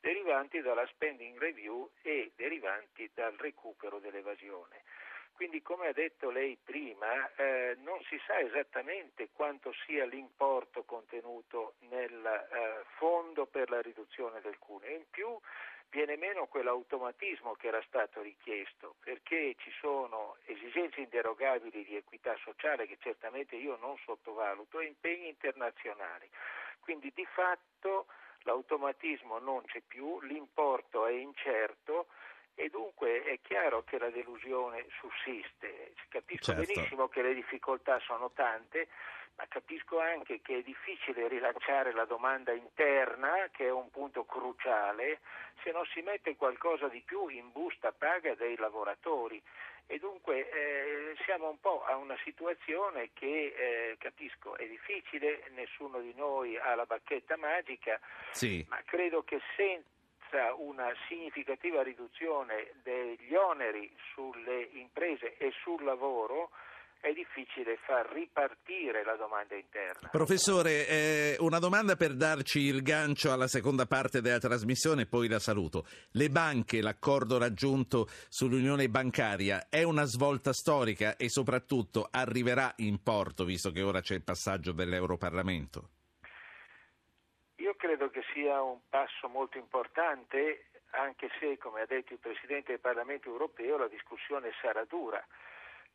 derivanti 0.01 0.61
dalla 0.61 0.85
spending 0.89 1.39
review 1.39 1.89
e 2.03 2.33
derivanti 2.35 3.09
dal 3.15 3.35
recupero 3.35 4.01
dell'evasione. 4.01 4.83
Quindi, 5.39 5.63
come 5.63 5.87
ha 5.87 5.93
detto 5.93 6.31
lei 6.31 6.59
prima, 6.61 7.33
eh, 7.37 7.77
non 7.85 8.03
si 8.09 8.21
sa 8.27 8.41
esattamente 8.41 9.29
quanto 9.33 9.73
sia 9.87 10.05
l'importo 10.05 10.83
contenuto 10.83 11.75
nel 11.91 12.27
eh, 12.27 12.83
fondo 12.97 13.47
per 13.47 13.71
la 13.71 13.81
riduzione 13.81 14.41
del 14.41 14.59
cuneo. 14.59 14.97
In 14.97 15.05
più 15.09 15.39
viene 15.91 16.17
meno 16.17 16.49
quell'automatismo 16.49 17.55
che 17.55 17.69
era 17.69 17.81
stato 17.87 18.21
richiesto, 18.21 18.97
perché 18.99 19.55
ci 19.59 19.71
sono 19.79 20.39
esigenze 20.47 21.03
inderogabili 21.03 21.85
di 21.85 21.95
equità 21.95 22.37
sociale 22.39 22.89
che 22.89 22.99
certamente 22.99 23.55
io 23.55 23.77
non 23.77 23.97
sottovaluto 23.99 24.81
e 24.81 24.87
impegni 24.87 25.29
internazionali. 25.29 26.29
Quindi 26.81 27.13
di 27.15 27.27
fatto 27.27 28.07
l'automatismo 28.41 29.39
non 29.39 29.63
c'è 29.67 29.83
più, 29.87 30.21
l'importo 30.23 31.07
è 31.07 31.13
incerto 31.13 32.09
e 32.59 32.69
dunque 32.71 33.23
è 33.23 33.39
chiaro 33.41 33.85
che 33.85 33.99
la 33.99 34.11
delusione 34.11 34.85
sussiste. 34.99 35.93
Capisco 36.09 36.53
Certo. 36.53 36.65
benissimo 36.67 37.07
che 37.09 37.23
le 37.23 37.33
difficoltà 37.35 38.01
sono 38.01 38.33
tante, 38.33 38.89
ma 39.37 39.47
capisco 39.47 40.01
anche 40.01 40.41
che 40.43 40.59
è 40.59 40.63
difficile 40.63 41.29
rilanciare 41.29 41.93
la 41.93 42.05
domanda 42.05 42.51
interna, 42.53 43.49
che 43.53 43.67
è 43.67 43.71
un 43.71 43.89
punto 43.91 44.25
cruciale, 44.25 45.21
se 45.63 45.71
non 45.71 45.85
si 45.87 46.01
mette 46.03 46.35
qualcosa 46.35 46.89
di 46.89 47.01
più 47.01 47.29
in 47.29 47.53
busta 47.53 47.93
paga 47.93 48.35
dei 48.35 48.57
lavoratori. 48.57 49.41
E 49.87 49.99
dunque 50.01 50.51
eh, 50.51 51.17
siamo 51.25 51.49
un 51.49 51.61
po' 51.61 51.85
a 51.85 51.95
una 51.97 52.19
situazione 52.25 53.11
che 53.15 53.55
eh, 53.57 53.97
capisco 53.99 54.57
è 54.57 54.67
difficile, 54.67 55.45
nessuno 55.55 56.01
di 56.01 56.13
noi 56.15 56.59
ha 56.59 56.75
la 56.75 56.85
bacchetta 56.87 57.37
magica, 57.37 58.01
Sì. 58.33 58.67
ma 58.69 58.83
credo 58.85 59.23
che 59.23 59.41
senza 59.57 59.87
una 60.59 60.93
significativa 61.09 61.83
riduzione 61.83 62.73
degli 62.83 63.35
oneri 63.35 63.91
sulle 64.15 64.69
imprese 64.73 65.37
e 65.37 65.53
sul 65.63 65.83
lavoro 65.85 66.51
è 67.01 67.13
difficile 67.13 67.79
far 67.87 68.11
ripartire 68.13 69.05
la 69.05 69.15
domanda 69.15 69.55
interna. 69.55 70.09
Professore, 70.09 70.89
eh, 70.89 71.37
una 71.39 71.59
domanda 71.59 71.97
per 71.97 72.15
darci 72.15 72.61
il 72.61 72.83
gancio 72.83 73.33
alla 73.33 73.47
seconda 73.47 73.87
parte 73.87 74.21
della 74.21 74.39
trasmissione 74.39 75.03
e 75.03 75.07
poi 75.07 75.29
la 75.29 75.39
saluto. 75.39 75.87
Le 76.13 76.29
banche, 76.29 76.83
l'accordo 76.83 77.39
raggiunto 77.39 78.09
sull'unione 78.29 78.89
bancaria 78.89 79.69
è 79.69 79.83
una 79.83 80.05
svolta 80.05 80.53
storica 80.53 81.17
e 81.17 81.29
soprattutto 81.29 82.09
arriverà 82.11 82.73
in 82.79 83.03
porto, 83.03 83.45
visto 83.45 83.71
che 83.71 83.83
ora 83.83 84.01
c'è 84.01 84.15
il 84.15 84.25
passaggio 84.25 84.73
dell'Europarlamento? 84.73 85.91
Io 87.57 87.75
credo 87.77 88.09
che 88.11 88.18
sia 88.39 88.63
un 88.63 88.79
passo 88.89 89.29
molto 89.29 89.59
importante, 89.59 90.67
anche 90.91 91.29
se, 91.41 91.59
come 91.59 91.81
ha 91.81 91.87
detto 91.87 92.13
il 92.13 92.21
Presidente 92.21 92.71
del 92.71 92.81
Parlamento 92.81 93.29
europeo, 93.29 93.77
la 93.77 93.89
discussione 93.89 94.53
sarà 94.61 94.85
dura. 94.85 95.21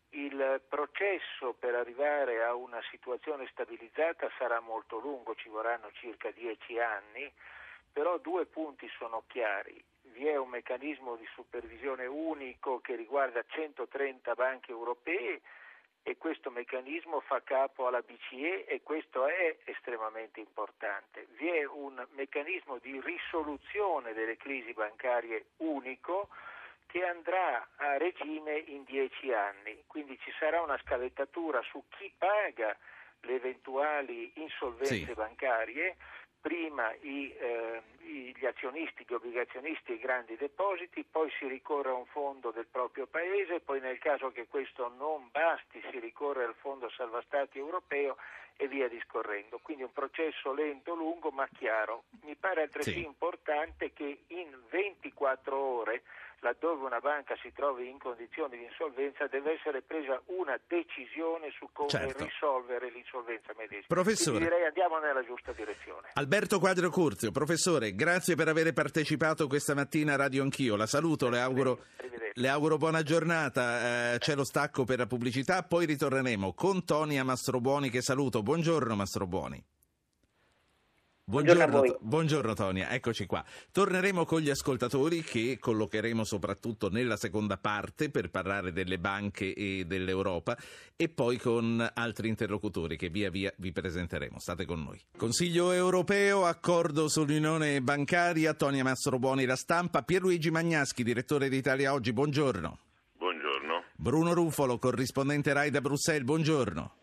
Il 0.09 0.61
processo 0.67 1.53
per 1.57 1.73
arrivare 1.73 2.43
a 2.43 2.53
una 2.53 2.81
situazione 2.91 3.47
stabilizzata 3.49 4.29
sarà 4.37 4.59
molto 4.59 4.99
lungo, 4.99 5.35
ci 5.35 5.47
vorranno 5.47 5.89
circa 5.93 6.31
dieci 6.31 6.77
anni, 6.79 7.31
però 7.93 8.17
due 8.17 8.45
punti 8.45 8.89
sono 8.97 9.23
chiari. 9.27 9.81
Vi 10.01 10.27
è 10.27 10.35
un 10.35 10.49
meccanismo 10.49 11.15
di 11.15 11.25
supervisione 11.33 12.05
unico 12.05 12.79
che 12.81 12.95
riguarda 12.95 13.41
130 13.47 14.33
banche 14.35 14.69
europee 14.69 15.41
e 16.03 16.17
questo 16.17 16.51
meccanismo 16.51 17.21
fa 17.21 17.41
capo 17.43 17.87
alla 17.87 18.01
BCE 18.01 18.65
e 18.65 18.81
questo 18.83 19.25
è 19.25 19.57
estremamente 19.63 20.41
importante. 20.41 21.27
Vi 21.37 21.47
è 21.47 21.65
un 21.65 22.05
meccanismo 22.11 22.77
di 22.79 22.99
risoluzione 23.01 24.13
delle 24.13 24.35
crisi 24.35 24.73
bancarie 24.73 25.45
unico 25.57 26.27
che 26.87 27.05
andrà 27.05 27.69
a 27.77 27.97
regime 27.97 28.57
in 28.57 28.83
dieci 28.83 29.31
anni, 29.31 29.83
quindi 29.87 30.19
ci 30.19 30.31
sarà 30.37 30.61
una 30.61 30.77
scavettatura 30.83 31.61
su 31.63 31.83
chi 31.89 32.13
paga 32.17 32.77
le 33.21 33.35
eventuali 33.35 34.29
insolvenze 34.35 35.05
Sì. 35.05 35.13
bancarie, 35.13 35.95
prima 36.43 36.91
i, 37.03 37.33
eh, 37.39 37.81
gli 38.01 38.45
azionisti, 38.45 39.05
gli 39.07 39.13
obbligazionisti 39.13 39.93
e 39.93 39.95
i 39.95 39.99
grandi 39.99 40.35
depositi, 40.35 41.05
poi 41.09 41.31
si 41.39 41.47
ricorre 41.47 41.89
a 41.89 41.93
un 41.93 42.05
fondo 42.07 42.51
del 42.51 42.67
proprio 42.69 43.07
paese, 43.07 43.61
poi 43.61 43.79
nel 43.79 43.97
caso 43.97 44.29
che 44.33 44.47
questo 44.47 44.91
non 44.97 45.29
basti 45.31 45.81
si 45.89 45.99
ricorre 45.99 46.43
al 46.43 46.55
fondo 46.55 46.89
salva 46.89 47.21
stati 47.21 47.59
europeo 47.59 48.17
e 48.57 48.67
via 48.67 48.89
discorrendo. 48.89 49.59
Quindi 49.63 49.83
un 49.83 49.93
processo 49.93 50.51
lento, 50.53 50.93
lungo 50.93 51.31
ma 51.31 51.47
chiaro. 51.47 52.03
Mi 52.23 52.35
pare 52.35 52.63
altresì 52.63 52.91
Sì. 52.91 53.05
importante 53.05 53.93
che 53.93 54.23
in 54.27 54.53
24 54.69 55.55
ore 55.57 56.03
laddove 56.43 56.85
una 56.85 56.99
banca 56.99 57.35
si 57.41 57.51
trovi 57.53 57.89
in 57.89 57.97
condizioni 57.97 58.57
di 58.57 58.65
insolvenza 58.65 59.25
deve 59.27 59.53
essere 59.53 59.81
presa 59.81 60.21
una 60.37 60.59
decisione 60.67 61.49
su 61.57 61.67
come 61.71 61.89
Certo. 61.89 62.23
risolvere 62.25 62.91
l'insolvenza 62.91 63.53
medesima. 63.57 63.87
Professore. 63.87 64.37
Quindi 64.37 64.49
direi 64.53 64.67
andiamo 64.67 64.99
nella 64.99 65.23
giusta 65.23 65.53
direzione. 65.53 66.09
Alberto 66.13 66.59
Quadro 66.59 66.89
Curzio, 66.89 67.31
professore, 67.31 67.95
grazie 67.95 68.35
per 68.35 68.49
aver 68.49 68.71
partecipato 68.73 69.47
questa 69.47 69.73
mattina 69.73 70.13
a 70.13 70.17
Radio 70.17 70.43
Anch'io. 70.43 70.75
La 70.75 70.85
saluto, 70.85 71.29
le 71.29 71.39
auguro, 71.39 71.85
le 72.33 72.47
auguro 72.49 72.77
buona 72.77 73.01
giornata. 73.03 74.13
Eh, 74.13 74.19
c'è 74.19 74.35
lo 74.35 74.43
stacco 74.43 74.83
per 74.83 74.97
la 74.99 75.07
pubblicità, 75.07 75.63
poi 75.63 75.85
ritorneremo 75.85 76.53
con 76.53 76.83
Tonia 76.83 77.23
Mastrobuoni 77.23 77.89
che 77.89 78.01
saluto. 78.01 78.43
Buongiorno 78.43 78.95
Mastrobuoni. 78.95 79.63
Buongiorno 81.25 81.99
buongiorno 82.01 82.53
Tonia, 82.53 82.89
eccoci 82.89 83.25
qua. 83.25 83.41
Torneremo 83.71 84.25
con 84.25 84.41
gli 84.41 84.49
ascoltatori 84.49 85.23
che 85.23 85.57
collocheremo 85.57 86.25
soprattutto 86.25 86.89
nella 86.89 87.15
seconda 87.15 87.55
parte 87.57 88.09
per 88.09 88.29
parlare 88.29 88.73
delle 88.73 88.99
banche 88.99 89.53
e 89.53 89.85
dell'Europa 89.85 90.57
e 90.97 91.07
poi 91.07 91.37
con 91.37 91.89
altri 91.93 92.27
interlocutori 92.27 92.97
che 92.97 93.07
via 93.07 93.29
via 93.29 93.53
vi 93.55 93.71
presenteremo. 93.71 94.37
State 94.37 94.65
con 94.65 94.83
noi. 94.83 94.99
Consiglio 95.15 95.71
europeo, 95.71 96.43
accordo 96.43 97.07
sull'unione 97.07 97.81
bancaria, 97.81 98.53
Tonia 98.53 98.83
Mastrobuoni 98.83 99.45
la 99.45 99.55
stampa, 99.55 100.01
Pierluigi 100.03 100.51
Magnaschi, 100.51 101.03
direttore 101.03 101.47
di 101.47 101.55
Italia 101.55 101.93
Oggi, 101.93 102.11
buongiorno. 102.11 102.79
Buongiorno. 103.17 103.83
Bruno 103.95 104.33
Rufolo, 104.33 104.77
corrispondente 104.77 105.53
RAI 105.53 105.69
da 105.69 105.79
Bruxelles, 105.79 106.25
buongiorno. 106.25 106.95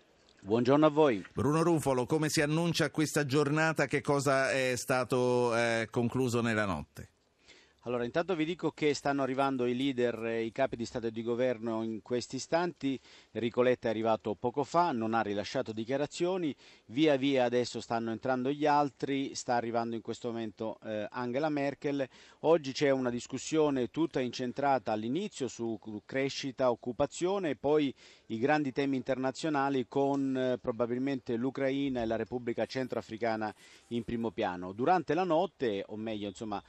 Buongiorno 0.43 0.87
a 0.87 0.89
voi. 0.89 1.23
Bruno 1.35 1.63
Rufolo, 1.63 2.07
come 2.07 2.31
si 2.31 2.41
annuncia 2.41 2.91
questa 2.91 3.27
giornata? 3.27 3.85
Che 3.87 4.01
cosa 4.01 4.51
è 4.51 4.73
stato 4.75 5.55
eh, 5.55 5.89
concluso 5.91 6.41
nella 6.41 6.65
notte? 6.65 7.09
Allora, 7.85 8.05
intanto 8.05 8.37
vi 8.37 8.45
dico 8.45 8.73
che 8.73 8.93
stanno 8.93 9.23
arrivando 9.23 9.65
i 9.65 9.75
leader, 9.75 10.27
eh, 10.27 10.43
i 10.43 10.53
capi 10.53 10.77
di 10.77 10.85
Stato 10.85 11.07
e 11.07 11.11
di 11.11 11.23
Governo 11.23 11.83
in 11.83 12.03
questi 12.03 12.37
istanti. 12.37 13.01
Enrico 13.31 13.63
Letta 13.63 13.87
è 13.89 13.91
arrivato 13.91 14.35
poco 14.35 14.65
fa, 14.65 14.93
non 14.93 15.15
ha 15.15 15.23
rilasciato 15.23 15.73
dichiarazioni. 15.73 16.55
Via 16.89 17.17
via 17.17 17.45
adesso 17.45 17.81
stanno 17.81 18.11
entrando 18.11 18.51
gli 18.51 18.67
altri, 18.67 19.35
sta 19.35 19.55
arrivando 19.55 19.97
in 19.97 20.03
questo 20.03 20.29
momento 20.29 20.79
eh, 20.85 21.07
Angela 21.09 21.49
Merkel. 21.49 22.07
Oggi 22.41 22.73
c'è 22.73 22.91
una 22.91 23.09
discussione 23.09 23.89
tutta 23.89 24.21
incentrata 24.21 24.93
all'inizio 24.93 25.49
su 25.49 25.79
crescita, 26.05 26.71
occupazione 26.71 27.51
e 27.51 27.57
poi 27.57 27.95
i 28.27 28.39
grandi 28.39 28.73
temi 28.73 28.97
internazionali 28.97 29.87
con 29.89 30.37
eh, 30.37 30.59
probabilmente 30.59 31.35
l'Ucraina 31.35 32.03
e 32.03 32.07
la 32.07 32.17
Repubblica 32.17 32.67
Centroafricana 32.67 33.55
in 33.89 34.05
primo 34.05 34.31
piano. 34.33 34.73
Durante 34.73 35.15
la 35.15 35.25
notte, 35.25 35.83
o 35.87 35.97
meglio, 35.97 36.29
insomma, 36.29 36.63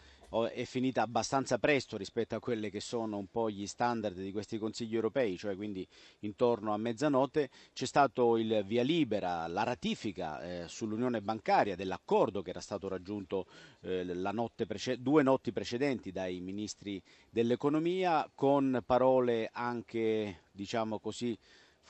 è 0.51 0.63
finita 0.63 1.01
abbastanza 1.01 1.59
presto 1.59 1.97
rispetto 1.97 2.35
a 2.35 2.39
quelli 2.39 2.69
che 2.69 2.79
sono 2.79 3.17
un 3.17 3.27
po' 3.27 3.49
gli 3.49 3.67
standard 3.67 4.15
di 4.15 4.31
questi 4.31 4.57
consigli 4.57 4.95
europei, 4.95 5.37
cioè 5.37 5.55
quindi 5.55 5.85
intorno 6.19 6.73
a 6.73 6.77
mezzanotte 6.77 7.49
c'è 7.73 7.85
stato 7.85 8.37
il 8.37 8.63
via 8.65 8.83
libera, 8.83 9.45
la 9.47 9.63
ratifica 9.63 10.41
eh, 10.41 10.67
sull'unione 10.67 11.21
bancaria 11.21 11.75
dell'accordo 11.75 12.41
che 12.41 12.51
era 12.51 12.61
stato 12.61 12.87
raggiunto 12.87 13.45
eh, 13.81 14.03
notte 14.13 14.65
prece- 14.65 15.01
due 15.01 15.23
notti 15.23 15.51
precedenti 15.51 16.11
dai 16.11 16.39
ministri 16.39 17.01
dell'economia 17.29 18.29
con 18.33 18.81
parole 18.85 19.49
anche 19.51 20.43
diciamo 20.51 20.99
così 20.99 21.37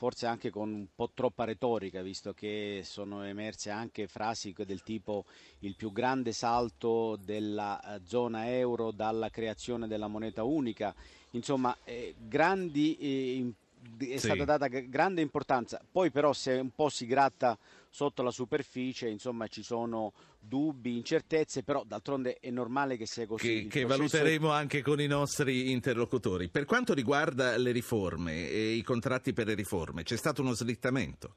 forse 0.02 0.26
anche 0.26 0.50
con 0.50 0.74
un 0.74 0.88
po' 0.96 1.12
troppa 1.14 1.44
retorica, 1.44 2.02
visto 2.02 2.34
che 2.34 2.82
sono 2.84 3.24
emerse 3.24 3.70
anche 3.70 4.08
frasi 4.08 4.52
del 4.66 4.82
tipo 4.82 5.26
il 5.60 5.76
più 5.76 5.92
grande 5.92 6.32
salto 6.32 7.20
della 7.24 7.80
eh, 7.98 8.02
zona 8.04 8.50
euro 8.50 8.90
dalla 8.90 9.30
creazione 9.30 9.88
della 9.88 10.08
moneta 10.08 10.42
unica, 10.42 10.92
insomma 11.34 11.78
eh, 11.84 12.16
grandi, 12.18 12.98
eh, 12.98 13.54
è 14.00 14.18
Sì. 14.18 14.26
stata 14.34 14.44
data 14.44 14.68
grande 14.70 15.22
importanza, 15.22 15.80
poi 15.92 16.10
però 16.10 16.34
se 16.34 16.54
un 16.54 16.72
po' 16.72 16.90
si 16.90 17.06
gratta 17.06 17.56
sotto 17.94 18.24
la 18.24 18.32
superficie, 18.32 19.10
insomma 19.10 19.48
ci 19.48 19.62
sono 19.64 20.14
dubbi, 20.40 20.96
incertezze, 20.96 21.62
però 21.62 21.84
d'altronde 21.86 22.38
è 22.40 22.50
normale 22.50 22.96
che 22.96 23.06
sia 23.06 23.28
così. 23.28 23.64
Che, 23.64 23.68
che 23.68 23.86
valuteremo 23.86 24.50
anche 24.50 24.82
con 24.82 25.02
i 25.02 25.08
nostri 25.08 25.72
interlocutori. 25.72 26.50
Per 26.50 26.64
quanto 26.64 26.94
riguarda 26.94 27.58
le 27.58 27.72
riforme 27.72 28.48
e 28.48 28.72
i 28.72 28.82
contratti 28.82 29.34
per 29.34 29.48
le 29.48 29.56
riforme, 29.56 30.04
c'è 30.04 30.16
stato 30.16 30.42
uno 30.42 30.54
slittamento. 30.54 31.36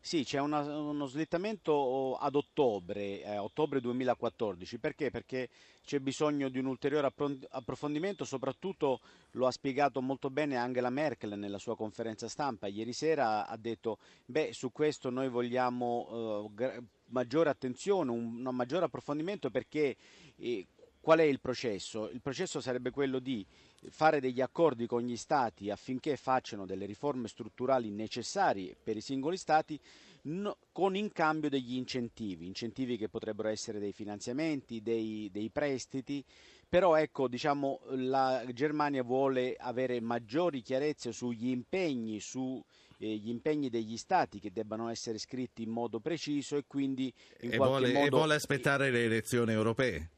Sì, 0.00 0.24
c'è 0.24 0.38
una- 0.38 0.60
uno 0.60 1.06
slittamento 1.06 2.16
ad 2.16 2.34
ottobre, 2.34 3.22
eh, 3.22 3.36
ottobre 3.36 3.80
2014, 3.80 4.78
perché? 4.78 5.10
Perché 5.10 5.48
c'è 5.84 5.98
bisogno 5.98 6.48
di 6.48 6.58
un 6.58 6.66
ulteriore 6.66 7.08
appro- 7.08 7.36
approfondimento, 7.50 8.24
soprattutto 8.24 9.00
lo 9.32 9.46
ha 9.46 9.50
spiegato 9.50 10.00
molto 10.00 10.30
bene 10.30 10.56
Angela 10.56 10.88
Merkel 10.88 11.38
nella 11.38 11.58
sua 11.58 11.76
conferenza 11.76 12.28
stampa. 12.28 12.68
Ieri 12.68 12.92
sera 12.92 13.46
ha 13.46 13.56
detto, 13.58 13.98
beh, 14.24 14.52
su 14.52 14.70
questo 14.72 15.10
noi 15.10 15.28
vogliamo 15.28 16.50
eh, 16.58 16.82
maggiore 17.06 17.50
attenzione, 17.50 18.10
un, 18.10 18.46
un 18.46 18.54
maggiore 18.54 18.86
approfondimento 18.86 19.50
perché 19.50 19.96
eh, 20.36 20.66
qual 21.00 21.18
è 21.18 21.24
il 21.24 21.40
processo? 21.40 22.08
Il 22.10 22.20
processo 22.20 22.60
sarebbe 22.60 22.90
quello 22.90 23.18
di 23.18 23.44
fare 23.90 24.20
degli 24.20 24.40
accordi 24.40 24.86
con 24.86 25.02
gli 25.02 25.16
stati 25.16 25.70
affinché 25.70 26.16
facciano 26.16 26.66
delle 26.66 26.86
riforme 26.86 27.28
strutturali 27.28 27.90
necessarie 27.90 28.76
per 28.82 28.96
i 28.96 29.00
singoli 29.00 29.36
stati, 29.36 29.78
no, 30.22 30.56
con 30.72 30.96
in 30.96 31.12
cambio 31.12 31.48
degli 31.48 31.74
incentivi, 31.74 32.46
incentivi 32.46 32.96
che 32.96 33.08
potrebbero 33.08 33.48
essere 33.48 33.78
dei 33.78 33.92
finanziamenti, 33.92 34.82
dei, 34.82 35.28
dei 35.32 35.50
prestiti, 35.50 36.24
però 36.68 36.96
ecco, 36.96 37.28
diciamo, 37.28 37.80
la 37.90 38.44
Germania 38.52 39.02
vuole 39.02 39.56
avere 39.58 40.00
maggiori 40.00 40.60
chiarezze 40.60 41.12
sugli 41.12 41.48
impegni, 41.48 42.20
su 42.20 42.62
eh, 42.98 43.16
gli 43.16 43.30
impegni 43.30 43.70
degli 43.70 43.96
stati 43.96 44.38
che 44.38 44.52
debbano 44.52 44.88
essere 44.88 45.18
scritti 45.18 45.62
in 45.62 45.70
modo 45.70 46.00
preciso 46.00 46.56
e 46.56 46.64
quindi 46.66 47.12
in 47.40 47.52
e 47.52 47.56
qualche 47.56 47.76
vuole, 47.78 47.92
modo... 47.92 48.06
E 48.06 48.10
vuole 48.10 48.34
aspettare 48.34 48.90
le 48.90 49.04
elezioni 49.04 49.52
europee. 49.52 50.10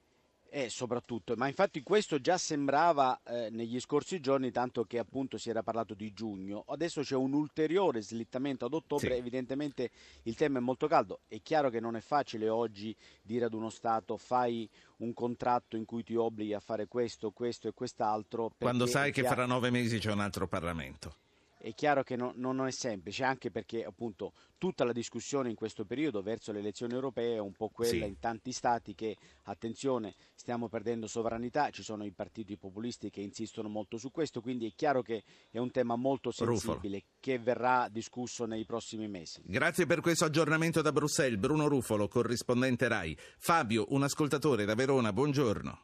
Eh, 0.53 0.69
soprattutto, 0.69 1.37
ma 1.37 1.47
infatti 1.47 1.81
questo 1.81 2.21
già 2.21 2.37
sembrava 2.37 3.21
eh, 3.25 3.51
negli 3.51 3.79
scorsi 3.79 4.19
giorni, 4.19 4.51
tanto 4.51 4.83
che 4.83 4.99
appunto 4.99 5.39
si 5.39 5.49
era 5.49 5.63
parlato 5.63 5.95
di 5.95 6.13
giugno. 6.13 6.65
Adesso 6.67 7.03
c'è 7.03 7.15
un 7.15 7.35
ulteriore 7.35 8.03
slittamento 8.03 8.65
ad 8.65 8.75
ottobre, 8.75 9.11
Sì. 9.13 9.19
evidentemente 9.19 9.91
il 10.25 10.35
tema 10.35 10.59
è 10.59 10.61
molto 10.61 10.89
caldo. 10.89 11.21
È 11.29 11.41
chiaro 11.41 11.71
che 11.71 11.79
non 11.79 11.95
è 11.95 12.01
facile 12.01 12.49
oggi 12.49 12.95
dire 13.23 13.45
ad 13.45 13.55
uno 13.55 13.71
Stato 13.71 14.17
fai 14.17 14.69
un 14.97 15.15
contratto 15.15 15.77
in 15.77 15.85
cui 15.85 16.03
ti 16.03 16.17
obblighi 16.17 16.53
a 16.53 16.61
fare 16.61 16.89
questo, 16.89 17.31
questo 17.31 17.69
e 17.69 17.73
quest'altro. 17.73 18.53
Quando 18.59 18.87
sai 18.87 19.13
che 19.13 19.23
fra 19.23 19.47
nove 19.47 19.71
mesi 19.71 20.01
c'è 20.01 20.11
un 20.11 20.21
altro 20.21 20.49
Parlamento. 20.49 21.15
È 21.62 21.75
chiaro 21.75 22.03
che 22.03 22.16
no- 22.16 22.33
non 22.37 22.66
è 22.66 22.70
semplice, 22.70 23.23
anche 23.23 23.51
perché 23.51 23.85
appunto 23.85 24.33
tutta 24.57 24.85
la 24.85 24.92
discussione 24.92 25.51
in 25.51 25.55
questo 25.55 25.85
periodo 25.85 26.23
verso 26.23 26.53
le 26.53 26.61
elezioni 26.61 26.94
europee 26.94 27.35
è 27.35 27.38
un 27.38 27.53
po' 27.53 27.68
quella 27.68 27.90
Sì. 27.90 28.09
in 28.09 28.18
tanti 28.18 28.51
stati 28.53 28.94
che, 28.94 29.16
attenzione, 29.44 30.14
stiamo 30.35 30.68
perdendo 30.68 31.07
sovranità, 31.07 31.68
ci 31.70 31.83
sono 31.83 32.05
i 32.05 32.12
partiti 32.12 32.57
populisti 32.57 33.11
che 33.11 33.20
insistono 33.20 33.68
molto 33.68 33.99
su 33.99 34.11
questo, 34.11 34.40
quindi 34.40 34.66
è 34.68 34.73
chiaro 34.75 35.03
che 35.03 35.23
è 35.51 35.59
un 35.59 35.70
tema 35.70 35.96
molto 35.96 36.31
Rufolo. 36.31 36.57
sensibile 36.57 37.03
che 37.20 37.38
verrà 37.38 37.88
discusso 37.90 38.46
nei 38.46 38.64
prossimi 38.64 39.07
mesi. 39.07 39.42
Grazie 39.44 39.85
per 39.85 40.01
questo 40.01 40.25
aggiornamento 40.25 40.81
da 40.81 40.92
Bruxelles. 40.92 41.38
Bruno 41.38 41.68
Rufolo, 41.68 42.09
corrispondente 42.09 42.88
RAI. 42.88 43.14
Fabio, 43.38 43.85
un 43.90 44.03
ascoltatore 44.03 44.64
da 44.64 44.75
Verona, 44.75 45.12
buongiorno. 45.12 45.79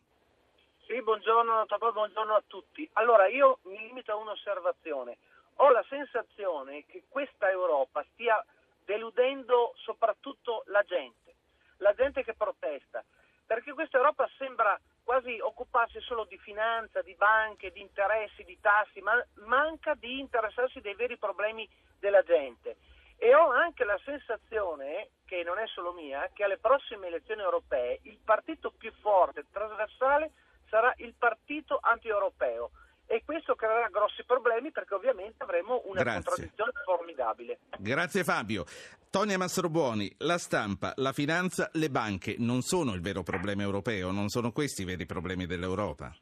Sì, 0.87 1.03
buongiorno, 1.03 1.67
buongiorno 1.93 2.35
a 2.35 2.43
tutti. 2.47 2.89
Allora, 2.95 3.27
io 3.29 3.59
mi 3.65 3.77
limito 3.79 4.13
a 4.13 4.17
un'osservazione. 4.17 5.19
Ho 5.57 5.71
la 5.71 5.85
sensazione 5.89 6.85
che 6.87 7.05
questa 7.09 7.51
Europa 7.51 8.05
stia 8.13 8.45
deludendo 8.85 9.73
soprattutto 9.77 10.63
la 10.67 10.83
gente, 10.83 11.35
la 11.79 11.95
gente 11.95 12.23
che 12.23 12.35
protesta, 12.35 13.05
perché 13.47 13.73
questa 13.73 13.97
Europa 13.97 14.29
sembra 14.37 14.79
quasi 15.03 15.39
occuparsi 15.41 16.01
solo 16.01 16.25
di 16.25 16.37
finanza, 16.39 17.01
di 17.01 17.15
banche, 17.15 17.71
di 17.71 17.81
interessi, 17.81 18.45
di 18.45 18.59
tassi, 18.61 19.01
ma 19.01 19.15
manca 19.45 19.95
di 19.95 20.19
interessarsi 20.19 20.81
dei 20.81 20.95
veri 20.95 21.17
problemi 21.17 21.69
della 21.99 22.23
gente. 22.23 22.77
E 23.17 23.35
ho 23.35 23.51
anche 23.51 23.85
la 23.85 23.99
sensazione, 24.05 25.11
che 25.25 25.43
non 25.43 25.59
è 25.59 25.67
solo 25.69 25.93
mia, 25.93 26.29
che 26.35 26.45
alle 26.45 26.59
prossime 26.59 27.07
elezioni 27.07 27.41
europee 27.41 28.01
il 28.03 28.19
partito 28.23 28.73
più 28.73 28.93
forte, 29.01 29.47
trasversale, 29.51 30.33
sarà 30.69 30.93
il 30.99 31.15
partito 31.15 31.79
anti-europeo. 31.81 32.71
E 33.07 33.23
questo 33.25 33.55
creerà 33.55 33.89
grossi 33.89 34.25
problemi 34.25 34.73
perché 34.73 34.95
ovviamente 34.95 35.45
avremo 35.45 35.83
una 36.01 36.13
Grazie. 36.13 36.23
contraddizione 36.25 36.73
formidabile. 36.85 37.59
Grazie 37.79 38.25
Fabio. 38.25 38.65
Tonia 39.11 39.39
Mastrobuoni, 39.39 40.13
la 40.19 40.37
stampa, 40.37 40.93
la 40.97 41.13
finanza, 41.13 41.71
le 41.75 41.89
banche 41.91 42.37
non 42.39 42.63
sono 42.63 42.93
il 42.93 43.01
vero 43.01 43.23
problema 43.23 43.63
europeo, 43.63 44.11
non 44.11 44.29
sono 44.29 44.53
questi 44.53 44.83
i 44.83 44.85
veri 44.85 45.07
problemi 45.07 45.47
dell'Europa. 45.47 46.15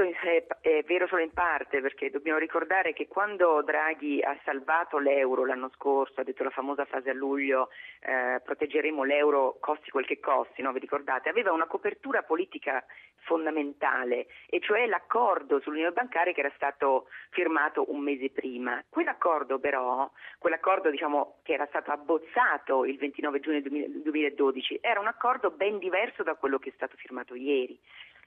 Questo 0.00 0.26
è, 0.26 0.46
è 0.62 0.82
vero 0.84 1.06
solo 1.08 1.20
in 1.20 1.32
parte 1.32 1.82
perché 1.82 2.08
dobbiamo 2.08 2.38
ricordare 2.38 2.94
che 2.94 3.06
quando 3.06 3.60
Draghi 3.62 4.22
ha 4.22 4.34
salvato 4.44 4.96
l'euro 4.96 5.44
l'anno 5.44 5.70
scorso, 5.74 6.20
ha 6.20 6.24
detto 6.24 6.42
la 6.42 6.48
famosa 6.48 6.86
frase 6.86 7.10
a 7.10 7.12
luglio 7.12 7.68
eh, 8.00 8.40
proteggeremo 8.42 9.02
l'euro 9.04 9.58
costi 9.60 9.90
quel 9.90 10.06
che 10.06 10.18
costi, 10.18 10.62
no? 10.62 10.72
vi 10.72 10.78
ricordate? 10.78 11.28
Aveva 11.28 11.52
una 11.52 11.66
copertura 11.66 12.22
politica 12.22 12.82
fondamentale 13.24 14.26
e 14.48 14.60
cioè 14.60 14.86
l'accordo 14.86 15.60
sull'unione 15.60 15.92
bancaria 15.92 16.32
che 16.32 16.40
era 16.40 16.52
stato 16.54 17.08
firmato 17.28 17.92
un 17.92 18.00
mese 18.00 18.30
prima. 18.30 18.82
Quell'accordo 18.88 19.58
però, 19.58 20.10
quell'accordo 20.38 20.88
diciamo, 20.88 21.40
che 21.42 21.52
era 21.52 21.66
stato 21.66 21.90
abbozzato 21.90 22.86
il 22.86 22.96
29 22.96 23.40
giugno 23.40 23.60
2012, 23.60 24.78
era 24.80 24.98
un 24.98 25.08
accordo 25.08 25.50
ben 25.50 25.78
diverso 25.78 26.22
da 26.22 26.36
quello 26.36 26.58
che 26.58 26.70
è 26.70 26.72
stato 26.74 26.96
firmato 26.96 27.34
ieri. 27.34 27.78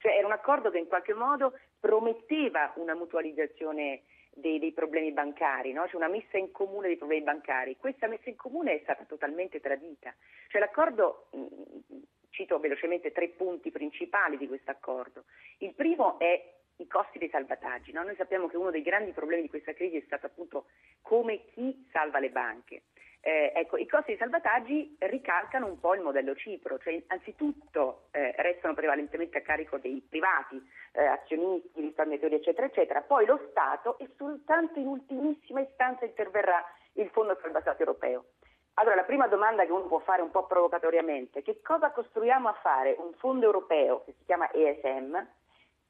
Cioè 0.04 0.18
era 0.18 0.26
un 0.26 0.34
accordo 0.34 0.70
che 0.70 0.80
in 0.80 0.88
qualche 0.88 1.13
modo 1.13 1.58
prometteva 1.80 2.74
una 2.76 2.94
mutualizzazione 2.94 4.02
dei, 4.34 4.60
dei 4.60 4.74
problemi 4.74 5.13
bancari, 5.13 5.72
no? 5.72 5.86
cioè 5.86 5.96
una 5.96 6.10
messa 6.10 6.38
in 6.38 6.52
comune 6.52 6.88
dei 6.88 6.98
problemi 6.98 7.24
bancari. 7.24 7.78
Questa 7.78 8.08
messa 8.08 8.28
in 8.28 8.36
comune 8.36 8.74
è 8.74 8.80
stata 8.84 9.06
totalmente 9.06 9.62
tradita. 9.62 10.13
Cioè 10.50 10.60
l'accordo, 10.60 11.28
mh, 11.32 11.96
cito 12.32 12.60
velocemente 12.60 13.13
tre 13.13 13.30
punti 13.30 13.72
principali 13.72 14.36
di 14.36 14.50
questo 14.50 14.72
accordo. 14.72 15.24
Il 15.60 15.74
primo 15.74 16.20
è 16.20 16.52
i 16.80 16.88
costi 16.88 17.18
dei 17.18 17.30
salvataggi. 17.30 17.94
no? 17.94 18.04
Noi 18.04 18.18
sappiamo 18.18 18.50
che 18.50 18.58
uno 18.58 18.72
dei 18.72 18.82
grandi 18.82 19.13
problemi 19.13 19.44
di 19.44 19.50
questa 19.50 19.72
crisi 19.72 19.96
è 19.96 20.04
stato 20.06 20.26
appunto 20.26 20.66
come 21.02 21.46
chi 21.54 21.88
salva 21.94 22.20
le 22.20 22.30
banche. 22.30 22.82
Eh, 23.25 23.53
ecco, 23.55 23.77
i 23.77 23.88
costi 23.88 24.07
dei 24.07 24.17
salvataggi 24.17 24.97
ricalcano 24.99 25.65
un 25.65 25.79
po' 25.79 25.95
il 25.95 26.01
modello 26.01 26.36
Cipro, 26.36 26.77
cioè 26.79 27.01
anzitutto 27.07 28.07
eh, 28.12 28.33
restano 28.36 28.73
prevalentemente 28.73 29.38
a 29.38 29.41
carico 29.41 29.77
dei 29.77 30.05
privati, 30.09 30.62
eh, 30.91 31.05
azionisti, 31.05 31.79
risparmiatori, 31.79 32.36
eccetera, 32.36 32.67
eccetera, 32.67 32.99
poi 32.99 33.25
lo 33.25 33.39
Stato 33.49 33.97
e 33.99 34.09
soltanto 34.17 34.77
in 34.77 34.88
ultimissima 34.88 35.62
istanza 35.62 36.03
interverrà 36.03 36.62
il 36.95 37.07
Fondo 37.12 37.38
Salvataggio 37.41 37.79
Europeo. 37.79 38.25
Allora, 38.73 38.95
la 38.95 39.03
prima 39.03 39.27
domanda 39.27 39.63
che 39.63 39.71
uno 39.71 39.88
può 39.88 39.99
fare 39.99 40.21
un 40.21 40.29
po' 40.29 40.45
provocatoriamente 40.45 41.39
è 41.39 41.43
che 41.43 41.62
cosa 41.62 41.91
costruiamo 41.91 42.49
a 42.49 42.59
fare 42.62 42.93
un 42.99 43.13
fondo 43.13 43.45
europeo 43.45 44.03
che 44.03 44.15
si 44.17 44.25
chiama 44.25 44.51
ESM 44.51 45.15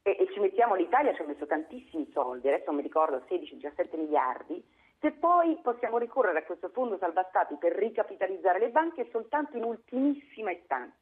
e, 0.04 0.18
e 0.20 0.28
ci 0.32 0.40
mettiamo, 0.40 0.76
l'Italia 0.76 1.16
ci 1.16 1.24
ha 1.24 1.26
messo 1.26 1.48
tantissimi 1.48 2.08
soldi, 2.14 2.48
adesso 2.48 2.66
non 2.68 2.76
mi 2.76 2.84
ricordo 2.84 3.24
16-17 3.28 3.98
miliardi, 3.98 4.64
se 5.04 5.12
poi 5.12 5.60
possiamo 5.62 5.98
ricorrere 5.98 6.40
a 6.40 6.44
questo 6.44 6.70
fondo 6.70 6.98
salva 6.98 7.30
per 7.60 7.74
ricapitalizzare 7.74 8.58
le 8.58 8.70
banche 8.70 9.10
soltanto 9.12 9.58
in 9.58 9.66
ultimissima 9.66 10.52
istanza. 10.52 10.96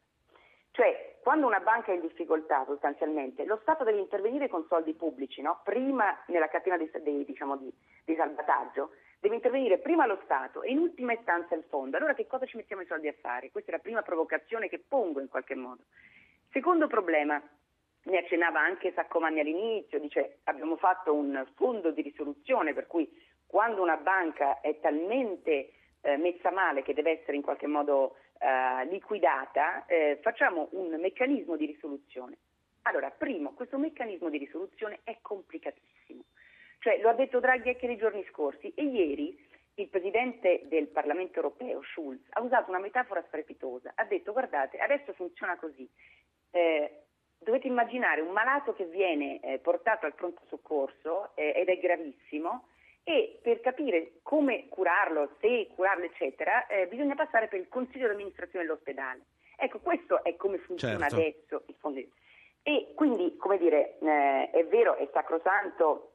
Cioè, 0.72 1.20
quando 1.22 1.46
una 1.46 1.60
banca 1.60 1.92
è 1.92 1.96
in 1.96 2.02
difficoltà 2.02 2.64
sostanzialmente, 2.66 3.46
lo 3.46 3.60
Stato 3.62 3.84
deve 3.84 4.00
intervenire 4.00 4.48
con 4.48 4.66
soldi 4.68 4.96
pubblici, 4.96 5.44
no? 5.44 5.62
prima 5.64 6.18
nella 6.28 6.48
catena 6.48 6.78
di, 6.78 6.90
di, 7.04 7.26
diciamo, 7.26 7.58
di, 7.58 7.72
di 8.04 8.16
salvataggio, 8.16 8.90
deve 9.20 9.36
intervenire 9.36 9.78
prima 9.78 10.08
lo 10.08 10.20
Stato 10.24 10.64
e 10.64 10.72
in 10.72 10.80
ultima 10.80 11.14
istanza 11.14 11.54
il 11.54 11.66
fondo. 11.70 11.98
Allora 11.98 12.16
che 12.16 12.26
cosa 12.26 12.48
ci 12.48 12.58
mettiamo 12.58 12.82
i 12.82 12.88
soldi 12.88 13.08
a 13.08 13.14
fare? 13.22 13.52
Questa 13.52 13.70
è 13.70 13.76
la 13.76 13.82
prima 13.82 14.02
provocazione 14.02 14.68
che 14.68 14.80
pongo 14.80 15.20
in 15.20 15.28
qualche 15.28 15.54
modo. 15.54 15.84
Secondo 16.50 16.88
problema, 16.88 17.40
ne 18.04 18.18
accennava 18.18 18.60
anche 18.62 18.94
Saccomanni 18.94 19.42
all'inizio, 19.42 20.00
dice 20.00 20.40
abbiamo 20.46 20.76
fatto 20.78 21.14
un 21.14 21.46
fondo 21.54 21.92
di 21.92 22.02
risoluzione 22.02 22.74
per 22.74 22.88
cui 22.88 23.08
quando 23.52 23.82
una 23.82 23.98
banca 23.98 24.62
è 24.62 24.80
talmente 24.80 25.74
eh, 26.00 26.16
messa 26.16 26.52
male 26.52 26.84
che 26.84 26.94
deve 26.94 27.20
essere 27.20 27.36
in 27.36 27.44
qualche 27.44 27.68
modo 27.68 28.16
eh, 28.40 28.86
liquidata, 28.86 29.86
eh, 29.88 30.20
facciamo 30.22 30.70
un 30.72 30.98
meccanismo 30.98 31.58
di 31.58 31.66
risoluzione. 31.66 32.38
Allora, 32.84 33.12
primo, 33.12 33.52
questo 33.52 33.78
meccanismo 33.78 34.30
di 34.30 34.38
risoluzione 34.38 35.00
è 35.04 35.18
complicatissimo. 35.22 36.24
Cioè, 36.80 37.02
lo 37.02 37.10
ha 37.10 37.14
detto 37.14 37.42
Draghi 37.42 37.68
anche 37.68 37.88
nei 37.88 37.98
giorni 37.98 38.26
scorsi 38.32 38.72
e 38.74 38.86
ieri 38.86 39.38
il 39.76 39.90
Presidente 39.90 40.62
del 40.70 40.88
Parlamento 40.88 41.36
europeo, 41.36 41.82
Schulz, 41.84 42.26
ha 42.30 42.42
usato 42.42 42.70
una 42.70 42.80
metafora 42.80 43.22
strepitosa. 43.28 43.92
Ha 43.96 44.06
detto, 44.06 44.32
guardate, 44.32 44.78
adesso 44.78 45.12
funziona 45.12 45.58
così. 45.58 45.86
Eh, 46.52 47.02
dovete 47.38 47.68
immaginare 47.68 48.22
un 48.22 48.32
malato 48.32 48.74
che 48.74 48.86
viene 48.86 49.42
eh, 49.42 49.60
portato 49.60 50.06
al 50.06 50.16
pronto 50.16 50.42
soccorso 50.48 51.36
eh, 51.36 51.52
ed 51.54 51.68
è 51.68 51.78
gravissimo 51.80 52.70
e 53.04 53.40
per 53.42 53.60
capire 53.62 54.20
come 54.22 54.68
curarlo, 54.70 55.36
se 55.40 55.70
curarlo, 55.76 56.06
eccetera, 56.06 56.68
eh, 56.68 56.88
bisogna 56.88 57.16
passare 57.16 57.48
per 57.48 57.60
il 57.60 57.68
consiglio 57.68 58.08
di 58.08 58.14
amministrazione 58.14 58.66
dell'ospedale. 58.66 59.22
Ecco, 59.58 59.80
questo 59.80 60.24
è 60.24 60.36
come 60.36 60.58
funziona 60.60 61.08
Certo. 61.08 61.16
adesso 61.16 61.64
il 61.68 61.76
fondo. 61.80 62.00
E 62.64 62.92
quindi, 62.96 63.36
come 63.38 63.58
dire, 63.58 63.98
eh, 64.00 64.50
è 64.52 64.66
vero, 64.66 64.96
è 64.96 65.08
sacrosanto 65.12 66.14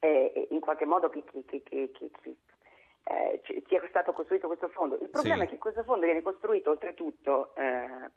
eh, 0.00 0.48
in 0.50 0.60
qualche 0.60 0.84
modo 0.84 1.08
che, 1.08 1.22
che, 1.24 1.62
che, 1.62 1.90
che- 1.92 2.36
eh, 3.10 3.40
sia 3.66 3.82
stato 3.88 4.12
costruito 4.12 4.46
questo 4.48 4.68
fondo. 4.68 4.98
Il 5.00 5.08
problema 5.08 5.38
Sì. 5.42 5.46
è 5.46 5.48
che 5.48 5.58
questo 5.58 5.82
fondo 5.82 6.04
viene 6.04 6.20
costruito 6.20 6.70
oltretutto 6.70 7.54
eh, 7.56 8.10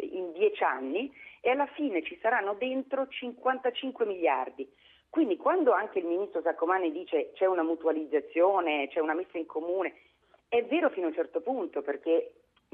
in 0.00 0.32
dieci 0.32 0.62
anni 0.64 1.12
e 1.42 1.50
alla 1.50 1.66
fine 1.66 2.02
ci 2.02 2.18
saranno 2.22 2.54
dentro 2.54 3.06
55 3.06 4.06
miliardi. 4.06 4.66
Quindi 5.10 5.36
quando 5.36 5.72
anche 5.72 5.98
il 5.98 6.06
ministro 6.06 6.40
Saccomanni 6.40 6.92
dice 6.92 7.32
c'è 7.34 7.44
una 7.44 7.64
mutualizzazione, 7.64 8.86
c'è 8.88 9.00
una 9.00 9.12
messa 9.14 9.38
in 9.38 9.46
comune, 9.46 9.92
è 10.48 10.64
vero 10.64 10.88
fino 10.90 11.06
a 11.06 11.08
un 11.08 11.14
certo 11.14 11.40
punto 11.40 11.82
perché, 11.82 12.32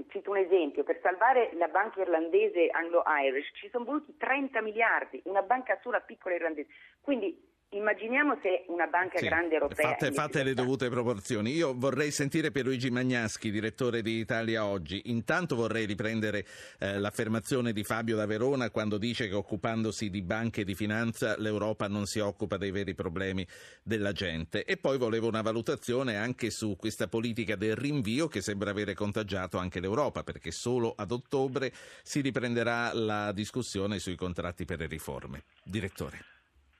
cito 0.09 0.31
un 0.31 0.37
esempio, 0.37 0.85
per 0.85 1.01
salvare 1.01 1.51
la 1.55 1.69
banca 1.69 2.03
irlandese 2.03 2.69
Anglo-Irish 2.69 3.53
ci 3.55 3.71
sono 3.71 3.85
voluti 3.85 4.17
30 4.19 4.61
miliardi, 4.61 5.23
una 5.25 5.43
banca 5.43 5.79
sola 5.81 6.01
piccola 6.01 6.35
irlandese. 6.35 6.69
Quindi 7.01 7.43
Immaginiamo 7.71 8.39
se 8.43 8.65
una 8.69 8.87
banca 8.87 9.19
Sì, 9.19 9.25
grande 9.25 9.55
europea... 9.55 9.91
Fate, 9.91 10.13
fate 10.13 10.43
le 10.45 10.55
dovute 10.55 10.89
proporzioni. 10.89 11.51
Io 11.53 11.75
vorrei 11.77 12.13
sentire 12.13 12.53
Pierluigi 12.53 12.91
Magnaschi, 12.91 13.51
direttore 13.51 14.03
di 14.03 14.19
Italia 14.19 14.65
Oggi. 14.65 15.03
Intanto 15.07 15.57
vorrei 15.57 15.85
riprendere 15.85 16.47
eh, 16.79 16.99
l'affermazione 16.99 17.73
di 17.73 17.83
Fabio 17.83 18.17
da 18.17 18.25
Verona 18.25 18.71
quando 18.71 18.99
dice 18.99 19.29
che 19.29 19.35
occupandosi 19.35 20.11
di 20.11 20.23
banche 20.23 20.61
e 20.61 20.65
di 20.65 20.75
finanza 20.75 21.37
l'Europa 21.39 21.89
non 21.89 22.07
si 22.07 22.21
occupa 22.21 22.57
dei 22.57 22.71
veri 22.71 22.95
problemi 22.95 23.47
della 23.83 24.13
gente. 24.13 24.65
E 24.65 24.77
poi 24.77 24.97
volevo 24.97 25.27
una 25.27 25.43
valutazione 25.43 26.17
anche 26.17 26.51
su 26.51 26.77
questa 26.77 27.09
politica 27.09 27.57
del 27.57 27.75
rinvio 27.75 28.29
che 28.29 28.43
sembra 28.43 28.71
avere 28.71 28.95
contagiato 28.95 29.59
anche 29.59 29.81
l'Europa, 29.81 30.23
perché 30.23 30.53
solo 30.53 30.95
ad 30.97 31.11
ottobre 31.11 31.73
si 32.03 32.21
riprenderà 32.21 32.93
la 32.95 33.33
discussione 33.33 33.99
sui 33.99 34.15
contratti 34.15 34.65
per 34.65 34.79
le 34.79 34.87
riforme. 34.87 35.43
Direttore. 35.65 36.19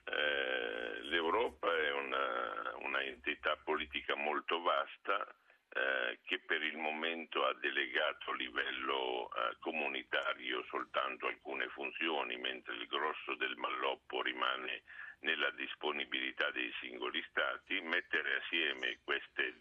Eh, 0.05 1.03
L'Europa 1.09 1.67
è 1.67 1.91
una, 1.91 2.85
una 2.85 3.01
entità 3.03 3.57
politica 3.63 4.15
molto 4.27 4.59
vasta 4.61 5.25
eh, 5.69 6.19
che 6.25 6.39
per 6.45 6.61
il 6.61 6.77
momento 6.77 7.45
ha 7.45 7.53
delegato 7.61 8.31
a 8.31 8.35
livello 8.35 9.29
eh, 9.29 9.55
comunitario 9.59 10.65
soltanto 10.69 11.27
alcune 11.27 11.67
funzioni, 11.69 12.35
mentre 12.35 12.75
il 12.75 12.87
grosso 12.87 13.35
del 13.35 13.55
malloppo 13.55 14.21
rimane 14.21 14.83
nella 15.21 15.49
disponibilità 15.51 16.51
dei 16.51 16.73
singoli 16.79 17.23
Stati. 17.29 17.81
Mettere 17.81 18.37
assieme 18.37 18.99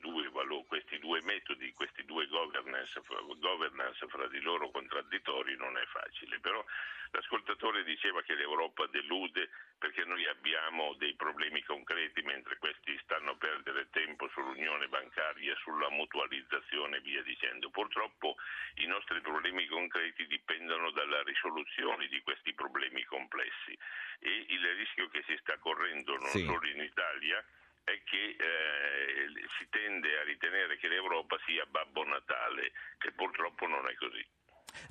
due 0.00 0.28
valo- 0.30 0.64
questi 0.64 0.98
due 0.98 1.20
metodi, 1.22 1.72
questi 1.72 2.04
due 2.04 2.26
governance, 2.26 3.00
governance 3.38 4.06
fra 4.08 4.26
di 4.28 4.40
loro 4.40 4.70
contraddittori 4.70 5.56
non 5.56 5.76
è 5.76 5.84
facile, 5.86 6.38
però 6.40 6.64
l'ascoltatore 7.10 7.84
diceva 7.84 8.22
che 8.22 8.34
l'Europa 8.34 8.86
delude 8.86 9.48
perché 9.78 10.04
noi 10.04 10.26
abbiamo 10.26 10.94
dei 10.94 11.14
problemi 11.14 11.62
concreti 11.62 12.22
mentre 12.22 12.56
questi 12.58 12.98
stanno 13.02 13.32
a 13.32 13.36
perdere 13.36 13.90
tempo 13.90 14.28
sull'unione 14.28 14.88
bancaria, 14.88 15.54
sulla 15.56 15.90
mutualizzazione 15.90 16.96
e 16.96 17.00
via 17.00 17.22
dicendo. 17.22 17.70
Purtroppo 17.70 18.36
i 18.76 18.86
nostri 18.86 19.20
problemi 19.20 19.66
concreti 19.66 20.26
dipendono 20.26 20.90
dalla 20.90 21.22
risoluzione 21.22 22.06
di 22.08 22.20
questi 22.22 22.54
problemi 22.54 23.04
complessi 23.04 23.76
e 24.20 24.46
il 24.48 24.74
rischio 24.76 25.08
che 25.08 25.22
si 25.26 25.36
sta 25.46 25.56
correndo 25.62 26.16
non 26.18 26.28
Sì. 26.34 26.42
solo 26.42 26.66
in 26.66 26.82
Italia 26.82 27.38
è 27.86 28.02
che 28.02 28.34
eh, 28.34 29.30
si 29.58 29.66
tende 29.70 30.18
a 30.18 30.24
ritenere 30.24 30.76
che 30.76 30.88
l'Europa 30.88 31.38
sia 31.46 31.64
Babbo 31.70 32.02
Natale 32.02 32.72
e 32.98 33.12
purtroppo 33.14 33.66
non 33.68 33.86
è 33.88 33.94
così. 33.94 34.26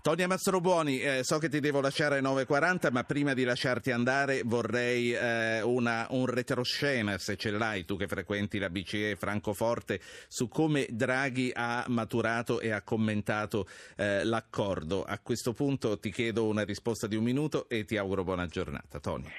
Tonia 0.02 0.28
Mastrobuoni, 0.28 1.00
eh, 1.02 1.20
so 1.24 1.38
che 1.38 1.48
ti 1.50 1.60
devo 1.60 1.80
lasciare 1.82 2.18
alle 2.18 2.28
9.40, 2.28 2.90
ma 2.92 3.04
prima 3.04 3.34
di 3.34 3.44
lasciarti 3.44 3.92
andare 3.92 4.42
vorrei 4.44 5.14
eh, 5.14 5.62
una- 5.62 6.08
un 6.10 6.26
retroscena, 6.26 7.18
se 7.20 7.36
ce 7.36 7.52
l'hai, 7.52 7.86
tu 7.86 7.96
che 7.98 8.08
frequenti 8.08 8.58
la 8.58 8.70
BCE 8.70 9.16
Francoforte, 9.16 10.00
su 10.28 10.48
come 10.48 10.88
Draghi 10.90 11.52
ha 11.54 11.84
maturato 11.90 12.62
e 12.62 12.72
ha 12.72 12.82
commentato 12.82 13.68
eh, 13.98 14.24
l'accordo. 14.24 15.04
A 15.04 15.20
questo 15.20 15.54
punto 15.54 16.00
ti 16.00 16.12
chiedo 16.12 16.48
una 16.48 16.64
risposta 16.64 17.06
di 17.08 17.16
un 17.18 17.24
minuto 17.24 17.68
e 17.70 17.84
ti 17.86 17.98
auguro 17.98 18.24
buona 18.24 18.48
giornata. 18.48 19.00
Tonia. 19.00 19.30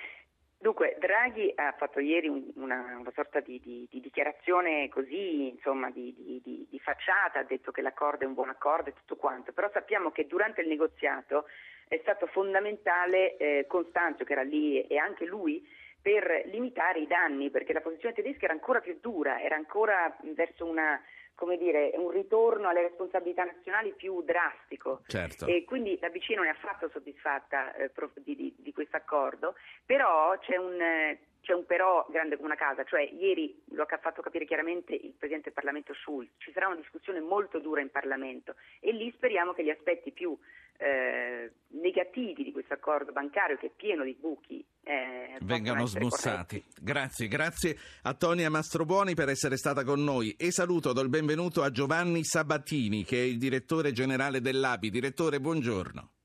Draghi 1.16 1.50
ha 1.56 1.72
fatto 1.78 1.98
ieri 1.98 2.28
un- 2.28 2.52
una, 2.56 2.98
una 2.98 3.10
sorta 3.14 3.40
di, 3.40 3.58
di- 3.58 3.88
di 3.90 4.00
dichiarazione 4.00 4.90
così, 4.90 5.48
insomma, 5.48 5.88
di, 5.90 6.14
di- 6.44 6.78
facciata, 6.80 7.38
ha 7.40 7.42
detto 7.42 7.72
che 7.72 7.80
l'accordo 7.80 8.22
è 8.24 8.26
un 8.26 8.34
buon 8.34 8.50
accordo 8.50 8.90
e 8.90 8.92
tutto 8.92 9.16
quanto, 9.16 9.52
però 9.52 9.68
sappiamo 9.72 10.10
che 10.12 10.26
durante 10.26 10.60
il 10.60 10.68
negoziato 10.68 11.46
è 11.88 11.98
stato 12.02 12.26
fondamentale 12.26 13.36
eh, 13.38 13.64
Costanzo, 13.66 14.24
che 14.24 14.32
era 14.34 14.42
lì, 14.42 14.82
e 14.86 14.98
anche 14.98 15.24
lui, 15.24 15.66
per 16.02 16.42
limitare 16.46 17.00
i 17.00 17.06
danni, 17.06 17.50
perché 17.50 17.72
la 17.72 17.80
posizione 17.80 18.14
tedesca 18.14 18.44
era 18.44 18.52
ancora 18.52 18.80
più 18.80 18.98
dura, 19.00 19.40
era 19.40 19.56
ancora 19.56 20.14
verso 20.34 20.64
una, 20.66 21.02
come 21.36 21.56
dire, 21.58 21.92
un 21.94 22.10
ritorno 22.10 22.68
alle 22.68 22.82
responsabilità 22.82 23.44
nazionali 23.44 23.92
più 23.92 24.22
drastico. 24.22 25.02
Certo. 25.06 25.46
E 25.46 25.64
quindi 25.64 25.96
la 26.00 26.08
BCE 26.08 26.34
non 26.34 26.46
è 26.46 26.48
affatto 26.48 26.88
soddisfatta 26.88 27.74
eh, 27.76 27.92
di, 28.24 28.34
di- 28.34 28.54
di 28.58 28.72
questo 28.72 28.96
accordo, 28.96 29.54
però 29.84 30.36
c'è 30.38 30.56
un, 30.56 30.80
eh, 30.80 31.18
c'è 31.46 31.54
un 31.54 31.64
però 31.64 32.04
grande 32.10 32.34
come 32.34 32.48
una 32.48 32.56
casa, 32.56 32.82
cioè 32.82 33.02
ieri 33.02 33.62
lo 33.70 33.84
ha 33.88 33.98
fatto 33.98 34.20
capire 34.20 34.44
chiaramente 34.44 34.92
il 34.94 35.14
Presidente 35.16 35.44
del 35.44 35.52
Parlamento 35.52 35.94
Schulz, 35.94 36.28
ci 36.38 36.50
sarà 36.50 36.66
una 36.66 36.74
discussione 36.74 37.20
molto 37.20 37.60
dura 37.60 37.80
in 37.80 37.90
Parlamento 37.90 38.56
e 38.80 38.90
lì 38.90 39.12
speriamo 39.14 39.52
che 39.52 39.62
gli 39.62 39.70
aspetti 39.70 40.10
più 40.10 40.36
eh, 40.78 41.52
negativi 41.68 42.42
di 42.42 42.50
questo 42.50 42.74
accordo 42.74 43.12
bancario 43.12 43.56
che 43.58 43.66
è 43.66 43.70
pieno 43.70 44.02
di 44.02 44.16
buchi 44.18 44.62
eh, 44.82 45.38
Vengano 45.42 45.86
smussati. 45.86 46.62
Grazie, 46.80 47.28
grazie 47.28 47.76
a 48.02 48.14
Tonia 48.14 48.50
Mastrobuoni 48.50 49.14
per 49.14 49.28
essere 49.28 49.56
stata 49.56 49.84
con 49.84 50.02
noi 50.02 50.34
e 50.36 50.50
saluto, 50.50 50.92
do 50.92 51.00
il 51.00 51.08
benvenuto 51.08 51.62
a 51.62 51.70
Giovanni 51.70 52.24
Sabatini 52.24 53.04
che 53.04 53.18
è 53.18 53.24
il 53.24 53.38
direttore 53.38 53.92
generale 53.92 54.40
dell'ABI. 54.40 54.90
Direttore, 54.90 55.38
buongiorno. 55.38 56.15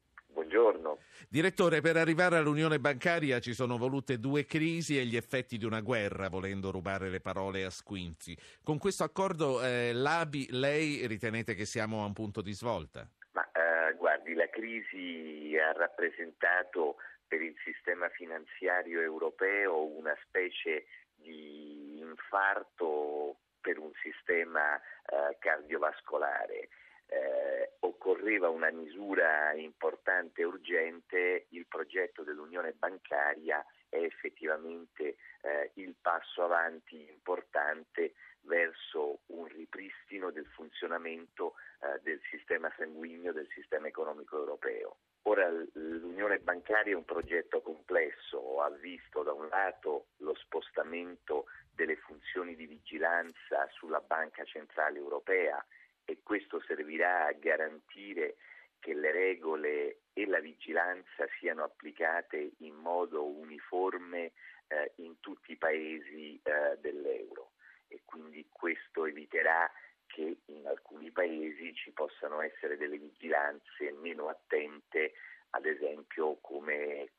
Direttore, 1.32 1.80
per 1.80 1.96
arrivare 1.96 2.36
all'unione 2.36 2.78
bancaria 2.78 3.40
ci 3.40 3.54
sono 3.54 3.78
volute 3.78 4.20
due 4.20 4.44
crisi 4.44 5.00
e 5.00 5.06
gli 5.06 5.16
effetti 5.16 5.58
di 5.58 5.64
una 5.64 5.80
guerra, 5.80 6.28
volendo 6.28 6.72
rubare 6.72 7.08
le 7.08 7.22
parole 7.22 7.64
a 7.64 7.70
Squinzi. 7.70 8.36
Con 8.62 8.78
questo 8.78 9.06
accordo 9.06 9.64
eh, 9.64 9.94
l'ABI, 9.94 10.48
lei 10.50 11.08
ritenete 11.08 11.56
che 11.56 11.64
siamo 11.64 12.04
a 12.04 12.06
un 12.06 12.12
punto 12.12 12.42
di 12.42 12.52
svolta? 12.52 13.08
Ma 13.32 13.50
eh, 13.54 13.96
guardi, 13.96 14.34
la 14.34 14.50
crisi 14.50 15.56
ha 15.58 15.72
rappresentato 15.72 16.98
per 17.26 17.42
il 17.42 17.56
sistema 17.64 18.10
finanziario 18.10 19.00
europeo 19.00 19.86
una 19.86 20.18
specie 20.26 20.88
di 21.16 22.00
infarto 22.00 23.38
per 23.62 23.80
un 23.80 23.92
sistema 24.04 24.76
eh, 24.76 25.38
cardiovascolare. 25.40 26.68
Eh, 27.14 27.74
occorreva 27.80 28.48
una 28.48 28.72
misura 28.72 29.54
importante 29.54 30.42
e 30.42 30.46
urgente, 30.46 31.48
il 31.50 31.68
progetto 31.68 32.24
dell'unione 32.24 32.72
bancaria 32.72 33.66
è 33.90 33.98
effettivamente 33.98 35.18
eh, 35.42 35.72
il 35.74 35.94
passo 36.02 36.42
avanti 36.42 37.06
importante 37.10 38.14
verso 38.44 39.20
un 39.28 39.46
ripristino 39.46 40.32
del 40.32 40.46
funzionamento 40.46 41.56
eh, 41.82 42.00
del 42.02 42.22
sistema 42.30 42.72
sanguigno, 42.78 43.34
del 43.34 43.50
sistema 43.54 43.88
economico 43.88 44.38
europeo. 44.38 44.96
Ora 45.24 45.50
l'unione 45.74 46.40
bancaria 46.40 46.94
è 46.94 46.96
un 46.96 47.04
progetto 47.04 47.62
complesso, 47.62 48.62
ha 48.62 48.70
visto 48.70 49.22
da 49.22 49.34
un 49.34 49.50
lato 49.50 50.08
lo 50.20 50.34
spostamento 50.36 51.48
delle 51.76 51.98
funzioni 51.98 52.56
di 52.56 52.68
vigilanza 52.68 53.68
sulla 53.72 54.00
Banca 54.00 54.46
Centrale 54.46 54.98
Europea 54.98 55.64
e 56.12 56.20
questo 56.24 56.62
servirà 56.68 57.28
a 57.28 57.32
garantire 57.32 58.36
che 58.80 58.94
le 58.94 59.12
regole 59.12 60.02
e 60.14 60.26
la 60.28 60.40
vigilanza 60.40 61.26
siano 61.40 61.64
applicate 61.64 62.54
in 62.60 62.76
modo 62.76 63.26
uniforme 63.26 64.34
eh, 64.68 64.92
in 64.96 65.20
tutti 65.20 65.54
i 65.54 65.58
paesi 65.58 66.40
eh, 66.44 66.78
dell'euro 66.82 67.52
e 67.88 68.02
quindi 68.04 68.46
questo 68.50 69.06
eviterà 69.06 69.72
che 70.08 70.40
in 70.46 70.68
alcuni 70.68 71.12
paesi 71.12 71.74
ci 71.74 71.92
possano 71.92 72.42
essere 72.42 72.76
delle 72.76 72.98
vigilanze 72.98 73.92
meno 74.02 74.28
attente, 74.28 75.14
ad 75.52 75.66
esempio 75.66 76.38
come, 76.42 77.12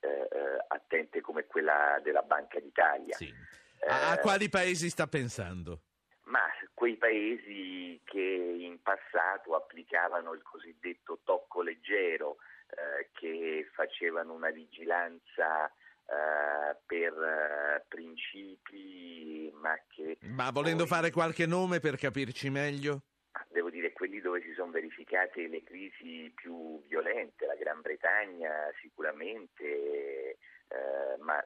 eh, 0.00 0.28
eh, 0.30 0.64
attente 0.68 1.22
come 1.22 1.46
quella 1.46 1.98
della 2.02 2.22
Banca 2.22 2.60
d'Italia. 2.60 3.16
Sì. 3.16 3.32
A, 3.86 4.10
a 4.10 4.14
Eh, 4.14 4.20
quali 4.20 4.50
paesi 4.50 4.90
sta 4.90 5.06
pensando? 5.06 5.80
Ma 6.24 6.40
quei 6.72 6.96
paesi 6.96 8.00
che 8.04 8.20
in 8.20 8.80
passato 8.82 9.54
applicavano 9.54 10.32
il 10.32 10.42
cosiddetto 10.42 11.20
tocco 11.24 11.62
leggero, 11.62 12.36
eh, 12.68 13.10
che 13.12 13.68
facevano 13.72 14.32
una 14.32 14.50
vigilanza 14.50 15.66
eh, 15.66 16.76
per 16.86 17.12
eh, 17.12 17.84
principi, 17.88 19.50
ma 19.54 19.78
che 19.88 20.18
Ma 20.22 20.50
volendo 20.50 20.84
poi- 20.84 20.92
fare 20.96 21.10
qualche 21.10 21.46
nome 21.46 21.80
per 21.80 21.96
capirci 21.96 22.50
meglio? 22.50 23.02
Devo 23.48 23.70
dire 23.70 23.92
quelli 23.92 24.20
dove 24.20 24.40
si 24.42 24.52
sono 24.52 24.70
verificate 24.70 25.48
le 25.48 25.62
crisi 25.62 26.30
più 26.34 26.82
violente, 26.86 27.46
la 27.46 27.56
Gran 27.56 27.80
Bretagna 27.80 28.70
sicuramente, 28.80 29.64
eh, 30.68 31.16
ma 31.18 31.44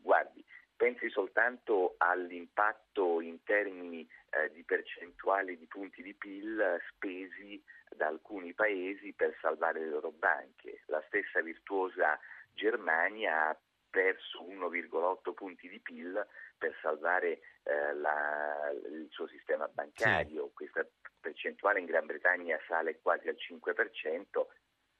guardi, 0.00 0.44
pensi 0.76 1.08
soltanto 1.10 1.94
all'impatto 1.98 3.20
in 3.20 3.42
termini 3.44 4.06
eh, 4.30 4.50
di 4.52 4.64
percentuali 4.64 5.56
di 5.56 5.66
punti 5.66 6.02
di 6.02 6.14
PIL 6.14 6.78
spesi 6.88 7.62
da 7.94 8.06
alcuni 8.06 8.52
paesi 8.54 9.12
per 9.12 9.36
salvare 9.40 9.80
le 9.80 9.88
loro 9.90 10.10
banche. 10.10 10.82
La 10.86 11.02
stessa 11.06 11.40
virtuosa 11.42 12.18
Germania 12.54 13.48
ha 13.48 13.58
perso 13.90 14.42
1,8 14.42 15.34
punti 15.34 15.68
di 15.68 15.78
PIL 15.78 16.26
per 16.56 16.74
salvare 16.80 17.40
eh, 17.64 17.94
la- 17.94 18.70
il 18.90 19.06
suo 19.10 19.26
sistema 19.28 19.68
bancario. 19.68 20.50
Questa 20.54 20.86
percentuale 21.20 21.78
in 21.80 21.86
Gran 21.86 22.06
Bretagna 22.06 22.58
sale 22.66 22.98
quasi 23.00 23.28
al 23.28 23.36
5%, 23.36 24.46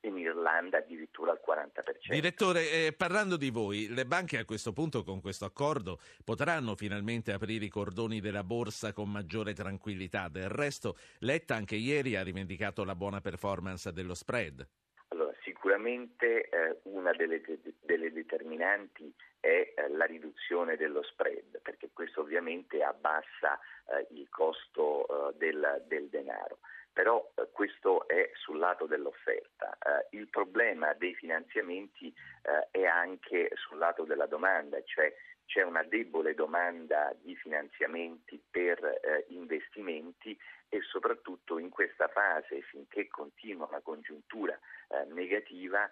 in 0.02 0.16
Irlanda 0.16 0.78
addirittura 0.78 1.32
al 1.32 1.40
40%. 1.44 2.12
Direttore, 2.12 2.70
eh, 2.70 2.94
parlando 2.96 3.36
di 3.36 3.50
voi, 3.50 3.88
le 3.88 4.06
banche 4.06 4.38
a 4.38 4.44
questo 4.44 4.72
punto 4.72 5.04
con 5.04 5.20
questo 5.20 5.44
accordo 5.44 5.98
potranno 6.24 6.74
finalmente 6.76 7.32
aprire 7.32 7.64
i 7.64 7.68
cordoni 7.68 8.20
della 8.20 8.44
borsa 8.44 8.92
con 8.92 9.10
maggiore 9.10 9.54
tranquillità. 9.54 10.28
Del 10.28 10.48
resto, 10.48 10.96
Letta 11.18 11.54
anche 11.54 11.76
ieri 11.76 12.16
ha 12.16 12.22
rivendicato 12.22 12.84
la 12.84 12.94
buona 12.94 13.20
performance 13.20 13.92
dello 13.92 14.14
spread. 14.14 14.66
Allora, 15.08 15.32
sicuramente 15.42 16.48
eh, 16.48 16.78
una 16.84 17.12
delle, 17.12 17.42
delle, 17.80 18.12
determinanti 18.12 19.12
è 19.38 19.74
eh, 19.76 19.88
la 19.90 20.06
riduzione 20.06 20.76
dello 20.76 21.02
spread, 21.02 21.60
perché 21.60 21.90
questo 21.92 22.22
ovviamente 22.22 22.82
abbassa 22.82 23.58
eh, 23.86 24.06
il 24.14 24.28
costo 24.30 25.30
eh, 25.30 25.36
del, 25.36 25.84
del 25.86 26.08
denaro 26.08 26.58
però 26.92 27.32
eh, 27.34 27.48
questo 27.52 28.06
è 28.06 28.30
sul 28.34 28.58
lato 28.58 28.86
dell'offerta. 28.86 29.76
Eh, 29.78 30.16
il 30.16 30.28
problema 30.28 30.92
dei 30.94 31.14
finanziamenti 31.14 32.12
eh, 32.42 32.68
è 32.70 32.84
anche 32.84 33.50
sul 33.54 33.78
lato 33.78 34.04
della 34.04 34.26
domanda, 34.26 34.82
cioè 34.84 35.12
c'è 35.46 35.62
una 35.62 35.82
debole 35.82 36.34
domanda 36.34 37.14
di 37.20 37.34
finanziamenti 37.36 38.40
per 38.50 38.78
eh, 38.84 39.24
investimenti 39.28 40.38
e 40.68 40.80
soprattutto 40.82 41.58
in 41.58 41.68
questa 41.68 42.08
fase, 42.08 42.62
finché 42.62 43.08
continua 43.08 43.66
una 43.68 43.80
congiuntura 43.80 44.58
eh, 44.88 45.04
negativa, 45.12 45.90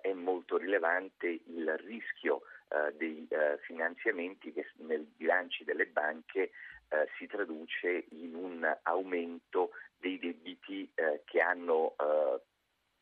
è 0.00 0.14
molto 0.14 0.56
rilevante 0.56 1.26
il 1.26 1.76
rischio 1.76 2.40
dei 2.94 3.28
finanziamenti 3.60 4.50
che 4.50 4.66
nei 4.78 5.06
bilanci 5.16 5.64
delle 5.64 5.84
banche 5.84 6.50
si 7.18 7.26
traduce 7.26 8.06
in 8.10 8.34
un 8.34 8.78
aumento 8.82 9.70
dei 9.98 10.18
debiti 10.18 10.90
eh, 10.94 11.22
che 11.24 11.40
hanno 11.40 11.94
eh, 11.98 12.40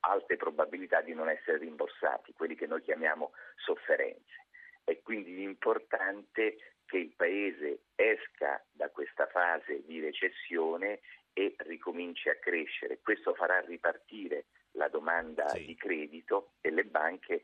alte 0.00 0.36
probabilità 0.36 1.00
di 1.00 1.14
non 1.14 1.28
essere 1.28 1.58
rimborsati, 1.58 2.32
quelli 2.34 2.54
che 2.54 2.66
noi 2.66 2.82
chiamiamo 2.82 3.32
sofferenze. 3.56 4.46
È 4.84 5.00
quindi 5.02 5.42
importante 5.42 6.56
che 6.84 6.98
il 6.98 7.14
Paese 7.16 7.84
esca 7.94 8.62
da 8.70 8.90
questa 8.90 9.26
fase 9.26 9.82
di 9.84 10.00
recessione 10.00 11.00
e 11.32 11.54
ricominci 11.58 12.28
a 12.28 12.36
crescere. 12.36 13.00
Questo 13.00 13.34
farà 13.34 13.60
ripartire 13.60 14.46
la 14.72 14.88
domanda 14.88 15.48
sì. 15.48 15.64
di 15.64 15.74
credito 15.76 16.52
e 16.60 16.70
le 16.70 16.84
banche 16.84 17.34
eh, 17.34 17.42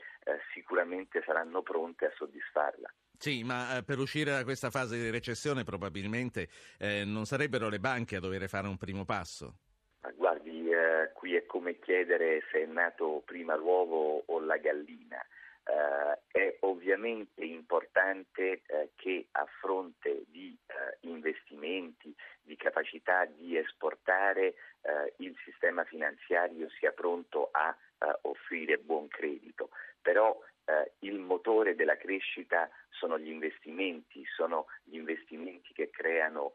sicuramente 0.53 1.23
saranno 1.25 1.63
pronte 1.63 2.07
a 2.07 2.13
soddisfarla. 2.15 2.93
Sì, 3.21 3.45
ma 3.45 3.77
eh, 3.77 3.83
per 3.83 3.99
uscire 3.99 4.31
da 4.31 4.45
questa 4.45 4.71
fase 4.71 4.97
di 4.97 5.11
recessione 5.11 5.63
probabilmente 5.63 6.49
eh, 6.79 7.05
non 7.05 7.27
sarebbero 7.27 7.69
le 7.69 7.79
banche 7.79 8.17
a 8.17 8.21
dover 8.21 8.49
fare 8.49 8.67
un 8.67 8.79
primo 8.79 9.05
passo. 9.05 9.57
Ma 10.01 10.11
guardi, 10.13 10.71
eh, 10.71 11.13
qui 11.13 11.35
è 11.37 11.45
come 11.45 11.79
chiedere 11.81 12.43
se 12.51 12.63
è 12.63 12.65
nato 12.65 13.23
prima 13.27 13.57
l'uovo 13.57 14.23
o 14.25 14.41
la 14.41 14.57
gallina. 14.57 15.23
Uh, 15.63 16.19
è 16.33 16.57
ovviamente 16.61 17.45
importante 17.45 18.63
uh, 18.67 18.89
che 18.97 19.29
a 19.33 19.47
fronte 19.61 20.25
di 20.29 20.57
uh, 20.67 21.07
investimenti, 21.07 22.13
di 22.41 22.57
capacità 22.57 23.27
di 23.27 23.59
esportare, 23.59 24.55
il 25.19 25.37
sistema 25.45 25.85
finanziario 25.85 26.67
sia 26.79 26.91
pronto 26.93 27.51
a 27.53 27.77
offrire 28.23 28.79
buon 28.79 29.09
credito. 29.09 29.69
Però 30.01 30.41
il 31.01 31.19
motore 31.19 31.75
della 31.75 31.97
crescita 31.97 32.69
sono 32.91 33.19
gli 33.19 33.29
investimenti, 33.29 34.25
sono 34.37 34.67
gli 34.85 34.97
investimenti 34.97 35.73
che 35.73 35.91
creano 35.91 36.53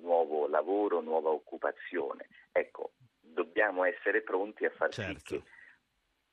nuovo 0.00 0.48
lavoro, 0.48 1.00
nuova 1.00 1.30
occupazione. 1.30 2.28
Ecco, 2.52 2.92
dobbiamo 3.20 3.84
essere 3.84 4.22
pronti 4.22 4.64
a 4.64 4.70
far 4.70 4.92
certo. 4.92 5.18
sì 5.18 5.24
che 5.24 5.42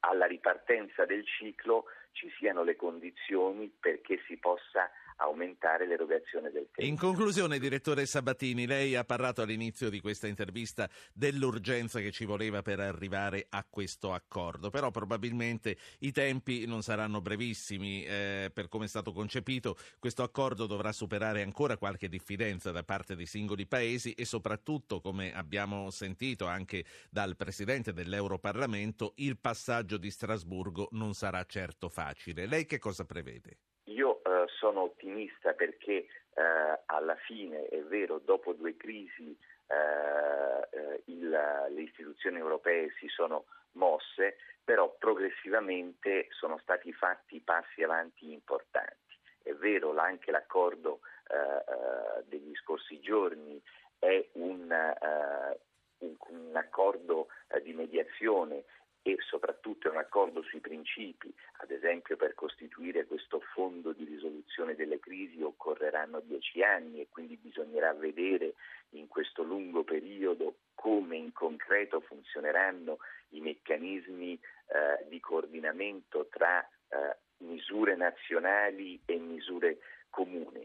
alla 0.05 0.25
ripartenza 0.25 1.05
del 1.05 1.25
ciclo 1.25 1.85
ci 2.11 2.29
siano 2.37 2.63
le 2.63 2.75
condizioni 2.75 3.69
perché 3.79 4.21
si 4.27 4.37
possa 4.37 4.89
aumentare 5.17 5.87
l'erogazione 5.87 6.51
del 6.51 6.67
tempo. 6.71 6.81
In 6.81 6.97
conclusione, 6.97 7.59
direttore 7.59 8.05
Sabatini, 8.05 8.65
lei 8.65 8.95
ha 8.95 9.03
parlato 9.03 9.41
all'inizio 9.41 9.89
di 9.89 9.99
questa 9.99 10.27
intervista 10.27 10.89
dell'urgenza 11.13 11.99
che 11.99 12.11
ci 12.11 12.25
voleva 12.25 12.61
per 12.61 12.79
arrivare 12.79 13.47
a 13.49 13.65
questo 13.69 14.13
accordo, 14.13 14.69
però 14.69 14.91
probabilmente 14.91 15.77
i 15.99 16.11
tempi 16.11 16.65
non 16.65 16.81
saranno 16.81 17.21
brevissimi. 17.21 18.03
Eh, 18.05 18.51
per 18.53 18.67
come 18.67 18.85
è 18.85 18.87
stato 18.87 19.11
concepito, 19.11 19.77
questo 19.99 20.23
accordo 20.23 20.65
dovrà 20.65 20.91
superare 20.91 21.41
ancora 21.41 21.77
qualche 21.77 22.09
diffidenza 22.09 22.71
da 22.71 22.83
parte 22.83 23.15
dei 23.15 23.25
singoli 23.25 23.65
paesi 23.65 24.13
e 24.13 24.25
soprattutto, 24.25 25.01
come 25.01 25.33
abbiamo 25.33 25.89
sentito 25.91 26.45
anche 26.47 26.85
dal 27.09 27.35
Presidente 27.35 27.93
dell'Europarlamento, 27.93 29.13
il 29.17 29.37
passaggio 29.37 29.97
di 29.97 30.11
Strasburgo 30.11 30.89
non 30.91 31.13
sarà 31.13 31.43
certo 31.45 31.89
facile. 31.89 32.45
Lei 32.45 32.65
che 32.65 32.79
cosa 32.79 33.05
prevede? 33.05 33.57
Sono 34.47 34.81
ottimista 34.81 35.53
perché 35.53 36.05
eh, 36.35 36.79
alla 36.85 37.15
fine, 37.15 37.67
è 37.67 37.81
vero, 37.83 38.19
dopo 38.19 38.53
due 38.53 38.75
crisi 38.75 39.37
eh, 39.67 40.67
eh, 40.77 41.01
il, 41.05 41.29
le 41.29 41.81
istituzioni 41.81 42.37
europee 42.37 42.91
si 42.99 43.07
sono 43.07 43.45
mosse, 43.73 44.37
però 44.63 44.95
progressivamente 44.97 46.27
sono 46.29 46.57
stati 46.59 46.93
fatti 46.93 47.41
passi 47.41 47.83
avanti 47.83 48.31
importanti. 48.31 49.17
È 49.41 49.53
vero, 49.53 49.95
anche 49.97 50.31
l'accordo 50.31 50.99
degli 52.25 52.53
scorsi 52.55 52.99
giorni 52.99 53.59
è 53.97 54.23
un, 54.33 54.69
un, 55.97 56.15
un 56.27 56.55
accordo 56.55 57.27
di 57.63 57.73
mediazione 57.73 58.65
e 59.05 59.17
soprattutto 59.19 59.89
è 59.89 59.91
un 59.91 59.97
accordo 59.97 60.41
sui 60.43 60.61
principi, 60.61 61.31
ad 61.57 61.71
esempio 61.71 62.15
per 62.15 62.33
costituire 62.35 63.05
questo 63.05 63.41
fondo 63.53 63.91
di 63.91 64.05
risoluzione 64.05 64.75
delle 64.75 64.99
crisi 64.99 65.41
occorreranno 65.41 66.21
dieci 66.21 66.63
anni 66.63 67.01
e 67.01 67.09
quindi 67.09 67.35
bisognerà 67.35 67.93
vedere 67.93 68.53
in 68.91 69.07
questo 69.07 69.43
lungo 69.43 69.83
periodo 69.83 70.55
come 70.73 71.17
in 71.17 71.33
concreto 71.33 71.99
funzioneranno 71.99 72.97
i 73.29 73.41
meccanismi 73.41 74.33
eh, 74.33 75.09
di 75.09 75.19
coordinamento 75.19 76.27
tra 76.31 76.61
eh, 76.61 77.17
misure 77.39 77.97
nazionali 77.97 79.01
e 79.05 79.17
misure 79.17 79.79
comuni. 80.09 80.61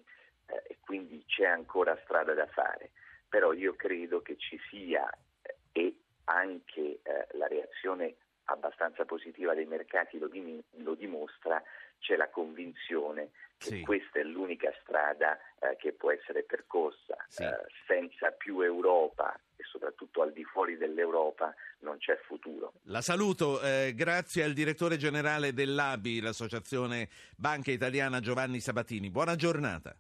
Eh, 0.47 0.63
e 0.69 0.77
quindi 0.81 1.25
c'è 1.27 1.45
ancora 1.45 1.99
strada 2.05 2.35
da 2.35 2.47
fare, 2.47 2.91
però 3.29 3.53
io 3.53 3.75
credo 3.75 4.23
che 4.23 4.37
ci 4.37 4.61
sia 4.71 5.11
eh, 5.43 5.57
e 5.73 5.97
anche 6.25 7.01
eh, 7.03 7.27
la 7.33 7.47
reazione 7.49 8.15
abbastanza 8.51 9.05
positiva 9.05 9.55
dei 9.55 9.67
mercati 9.67 10.19
lo, 10.19 10.29
dim- 10.29 10.63
lo 10.77 10.95
dimostra, 10.95 11.63
c'è 11.99 12.17
la 12.17 12.29
convinzione 12.29 13.31
che 13.59 13.69
sì. 13.71 13.81
questa 13.81 14.21
è 14.21 14.23
l'unica 14.23 14.73
strada 14.83 15.37
eh, 15.59 15.77
che 15.77 15.93
può 15.93 16.13
essere 16.13 16.45
percorsa. 16.45 17.17
Sì. 17.29 17.43
Eh, 17.43 17.57
senza 17.87 18.31
più 18.31 18.61
Europa 18.61 19.39
e 19.57 19.65
soprattutto 19.65 20.23
al 20.23 20.33
di 20.33 20.45
fuori 20.45 20.77
dell'Europa 20.77 21.55
non 21.81 21.99
c'è 21.99 22.17
futuro. 22.25 22.75
La 22.85 23.03
saluto, 23.03 23.61
eh, 23.61 23.93
grazie 23.95 24.45
al 24.45 24.53
direttore 24.53 24.97
generale 24.97 25.53
dell'ABI, 25.53 26.21
l'Associazione 26.21 27.09
Banca 27.37 27.71
Italiana 27.71 28.21
Giovanni 28.21 28.61
Sabatini. 28.61 29.11
Buona 29.11 29.35
giornata. 29.35 29.97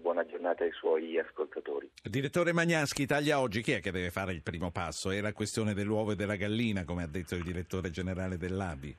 Buona 0.00 0.24
giornata 0.26 0.64
ai 0.64 0.72
suoi 0.72 1.18
ascoltatori. 1.18 1.90
Direttore 2.02 2.52
Magnaschi, 2.52 3.02
Italia 3.02 3.40
Oggi, 3.40 3.62
chi 3.62 3.72
è 3.72 3.80
che 3.80 3.90
deve 3.90 4.10
fare 4.10 4.32
il 4.32 4.42
primo 4.42 4.70
passo? 4.70 5.10
È 5.10 5.20
la 5.20 5.32
questione 5.32 5.74
dell'uovo 5.74 6.12
e 6.12 6.16
della 6.16 6.36
gallina, 6.36 6.84
come 6.84 7.02
ha 7.02 7.08
detto 7.08 7.34
il 7.34 7.42
direttore 7.42 7.90
generale 7.90 8.36
dell'ABI? 8.36 8.96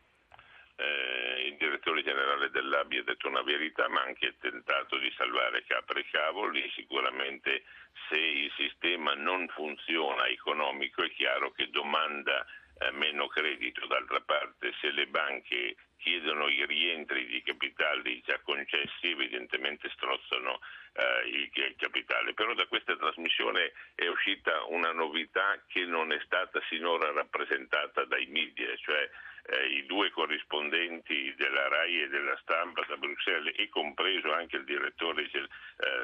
Eh, 0.76 1.48
il 1.48 1.58
direttore 1.58 2.04
generale 2.04 2.50
dell'ABI 2.50 2.98
ha 2.98 3.04
detto 3.04 3.28
una 3.28 3.44
verità, 3.44 3.88
ma 3.88 4.02
ha 4.02 4.06
anche 4.06 4.36
tentato 4.40 4.98
di 4.98 5.12
salvare 5.16 5.64
capre 5.66 6.02
e 6.02 6.06
cavoli. 6.12 6.70
Sicuramente 6.76 7.64
se 8.10 8.20
il 8.20 8.52
sistema 8.58 9.14
non 9.14 9.48
funziona 9.50 10.28
economico 10.28 11.04
è 11.04 11.12
chiaro 11.12 11.52
che 11.52 11.70
domanda 11.70 12.46
eh, 12.80 12.92
meno 12.92 13.28
credito. 13.28 13.86
D'altra 13.88 14.22
parte, 14.22 14.74
se 14.80 14.92
le 14.92 15.08
banche 15.08 15.76
chiedono 15.98 16.48
i 16.48 16.66
rientri 16.66 17.26
di 17.28 17.42
capitali 17.42 18.22
già 18.26 18.40
concessi, 18.40 19.10
evidentemente 19.10 19.90
strozzano 19.90 20.60
eh, 20.94 21.30
il, 21.30 21.76
capitale. 21.78 22.34
Però 22.34 22.54
da 22.54 22.66
questa 22.68 22.96
trasmissione 22.96 23.74
è 23.96 24.08
uscita 24.08 24.64
una 24.66 24.92
novità 24.92 25.62
che 25.68 25.86
non 25.86 26.12
è 26.12 26.20
stata 26.26 26.62
sinora 26.70 27.12
rappresentata 27.12 28.06
dai 28.06 28.26
media, 28.28 28.76
cioè 28.78 29.10
eh, 29.50 29.68
i 29.68 29.86
due 29.86 30.12
corrispondenti 30.12 31.34
della 31.36 31.68
RAI 31.68 32.04
e 32.04 32.08
della 32.10 32.38
stampa 32.42 32.84
da 32.88 32.98
Bruxelles 32.98 33.16
Bruxelles 33.18 33.54
e 33.58 33.70
compreso 33.70 34.32
anche 34.34 34.58
il 34.58 34.64
direttore 34.64 35.24
eh, 35.24 35.48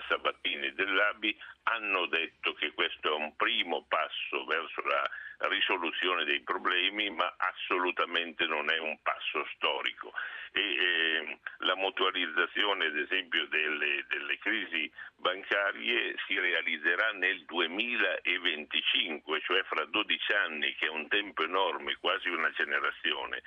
Sabatini 0.07 0.73
dell'ABI 0.73 1.37
hanno 1.63 2.05
detto 2.07 2.53
che 2.53 2.73
questo 2.73 3.09
è 3.09 3.15
un 3.15 3.35
primo 3.35 3.85
passo 3.87 4.45
verso 4.45 4.81
la 4.81 5.09
risoluzione 5.47 6.23
dei 6.23 6.41
problemi, 6.41 7.09
ma 7.09 7.33
assolutamente 7.37 8.45
non 8.45 8.69
è 8.71 8.77
un 8.79 8.97
passo 9.01 9.45
storico. 9.55 10.13
E, 10.55 10.61
eh, 10.61 11.39
la 11.59 11.75
mutualizzazione, 11.75 12.85
ad 12.85 12.97
esempio, 12.97 13.47
delle, 13.47 14.05
delle, 14.07 14.37
crisi 14.37 14.91
bancarie 15.15 16.15
si 16.27 16.37
realizzerà 16.39 17.11
nel 17.13 17.43
2025, 17.45 19.41
cioè 19.41 19.63
fra 19.63 19.83
12 19.85 20.33
anni, 20.33 20.75
che 20.75 20.85
è 20.85 20.89
un 20.89 21.07
tempo 21.07 21.43
enorme, 21.43 21.97
quasi 21.99 22.29
una 22.29 22.51
generazione 22.51 23.41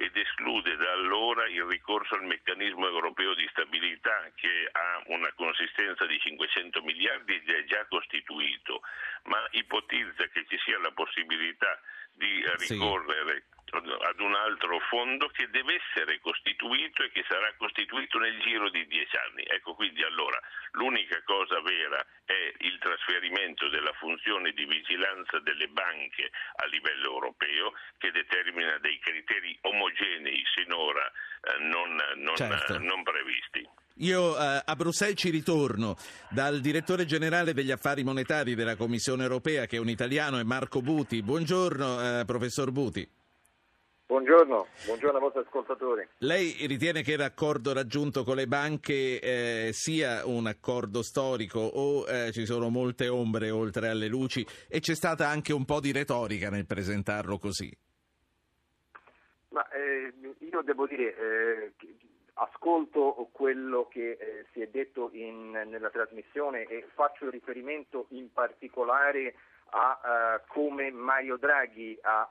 ed 0.00 0.16
esclude 0.16 0.76
da 0.76 0.92
allora 0.92 1.46
il 1.46 1.64
ricorso 1.64 2.14
al 2.14 2.24
meccanismo 2.24 2.86
europeo 2.86 3.34
di 3.34 3.46
stabilità 3.50 4.30
che 4.34 4.68
ha 4.72 5.02
una 5.06 5.30
consistenza 5.34 6.06
di 6.06 6.18
500 6.18 6.80
miliardi 6.82 7.34
ed 7.34 7.50
è 7.50 7.64
già 7.64 7.84
costituito, 7.86 8.80
ma 9.24 9.46
ipotizza 9.50 10.26
che 10.28 10.46
ci 10.48 10.58
sia 10.64 10.78
la 10.78 10.90
possibilità 10.92 11.78
di 12.20 12.44
ricorrere 12.68 13.44
sì 13.48 13.58
ad 13.72 14.18
un 14.18 14.34
altro 14.34 14.80
fondo 14.88 15.28
che 15.28 15.48
deve 15.50 15.78
essere 15.78 16.18
costituito 16.20 17.04
e 17.04 17.10
che 17.10 17.24
sarà 17.28 17.52
costituito 17.56 18.18
nel 18.18 18.40
giro 18.40 18.68
di 18.68 18.86
dieci 18.86 19.16
anni. 19.16 19.44
Ecco 19.46 19.74
quindi 19.74 20.02
allora 20.02 20.40
l'unica 20.72 21.22
cosa 21.22 21.60
vera 21.60 22.04
è 22.24 22.52
il 22.58 22.78
trasferimento 22.78 23.68
della 23.68 23.92
funzione 23.92 24.52
di 24.52 24.64
vigilanza 24.64 25.38
delle 25.40 25.68
banche 25.68 26.30
a 26.56 26.66
livello 26.66 27.12
europeo 27.12 27.72
che 27.98 28.10
determina 28.10 28.78
dei 28.78 28.98
criteri 28.98 29.56
omogenei 29.62 30.42
sinora 30.54 31.06
eh, 31.06 31.58
non, 31.60 31.94
non, 32.16 32.36
certo. 32.36 32.78
non 32.78 33.02
previsti. 33.02 33.68
Io 34.00 34.34
eh, 34.34 34.62
a 34.64 34.76
Bruxelles 34.76 35.18
ci 35.18 35.28
ritorno 35.28 35.94
dal 36.30 36.60
direttore 36.60 37.04
generale 37.04 37.52
degli 37.52 37.70
affari 37.70 38.02
monetari 38.02 38.54
della 38.54 38.74
Commissione 38.74 39.24
europea, 39.24 39.66
che 39.66 39.76
è 39.76 39.78
un 39.78 39.90
italiano, 39.90 40.38
è 40.38 40.42
Marco 40.42 40.80
Buti. 40.80 41.22
Buongiorno, 41.22 42.20
eh, 42.20 42.24
professor 42.24 42.70
Buti. 42.70 43.06
Buongiorno, 44.06 44.66
buongiorno 44.86 45.18
ai 45.18 45.22
vostri 45.22 45.42
ascoltatori. 45.42 46.08
Lei 46.18 46.66
ritiene 46.66 47.02
che 47.02 47.16
l'accordo 47.16 47.74
raggiunto 47.74 48.24
con 48.24 48.36
le 48.36 48.46
banche 48.46 49.20
eh, 49.20 49.70
sia 49.72 50.26
un 50.26 50.46
accordo 50.46 51.02
storico 51.02 51.60
o 51.60 52.08
eh, 52.08 52.32
ci 52.32 52.46
sono 52.46 52.70
molte 52.70 53.08
ombre 53.08 53.50
oltre 53.50 53.88
alle 53.88 54.08
luci 54.08 54.44
e 54.66 54.80
c'è 54.80 54.94
stata 54.94 55.28
anche 55.28 55.52
un 55.52 55.66
po' 55.66 55.78
di 55.78 55.92
retorica 55.92 56.48
nel 56.48 56.66
presentarlo 56.66 57.38
così? 57.38 57.70
Ma, 59.50 59.68
eh, 59.70 60.12
io 60.38 60.62
devo 60.62 60.86
dire, 60.86 61.14
eh, 61.16 61.72
ascolto 62.34 63.28
quello 63.32 63.88
che 63.88 64.12
eh, 64.12 64.46
si 64.52 64.60
è 64.60 64.68
detto 64.68 65.10
in, 65.12 65.50
nella 65.50 65.90
trasmissione 65.90 66.64
e 66.64 66.86
faccio 66.94 67.28
riferimento 67.30 68.06
in 68.10 68.32
particolare 68.32 69.34
a 69.70 70.00
uh, 70.02 70.52
come 70.52 70.90
Mario 70.90 71.36
Draghi 71.36 71.98
ha 72.02 72.28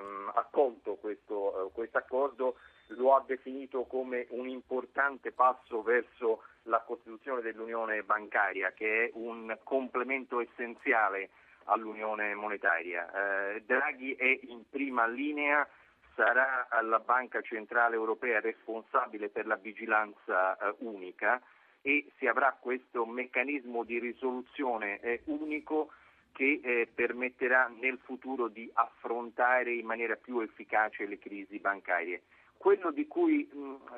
um, 0.00 0.30
accolto 0.34 0.94
questo 0.96 1.72
uh, 1.74 1.88
accordo, 1.92 2.56
lo 2.88 3.14
ha 3.14 3.24
definito 3.26 3.84
come 3.84 4.26
un 4.30 4.48
importante 4.48 5.32
passo 5.32 5.82
verso 5.82 6.42
la 6.64 6.80
costituzione 6.80 7.40
dell'unione 7.40 8.02
bancaria, 8.02 8.72
che 8.72 9.06
è 9.06 9.10
un 9.14 9.56
complemento 9.64 10.40
essenziale 10.40 11.30
all'unione 11.64 12.34
monetaria. 12.34 13.10
Uh, 13.12 13.60
Draghi 13.64 14.14
è 14.14 14.38
in 14.42 14.68
prima 14.70 15.06
linea, 15.06 15.66
sarà 16.16 16.66
la 16.82 16.98
Banca 16.98 17.40
Centrale 17.42 17.94
Europea 17.94 18.40
responsabile 18.40 19.28
per 19.28 19.46
la 19.46 19.56
vigilanza 19.56 20.56
unica 20.78 21.40
e 21.82 22.10
si 22.18 22.26
avrà 22.26 22.56
questo 22.58 23.06
meccanismo 23.06 23.84
di 23.84 24.00
risoluzione 24.00 25.20
unico 25.26 25.90
che 26.32 26.60
eh, 26.62 26.88
permetterà 26.92 27.72
nel 27.80 27.98
futuro 28.02 28.48
di 28.48 28.68
affrontare 28.74 29.72
in 29.72 29.86
maniera 29.86 30.16
più 30.16 30.40
efficace 30.40 31.06
le 31.06 31.18
crisi 31.18 31.58
bancarie. 31.58 32.22
Quello 32.58 32.90
di 32.90 33.06
cui 33.06 33.48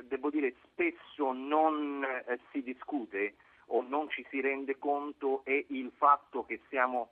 devo 0.03 0.31
dire 0.31 0.55
spesso 0.63 1.33
non 1.33 2.05
eh, 2.05 2.39
si 2.53 2.63
discute 2.63 3.35
o 3.67 3.83
non 3.83 4.09
ci 4.11 4.25
si 4.31 4.41
rende 4.41 4.79
conto 4.79 5.43
è 5.45 5.65
il 5.69 5.91
fatto 5.97 6.45
che 6.45 6.61
siamo, 6.69 7.11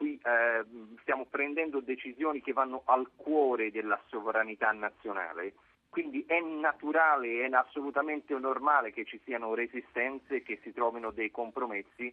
qui, 0.00 0.18
eh, 0.24 0.64
stiamo 1.02 1.26
prendendo 1.28 1.80
decisioni 1.80 2.40
che 2.40 2.54
vanno 2.54 2.80
al 2.86 3.10
cuore 3.16 3.70
della 3.70 4.00
sovranità 4.06 4.72
nazionale. 4.72 5.52
Quindi 5.90 6.24
è 6.26 6.40
naturale, 6.40 7.44
è 7.44 7.50
assolutamente 7.52 8.32
normale 8.38 8.92
che 8.92 9.04
ci 9.04 9.20
siano 9.24 9.52
resistenze, 9.52 10.40
che 10.40 10.58
si 10.62 10.72
trovino 10.72 11.10
dei 11.10 11.30
compromessi, 11.30 12.10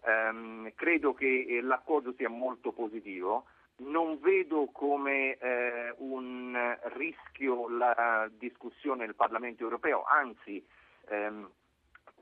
Um, 0.00 0.70
credo 0.76 1.12
che 1.12 1.44
eh, 1.48 1.60
l'accordo 1.60 2.14
sia 2.16 2.28
molto 2.28 2.70
positivo. 2.72 3.46
Non 3.78 4.20
vedo 4.20 4.68
come 4.72 5.36
eh, 5.36 5.92
un 5.98 6.56
rischio 6.94 7.68
la 7.68 8.28
discussione 8.30 9.04
nel 9.04 9.16
Parlamento 9.16 9.62
europeo, 9.64 10.04
anzi 10.04 10.64
ehm, 11.08 11.48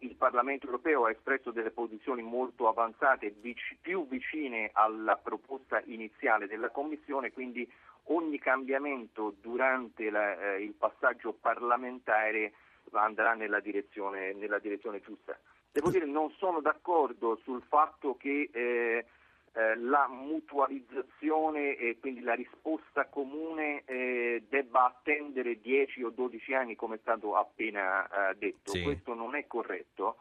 il 0.00 0.14
Parlamento 0.16 0.66
europeo 0.66 1.04
ha 1.06 1.10
espresso 1.10 1.50
delle 1.50 1.70
posizioni 1.70 2.22
molto 2.22 2.68
avanzate, 2.68 3.34
più 3.80 4.06
vicine 4.06 4.70
alla 4.72 5.16
proposta 5.16 5.82
iniziale 5.86 6.46
della 6.46 6.70
Commissione, 6.70 7.32
quindi 7.32 7.70
ogni 8.04 8.38
cambiamento 8.38 9.34
durante 9.40 10.10
la, 10.10 10.54
eh, 10.54 10.62
il 10.62 10.72
passaggio 10.72 11.32
parlamentare 11.32 12.52
andrà 12.92 13.34
nella 13.34 13.60
direzione, 13.60 14.32
nella 14.32 14.58
direzione 14.58 15.00
giusta. 15.00 15.38
Devo 15.72 15.90
dire 15.90 16.06
non 16.06 16.30
sono 16.38 16.60
d'accordo 16.60 17.36
sul 17.42 17.62
fatto 17.68 18.16
che 18.16 18.48
eh, 18.52 19.06
eh, 19.56 19.74
la 19.76 20.06
mutualizzazione 20.06 21.76
e 21.76 21.96
quindi 21.98 22.20
la 22.20 22.34
risposta 22.34 23.06
comune 23.06 23.84
eh, 23.86 24.44
debba 24.50 24.84
attendere 24.84 25.62
10 25.62 26.02
o 26.02 26.10
12 26.10 26.52
anni 26.52 26.76
come 26.76 26.96
è 26.96 26.98
stato 27.00 27.36
appena 27.36 28.06
eh, 28.06 28.34
detto. 28.36 28.72
Sì. 28.72 28.82
Questo 28.82 29.14
non 29.14 29.34
è 29.34 29.46
corretto. 29.46 30.18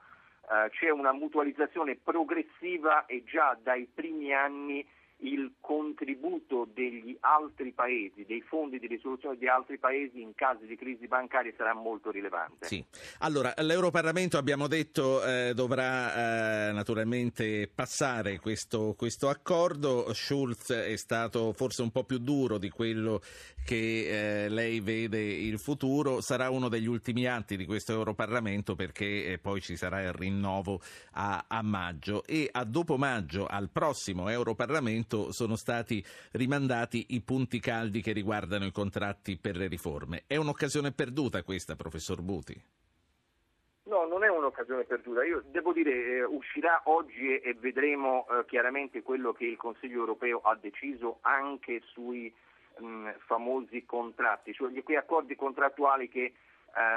Eh, 0.49 0.69
c'è 0.69 0.89
una 0.89 1.11
mutualizzazione 1.11 1.97
progressiva 1.97 3.05
e 3.07 3.25
già 3.25 3.57
dai 3.61 3.89
primi 3.93 4.33
anni 4.33 4.88
il 5.18 5.53
contributo 5.59 6.68
degli 6.74 7.16
altri 7.22 7.72
paesi, 7.72 8.26
dei 8.26 8.41
fondi 8.41 8.80
di 8.80 8.88
risoluzione 8.88 9.38
di 9.38 9.47
altri 9.47 9.78
paesi 9.78 10.22
in 10.22 10.36
caso 10.36 10.66
di 10.66 10.76
crisi 10.76 11.07
bancaria 11.07 11.53
sarà 11.55 11.74
molto 11.74 12.11
rilevante. 12.11 12.68
Sì. 12.68 12.84
Allora, 13.20 13.53
l'Europarlamento 13.57 14.38
abbiamo 14.38 14.68
detto 14.68 15.24
eh, 15.26 15.53
dovrà 15.55 16.70
eh, 16.70 16.72
naturalmente 16.74 17.70
passare 17.74 18.39
questo, 18.39 18.93
questo, 18.97 19.30
accordo. 19.30 20.13
Schulz 20.13 20.72
è 20.72 20.95
stato 20.97 21.53
forse 21.53 21.82
un 21.82 21.91
po' 21.91 22.03
più 22.03 22.18
duro 22.20 22.57
di 22.57 22.70
quello 22.70 23.22
che 23.66 24.43
eh, 24.45 24.49
lei 24.49 24.80
vede 24.80 25.20
il 25.20 25.57
futuro. 25.59 26.22
Sarà 26.22 26.51
uno 26.51 26.70
degli 26.70 26.86
ultimi 26.86 27.26
atti 27.26 27.57
di 27.57 27.66
questo 27.66 27.93
Europarlamento 27.93 28.76
perché 28.76 29.26
eh, 29.26 29.39
poi 29.39 29.59
ci 29.59 29.76
sarà 29.76 30.03
il 30.03 30.13
rinnovo 30.13 30.80
a, 31.13 31.45
a 31.47 31.61
maggio 31.63 32.24
e 32.26 32.47
a 32.51 32.63
dopo 32.63 32.95
maggio 32.95 33.47
al 33.47 33.70
prossimo 33.72 34.30
Europarlamento 34.30 35.32
sono 35.32 35.55
stati 35.55 36.05
rimandati 36.34 37.07
i 37.09 37.22
punti 37.22 37.59
caldi 37.59 38.01
che 38.01 38.11
riguardano 38.11 38.66
i 38.66 38.72
contratti 38.72 39.38
per 39.38 39.55
le 39.57 39.68
riforme. 39.68 40.24
È 40.28 40.36
un'occasione 40.36 40.91
perduta 40.91 41.41
questa, 41.41 41.76
professor 41.76 42.22
Buti? 42.22 42.61
No, 43.86 44.05
non 44.05 44.24
è 44.24 44.30
un'occasione 44.30 44.84
perduta. 44.84 45.24
Io 45.24 45.43
devo 45.51 45.74
dire, 45.74 45.91
eh, 45.91 46.24
uscirà 46.24 46.82
oggi 46.86 47.34
e, 47.34 47.41
e 47.43 47.53
vedremo 47.53 48.28
eh, 48.28 48.45
chiaramente 48.45 49.01
quello 49.01 49.32
che 49.34 49.45
il 49.45 49.57
Consiglio 49.57 49.99
europeo 49.99 50.39
ha 50.41 50.55
deciso 50.55 51.20
anche 51.22 51.82
sui 51.93 52.34
mh, 52.80 53.11
famosi 53.26 53.86
contratti, 53.86 54.53
cioè 54.53 54.71
quei 54.84 54.97
accordi 54.97 55.36
contrattuali 55.36 56.09
che 56.09 56.34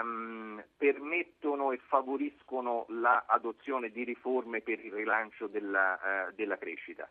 um, 0.03 0.62
permettono 0.76 1.72
e 1.72 1.79
favoriscono 1.87 2.87
l'adozione 2.89 3.91
di 3.91 4.05
riforme 4.05 4.61
per 4.61 4.85
il 4.85 4.93
rilancio 4.93 5.47
della, 5.47 6.29
uh, 6.29 6.33
della 6.35 6.59
crescita 6.59 7.09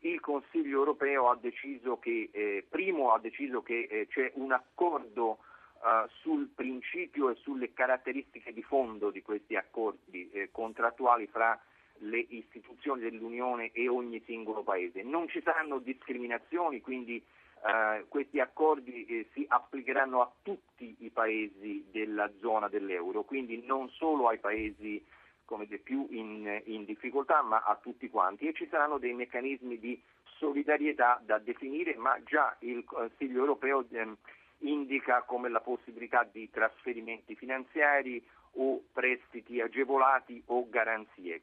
il 0.00 0.20
Consiglio 0.20 0.78
europeo 0.78 1.28
ha 1.28 1.36
deciso 1.36 1.98
che, 1.98 2.30
eh, 2.32 2.64
primo 2.68 3.12
ha 3.12 3.18
deciso 3.18 3.62
che 3.62 3.86
eh, 3.90 4.06
c'è 4.08 4.30
un 4.36 4.52
accordo 4.52 5.38
eh, 5.82 6.08
sul 6.20 6.48
principio 6.54 7.30
e 7.30 7.34
sulle 7.36 7.72
caratteristiche 7.72 8.52
di 8.52 8.62
fondo 8.62 9.10
di 9.10 9.22
questi 9.22 9.56
accordi 9.56 10.30
eh, 10.30 10.48
contrattuali 10.50 11.26
fra 11.26 11.58
le 12.02 12.18
istituzioni 12.28 13.02
dell'Unione 13.02 13.72
e 13.72 13.88
ogni 13.88 14.22
singolo 14.24 14.62
Paese. 14.62 15.02
Non 15.02 15.28
ci 15.28 15.42
saranno 15.42 15.78
discriminazioni, 15.78 16.80
quindi 16.80 17.22
eh, 17.66 18.04
questi 18.08 18.40
accordi 18.40 19.04
eh, 19.04 19.28
si 19.32 19.44
applicheranno 19.46 20.20
a 20.22 20.32
tutti 20.42 20.96
i 21.00 21.10
Paesi 21.10 21.86
della 21.90 22.30
zona 22.40 22.68
dell'euro, 22.68 23.22
quindi 23.22 23.62
non 23.64 23.90
solo 23.90 24.28
ai 24.28 24.38
Paesi 24.38 25.04
come 25.50 25.66
dire, 25.66 25.78
più 25.78 26.06
in, 26.10 26.62
in, 26.66 26.84
difficoltà, 26.84 27.42
ma 27.42 27.64
a 27.64 27.74
tutti 27.74 28.08
quanti. 28.08 28.46
E 28.46 28.54
ci 28.54 28.68
saranno 28.70 28.98
dei 28.98 29.12
meccanismi 29.12 29.80
di 29.80 30.00
solidarietà 30.38 31.20
da 31.24 31.38
definire, 31.38 31.96
ma 31.96 32.16
già 32.24 32.56
il 32.60 32.84
Consiglio 32.84 33.40
europeo 33.40 33.84
ehm, 33.90 34.16
indica 34.58 35.22
come 35.22 35.48
la 35.48 35.60
possibilità 35.60 36.26
di 36.30 36.48
trasferimenti 36.50 37.34
finanziari 37.34 38.24
o 38.52 38.80
prestiti 38.92 39.60
agevolati 39.60 40.40
o 40.46 40.68
garanzie. 40.68 41.42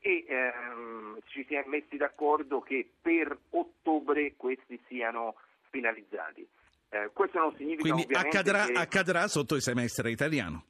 E 0.00 0.24
ehm, 0.28 1.18
ci 1.24 1.42
si 1.44 1.54
è 1.54 1.64
messi 1.66 1.96
d'accordo 1.96 2.60
che 2.60 2.86
per 3.00 3.36
ottobre 3.50 4.34
questi 4.36 4.78
siano 4.86 5.36
finalizzati. 5.70 6.46
Eh, 6.90 7.10
questo 7.12 7.38
non 7.38 7.54
significa 7.56 7.92
quindi 7.92 8.14
accadrà, 8.14 8.64
che... 8.64 8.72
accadrà 8.72 9.28
sotto 9.28 9.54
il 9.54 9.62
semestre 9.62 10.10
italiano. 10.10 10.64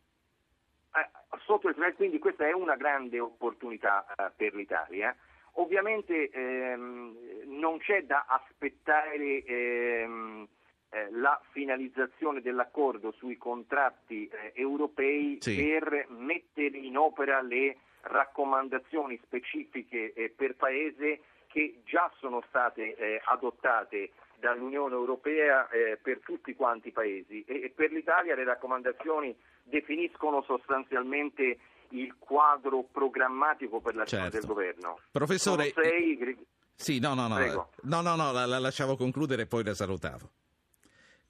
Eh, 0.95 1.39
sotto 1.45 1.69
il 1.69 1.75
semestre, 1.75 1.99
quindi 1.99 2.19
questa 2.19 2.47
è 2.47 2.53
una 2.53 2.77
grande 2.77 3.21
opportunità 3.21 4.07
eh, 4.17 4.31
per 4.37 4.55
l'Italia. 4.55 5.15
Ovviamente 5.53 6.31
ehm, 6.31 7.17
non 7.47 7.79
c'è 7.79 8.05
da 8.05 8.27
aspettare 8.29 9.45
ehm, 9.45 10.47
eh, 10.91 11.09
la 11.11 11.41
finalizzazione 11.51 12.41
dell'accordo 12.41 13.13
sui 13.13 13.37
contratti 13.37 14.29
eh, 14.29 14.53
europei 14.55 15.39
sì. 15.41 15.57
per 15.57 16.07
mettere 16.11 16.79
in 16.79 16.97
opera 16.97 17.43
le 17.43 17.77
raccomandazioni 18.03 19.21
specifiche 19.25 20.13
eh, 20.15 20.31
per 20.31 20.55
Paese 20.55 21.21
che 21.49 21.81
già 21.85 22.11
sono 22.19 22.43
state 22.49 22.95
eh, 22.95 23.21
adottate 23.25 24.11
dall'Unione 24.39 24.95
Europea 24.95 25.69
eh, 25.69 25.99
per 26.01 26.21
tutti 26.25 26.55
quanti 26.55 26.89
i 26.89 26.93
paesi 26.93 27.45
e, 27.47 27.65
e, 27.65 27.73
per 27.75 27.91
l'Italia 27.91 28.35
le 28.35 28.45
raccomandazioni 28.45 29.37
definiscono 29.63 30.43
sostanzialmente 30.43 31.59
il 31.91 32.15
quadro 32.19 32.85
programmatico 32.91 33.81
per 33.81 33.95
l'azione 33.95 34.31
certo. 34.31 34.39
del 34.39 34.47
governo. 34.47 34.99
Professore, 35.11 35.73
sei... 35.75 36.37
sì, 36.75 36.99
no, 36.99 37.15
no, 37.15 37.29
no, 37.29 37.39
no, 37.83 38.01
no, 38.01 38.17
no, 38.17 38.33
la, 38.33 38.47
la 38.47 38.59
lasciavo 38.59 38.97
concludere 38.97 39.43
e 39.43 39.47
poi 39.47 39.65
la 39.65 39.75
salutavo. 39.75 40.31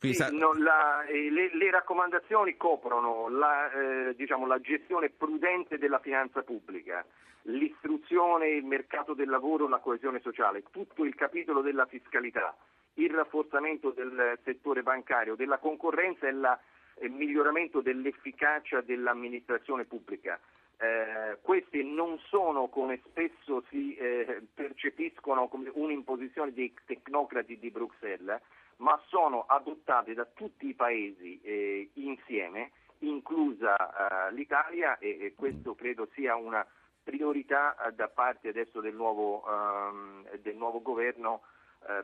Sì, 0.00 0.14
sa... 0.14 0.30
no, 0.30 0.52
la, 0.54 1.04
eh, 1.06 1.28
le, 1.28 1.50
le, 1.56 1.70
raccomandazioni 1.72 2.56
coprono 2.56 3.28
la, 3.28 3.70
eh, 3.72 4.14
diciamo, 4.14 4.46
la, 4.46 4.60
gestione 4.60 5.10
prudente 5.10 5.76
della 5.76 5.98
finanza 5.98 6.42
pubblica, 6.42 7.04
l'istruzione, 7.42 8.48
il 8.48 8.64
mercato 8.64 9.14
del 9.14 9.28
lavoro, 9.28 9.66
la 9.66 9.78
coesione 9.78 10.20
sociale, 10.20 10.62
tutto 10.70 11.04
il 11.04 11.16
capitolo 11.16 11.62
della 11.62 11.86
fiscalità, 11.86 12.54
il 12.98 13.10
rafforzamento 13.10 13.90
del 13.90 14.38
settore 14.44 14.82
bancario, 14.82 15.34
della 15.34 15.58
concorrenza 15.58 16.26
e 16.26 16.30
il 16.30 17.12
miglioramento 17.12 17.80
dell'efficacia 17.80 18.80
dell'amministrazione 18.80 19.84
pubblica. 19.84 20.38
Eh, 20.80 21.38
questi 21.42 21.82
non 21.82 22.18
sono, 22.28 22.68
come 22.68 23.00
spesso 23.08 23.64
si 23.68 23.96
eh, 23.96 24.42
percepiscono, 24.54 25.48
come 25.48 25.70
un'imposizione 25.72 26.52
dei 26.52 26.72
tecnocrati 26.86 27.58
di 27.58 27.70
Bruxelles, 27.70 28.40
ma 28.76 29.00
sono 29.06 29.44
adottate 29.46 30.14
da 30.14 30.24
tutti 30.24 30.68
i 30.68 30.74
paesi 30.74 31.40
eh, 31.42 31.90
insieme, 31.94 32.70
inclusa 33.00 34.28
eh, 34.28 34.32
l'Italia 34.34 34.98
e, 34.98 35.18
e, 35.20 35.34
questo 35.34 35.74
credo 35.74 36.08
sia 36.14 36.36
una 36.36 36.64
priorità 37.02 37.76
eh, 37.76 37.92
da 37.92 38.08
parte 38.08 38.48
adesso 38.48 38.80
del 38.80 38.94
nuovo, 38.94 39.44
ehm, 39.48 40.36
del 40.38 40.56
nuovo 40.56 40.80
governo 40.80 41.42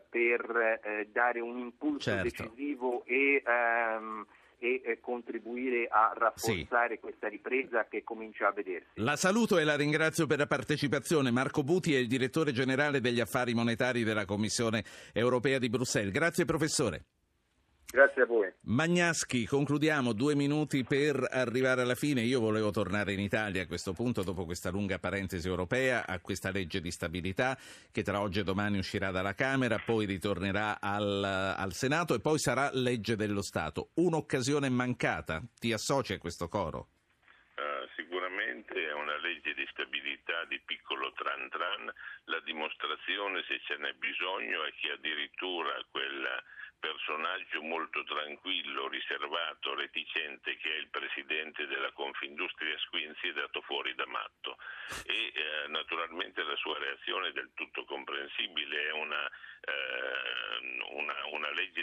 per 0.08 0.80
eh, 0.82 1.08
dare 1.12 1.40
un 1.40 1.58
impulso 1.58 2.10
certo. 2.10 2.22
decisivo 2.22 3.04
e 3.04 3.42
ehm, 3.44 4.26
e 4.64 4.80
eh, 4.82 5.00
contribuire 5.00 5.86
a 5.90 6.14
rafforzare 6.16 6.94
sì. 6.94 7.00
questa 7.00 7.28
ripresa 7.28 7.86
che 7.86 8.02
comincia 8.02 8.48
a 8.48 8.52
vedersi. 8.52 8.88
La 8.94 9.16
saluto 9.16 9.58
e 9.58 9.64
la 9.64 9.76
ringrazio 9.76 10.26
per 10.26 10.38
la 10.38 10.46
partecipazione. 10.46 11.30
Marco 11.30 11.62
Buti 11.62 11.94
è 11.94 11.98
il 11.98 12.06
direttore 12.06 12.52
generale 12.52 13.00
degli 13.00 13.20
affari 13.20 13.52
monetari 13.52 14.04
della 14.04 14.24
Commissione 14.24 14.82
europea 15.12 15.58
di 15.58 15.68
Bruxelles. 15.68 16.12
Grazie 16.12 16.46
professore. 16.46 17.04
Grazie 17.94 18.22
a 18.22 18.26
voi. 18.26 18.52
Magnaschi, 18.62 19.46
concludiamo 19.46 20.12
due 20.14 20.34
minuti 20.34 20.82
per 20.82 21.28
arrivare 21.30 21.82
alla 21.82 21.94
fine. 21.94 22.22
Io 22.22 22.40
volevo 22.40 22.72
tornare 22.72 23.12
in 23.12 23.20
Italia 23.20 23.62
a 23.62 23.68
questo 23.68 23.92
punto, 23.92 24.24
dopo 24.24 24.44
questa 24.44 24.68
lunga 24.72 24.98
parentesi 24.98 25.46
europea, 25.46 26.04
a 26.04 26.18
questa 26.18 26.50
legge 26.50 26.80
di 26.80 26.90
stabilità 26.90 27.56
che 27.92 28.02
tra 28.02 28.20
oggi 28.20 28.40
e 28.40 28.42
domani 28.42 28.78
uscirà 28.78 29.12
dalla 29.12 29.34
Camera, 29.34 29.78
poi 29.78 30.06
ritornerà 30.06 30.80
al, 30.80 31.22
al 31.22 31.72
Senato 31.72 32.16
e 32.16 32.20
poi 32.20 32.40
sarà 32.40 32.68
legge 32.72 33.14
dello 33.14 33.42
Stato. 33.42 33.90
Un'occasione 33.94 34.68
mancata. 34.68 35.40
Ti 35.56 35.72
associ 35.72 36.14
a 36.14 36.18
questo 36.18 36.48
coro? 36.48 36.88
Uh, 37.54 37.86
sicuramente 37.94 38.74
è 38.74 38.92
una 38.92 39.18
legge 39.18 39.54
di 39.54 39.64
stabilità 39.70 40.44
di 40.48 40.60
piccolo 40.66 41.12
tran 41.12 41.48
tran. 41.48 41.94
La 42.24 42.40
dimostrazione, 42.40 43.44
se 43.46 43.60
ce 43.62 43.76
n'è 43.76 43.92
bisogno, 43.92 44.64
è 44.64 44.72
che 44.80 44.90
addirittura 44.90 45.70
quella 45.92 46.42
personaggio 46.84 47.62
molto 47.62 48.04
tranquillo, 48.04 48.88
riservato, 48.88 49.74
reticente 49.74 50.54
che 50.58 50.70
è 50.70 50.76
il 50.76 50.88
presidente 50.88 51.66
della 51.66 51.90
Confindustria 51.92 52.76
Squinzi 52.78 53.28
è 53.28 53.32
dato 53.32 53.62
fuori 53.62 53.94
da 53.94 54.04
matto. 54.06 54.58
E 55.06 55.32
eh, 55.32 55.68
naturalmente 55.68 56.42
la 56.42 56.56
sua 56.56 56.76
reazione 56.78 57.28
è 57.28 57.32
del 57.32 57.52
tutto 57.54 57.86
comprensibile, 57.86 58.88
è 58.88 58.92
una, 58.92 59.24
eh, 59.26 60.33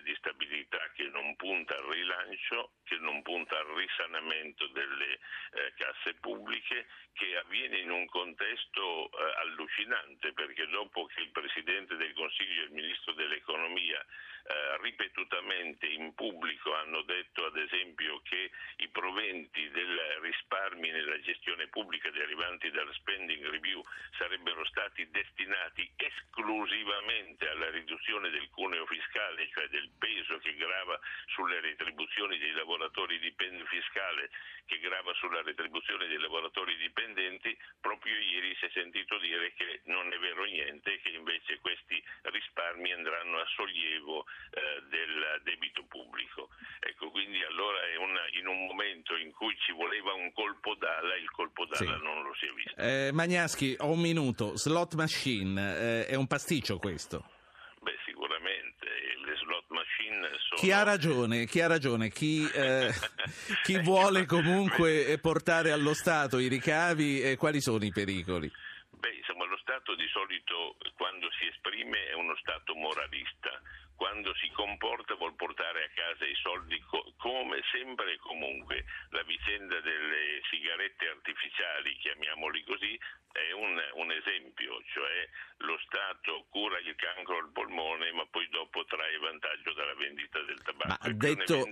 di 0.01 0.13
stabilità 0.15 0.79
che 0.93 1.03
non 1.09 1.35
punta 1.35 1.75
al 1.75 1.85
rilancio, 1.85 2.73
che 2.83 2.97
non 2.97 3.21
punta 3.21 3.57
al 3.57 3.67
risanamento 3.75 4.67
delle 4.67 5.13
eh, 5.13 5.73
casse 5.75 6.15
pubbliche, 6.15 6.87
che 7.13 7.37
avviene 7.37 7.79
in 7.79 7.91
un 7.91 8.05
contesto 8.07 9.09
eh, 9.11 9.33
allucinante 9.41 10.33
perché 10.33 10.67
dopo 10.67 11.05
che 11.05 11.21
il 11.21 11.31
Presidente 11.31 11.95
del 11.95 12.13
Consiglio 12.13 12.61
e 12.61 12.65
il 12.65 12.71
Ministro 12.71 13.13
dell'Economia 13.13 14.03
eh, 14.43 14.77
ripetutamente 14.81 15.85
in 15.85 16.13
pubblico 16.15 16.73
hanno 16.73 17.03
detto 17.03 17.45
ad 17.45 17.57
esempio 17.57 18.21
che 18.23 18.49
i 18.77 18.87
proventi 18.89 19.69
del 19.69 19.99
risparmi 20.21 20.89
nella 20.89 21.19
gestione 21.21 21.67
pubblica 21.67 22.09
derivanti 22.09 22.71
dalla 22.71 22.93
spending 22.93 23.45
review 23.49 23.83
sarebbero 24.17 24.65
stati 24.65 25.07
destinati 25.11 25.91
esclusivamente 25.95 27.47
alla 27.49 27.69
riduzione 27.69 28.29
del 28.29 28.49
cuneo 28.49 28.85
fiscale, 28.87 29.47
cioè 29.53 29.67
del 29.67 29.90
peso 29.97 30.37
che 30.39 30.55
grava 30.55 30.99
sulle 31.27 31.59
retribuzioni 31.61 32.37
dei 32.37 32.51
lavoratori 32.51 33.19
dipendenti 33.19 33.67
fiscale 33.67 34.29
che 34.65 34.79
grava 34.79 35.13
sulla 35.15 35.41
retribuzione 35.41 36.07
dei 36.07 36.17
lavoratori 36.17 36.77
dipendenti, 36.77 37.57
proprio 37.81 38.15
ieri 38.15 38.55
si 38.55 38.65
è 38.65 38.69
sentito 38.71 39.17
dire 39.19 39.51
che 39.53 39.81
non 39.85 40.07
è 40.13 40.17
vero 40.17 40.45
niente, 40.45 40.99
che 41.01 41.09
invece 41.09 41.59
questi 41.59 42.01
risparmi 42.21 42.93
andranno 42.93 43.39
a 43.39 43.45
sollievo 43.55 44.25
eh, 44.51 44.81
del 44.87 45.41
debito 45.43 45.83
pubblico. 45.83 46.49
Ecco, 46.79 47.11
quindi 47.11 47.43
allora 47.43 47.79
una, 47.99 48.21
in 48.39 48.47
un 48.47 48.65
momento 48.65 49.15
in 49.17 49.31
cui 49.33 49.55
ci 49.59 49.73
voleva 49.73 50.13
un 50.13 50.31
colpo 50.31 50.75
d'ala, 50.75 51.15
il 51.15 51.29
colpo 51.31 51.65
d'ala 51.65 51.97
sì. 51.97 52.03
non 52.03 52.23
lo 52.23 52.33
si 52.35 52.45
è 52.45 52.51
visto. 52.53 52.75
Eh, 52.79 53.11
Magnaschi, 53.11 53.75
ho 53.79 53.91
un 53.91 53.99
minuto. 53.99 54.55
Slot 54.55 54.95
machine, 54.95 55.59
eh, 55.59 56.05
è 56.05 56.15
un 56.15 56.27
pasticcio 56.27 56.77
questo? 56.77 57.25
Beh, 57.81 57.97
sicuramente. 58.05 58.10
Machine 59.91 60.29
sono... 60.39 60.61
Chi 60.61 60.71
ha 60.71 60.83
ragione? 60.83 61.45
Chi, 61.45 61.61
ha 61.61 61.67
ragione? 61.67 62.09
chi, 62.09 62.49
eh, 62.49 62.91
chi 63.63 63.79
vuole 63.83 64.25
comunque 64.25 65.17
portare 65.21 65.71
allo 65.71 65.93
Stato 65.93 66.39
i 66.39 66.47
ricavi 66.47 67.21
e 67.21 67.35
quali 67.35 67.61
sono 67.61 67.83
i 67.83 67.91
pericoli? 67.91 68.51
Beh, 68.89 69.15
insomma, 69.15 69.45
lo 69.45 69.57
Stato 69.57 69.95
di 69.95 70.07
solito 70.07 70.77
quando 70.95 71.29
si 71.37 71.47
esprime 71.47 72.07
è 72.07 72.13
uno 72.13 72.35
Stato 72.37 72.73
moralista 72.75 73.61
quando 74.01 74.33
si 74.41 74.49
comporta 74.49 75.13
vuol 75.13 75.35
portare 75.35 75.83
a 75.83 75.89
casa 75.93 76.25
i 76.25 76.33
soldi 76.33 76.79
co- 76.89 77.13
come 77.17 77.61
sempre 77.71 78.13
e 78.13 78.17
comunque. 78.17 78.83
La 79.09 79.21
vicenda 79.21 79.79
delle 79.79 80.41
sigarette 80.49 81.07
artificiali, 81.07 81.95
chiamiamoli 81.97 82.63
così, 82.63 82.99
è 83.31 83.51
un, 83.51 83.79
un, 83.93 84.11
esempio, 84.11 84.81
cioè 84.91 85.29
lo 85.61 85.77
Stato 85.85 86.45
cura 86.49 86.77
il 86.79 86.95
cancro 86.95 87.37
al 87.37 87.49
polmone 87.51 88.11
ma 88.11 88.25
poi 88.29 88.47
dopo 88.49 88.83
trae 88.85 89.17
vantaggio 89.17 89.73
dalla 89.73 89.95
vendita 89.95 90.39
del 90.41 90.61
tabacco. 90.61 90.97
Ma 91.01 91.13
detto, 91.13 91.67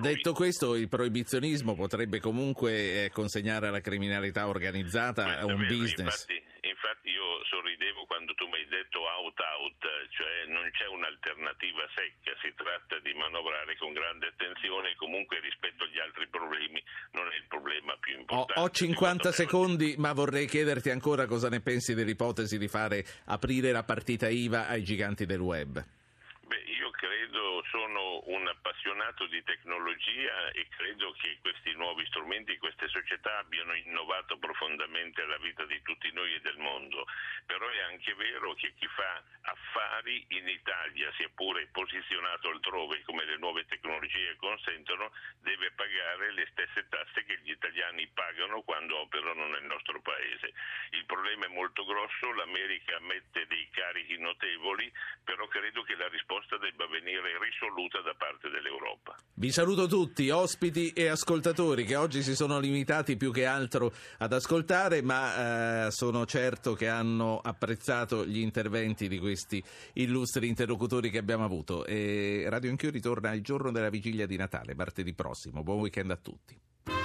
detto 0.00 0.32
questo, 0.32 0.74
il 0.74 0.88
proibizionismo 0.88 1.74
potrebbe 1.74 2.20
comunque 2.20 3.04
eh, 3.04 3.10
consegnare 3.10 3.68
alla 3.68 3.80
criminalità 3.80 4.48
organizzata 4.48 5.44
un 5.44 5.66
business. 5.66 6.26
Infatti, 6.28 6.42
infatti 6.68 7.08
io 7.10 7.44
sorridevo 7.44 8.04
quando 8.06 8.34
tu 8.34 8.46
mi 8.46 8.56
hai 8.56 8.66
detto 8.68 9.00
out-out, 9.00 9.82
cioè 10.10 10.46
non 10.48 10.68
c'è 10.72 10.86
un'alternativa 10.86 11.86
secca, 11.94 12.32
si 12.40 12.52
tratta 12.54 12.98
di 13.00 13.12
manovrare 13.14 13.76
con 13.76 13.92
grande 13.92 14.28
attenzione 14.28 14.90
e 14.90 14.96
comunque 14.96 15.40
rispetto 15.40 15.84
agli 15.84 15.98
altri 15.98 16.26
problemi 16.28 16.82
non 17.12 17.26
è 17.30 17.36
il 17.36 17.44
problema 17.48 17.96
più 18.00 18.18
importante. 18.18 18.60
Ho, 18.60 18.64
ho 18.64 18.70
50 18.70 19.32
secondi, 19.32 19.94
ma 19.98 20.12
vorrei 20.12 20.46
chiederti 20.46 20.90
ancora 20.90 21.26
cosa 21.26 21.48
ne 21.48 21.60
pensi 21.60 21.94
dell'ipotesi 21.94 22.58
di 22.58 22.68
fare 22.68 23.04
aprire 23.24 23.72
la 23.72 23.82
partita 23.82 24.28
IVA 24.28 24.68
ai 24.68 24.82
giganti 24.82 25.26
del 25.26 25.40
web 25.40 25.84
sono 27.70 28.20
un 28.26 28.46
appassionato 28.46 29.26
di 29.26 29.42
tecnologia 29.44 30.50
e 30.50 30.66
credo 30.68 31.12
che 31.12 31.38
questi 31.40 31.72
nuovi 31.74 32.04
strumenti, 32.06 32.58
queste 32.58 32.88
società 32.88 33.38
abbiano 33.38 33.74
innovato 33.74 34.38
profondamente 34.38 35.24
la 35.24 35.38
vita 35.38 35.64
di 35.64 35.80
tutti 35.82 36.10
noi 36.12 36.34
e 36.34 36.40
del 36.40 36.58
mondo, 36.58 37.06
però 37.46 37.68
è 37.68 37.80
anche 37.80 38.14
vero 38.14 38.54
che 38.54 38.74
chi 38.74 38.86
fa 38.88 39.22
affari 39.42 40.24
in 40.28 40.48
Italia, 40.48 41.12
sia 41.16 41.30
pure 41.34 41.68
posizionato 41.68 42.48
altrove 42.50 43.02
come 43.02 43.24
le 43.24 43.38
nuove 43.38 43.64
tecnologie 43.66 44.36
consentono 44.36 45.12
deve 45.40 45.70
pagare 45.72 46.32
le 46.32 46.46
stesse 46.50 46.86
tasse 46.88 47.24
che 47.24 47.38
gli 47.42 47.50
italiani 47.50 48.06
pagano 48.08 48.62
quando 48.62 48.98
operano 48.98 49.46
nel 49.46 49.64
nostro 49.64 50.00
paese. 50.00 50.52
Il 50.90 51.04
problema 51.06 51.46
è 51.46 51.48
molto 51.48 51.84
grosso, 51.84 52.32
l'America 52.32 52.98
mette 53.00 53.46
dei 53.46 53.68
carichi 53.70 54.18
notevoli, 54.18 54.92
però 55.24 55.46
credo 55.46 55.82
che 55.82 55.94
la 55.94 56.08
risposta 56.08 56.56
debba 56.58 56.86
venire 56.86 57.38
risoluta 57.60 58.00
da 58.00 58.14
parte 58.16 58.48
dell'Europa. 58.48 59.16
Vi 59.34 59.50
saluto 59.50 59.86
tutti, 59.86 60.30
ospiti 60.30 60.90
e 60.90 61.08
ascoltatori 61.08 61.84
che 61.84 61.96
oggi 61.96 62.22
si 62.22 62.34
sono 62.34 62.58
limitati 62.58 63.16
più 63.16 63.30
che 63.30 63.44
altro 63.44 63.92
ad 64.18 64.32
ascoltare, 64.32 65.02
ma 65.02 65.86
eh, 65.86 65.90
sono 65.90 66.24
certo 66.24 66.72
che 66.72 66.88
hanno 66.88 67.38
apprezzato 67.42 68.24
gli 68.24 68.38
interventi 68.38 69.08
di 69.08 69.18
questi 69.18 69.62
illustri 69.94 70.48
interlocutori 70.48 71.10
che 71.10 71.18
abbiamo 71.18 71.44
avuto. 71.44 71.84
E 71.84 72.46
Radio 72.48 72.70
Anch'io 72.70 72.90
ritorna 72.90 73.32
il 73.32 73.42
giorno 73.42 73.70
della 73.70 73.90
vigilia 73.90 74.26
di 74.26 74.36
Natale, 74.36 74.74
martedì 74.74 75.12
prossimo. 75.12 75.62
Buon 75.62 75.80
weekend 75.80 76.10
a 76.10 76.16
tutti. 76.16 76.99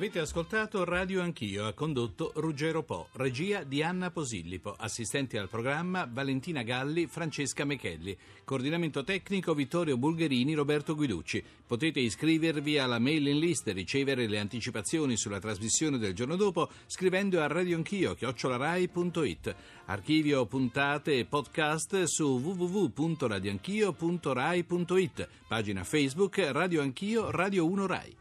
Avete 0.00 0.20
ascoltato 0.20 0.82
Radio 0.84 1.20
Anch'io, 1.20 1.66
ha 1.66 1.74
condotto 1.74 2.32
Ruggero 2.36 2.82
Po, 2.82 3.08
regia 3.16 3.64
di 3.64 3.82
Anna 3.82 4.10
Posillipo, 4.10 4.74
assistenti 4.78 5.36
al 5.36 5.50
programma 5.50 6.08
Valentina 6.10 6.62
Galli, 6.62 7.06
Francesca 7.06 7.66
Mechelli, 7.66 8.16
coordinamento 8.42 9.04
tecnico 9.04 9.52
Vittorio 9.52 9.98
Bulgherini, 9.98 10.54
Roberto 10.54 10.94
Guiducci. 10.94 11.44
Potete 11.66 12.00
iscrivervi 12.00 12.78
alla 12.78 12.98
mailing 12.98 13.38
list 13.38 13.68
e 13.68 13.72
ricevere 13.72 14.26
le 14.26 14.38
anticipazioni 14.38 15.18
sulla 15.18 15.38
trasmissione 15.38 15.98
del 15.98 16.14
giorno 16.14 16.36
dopo 16.36 16.70
scrivendo 16.86 17.42
a 17.42 17.46
radioanchio 17.46 18.14
chiocciolarai.it. 18.14 19.54
Archivio 19.84 20.46
puntate 20.46 21.18
e 21.18 21.26
podcast 21.26 22.04
su 22.04 22.40
www.radioanchio.rai.it. 22.42 25.28
Pagina 25.46 25.84
Facebook 25.84 26.38
Radio 26.52 26.80
Anch'io 26.80 27.30
Radio 27.30 27.66
1 27.66 27.86
Rai. 27.86 28.16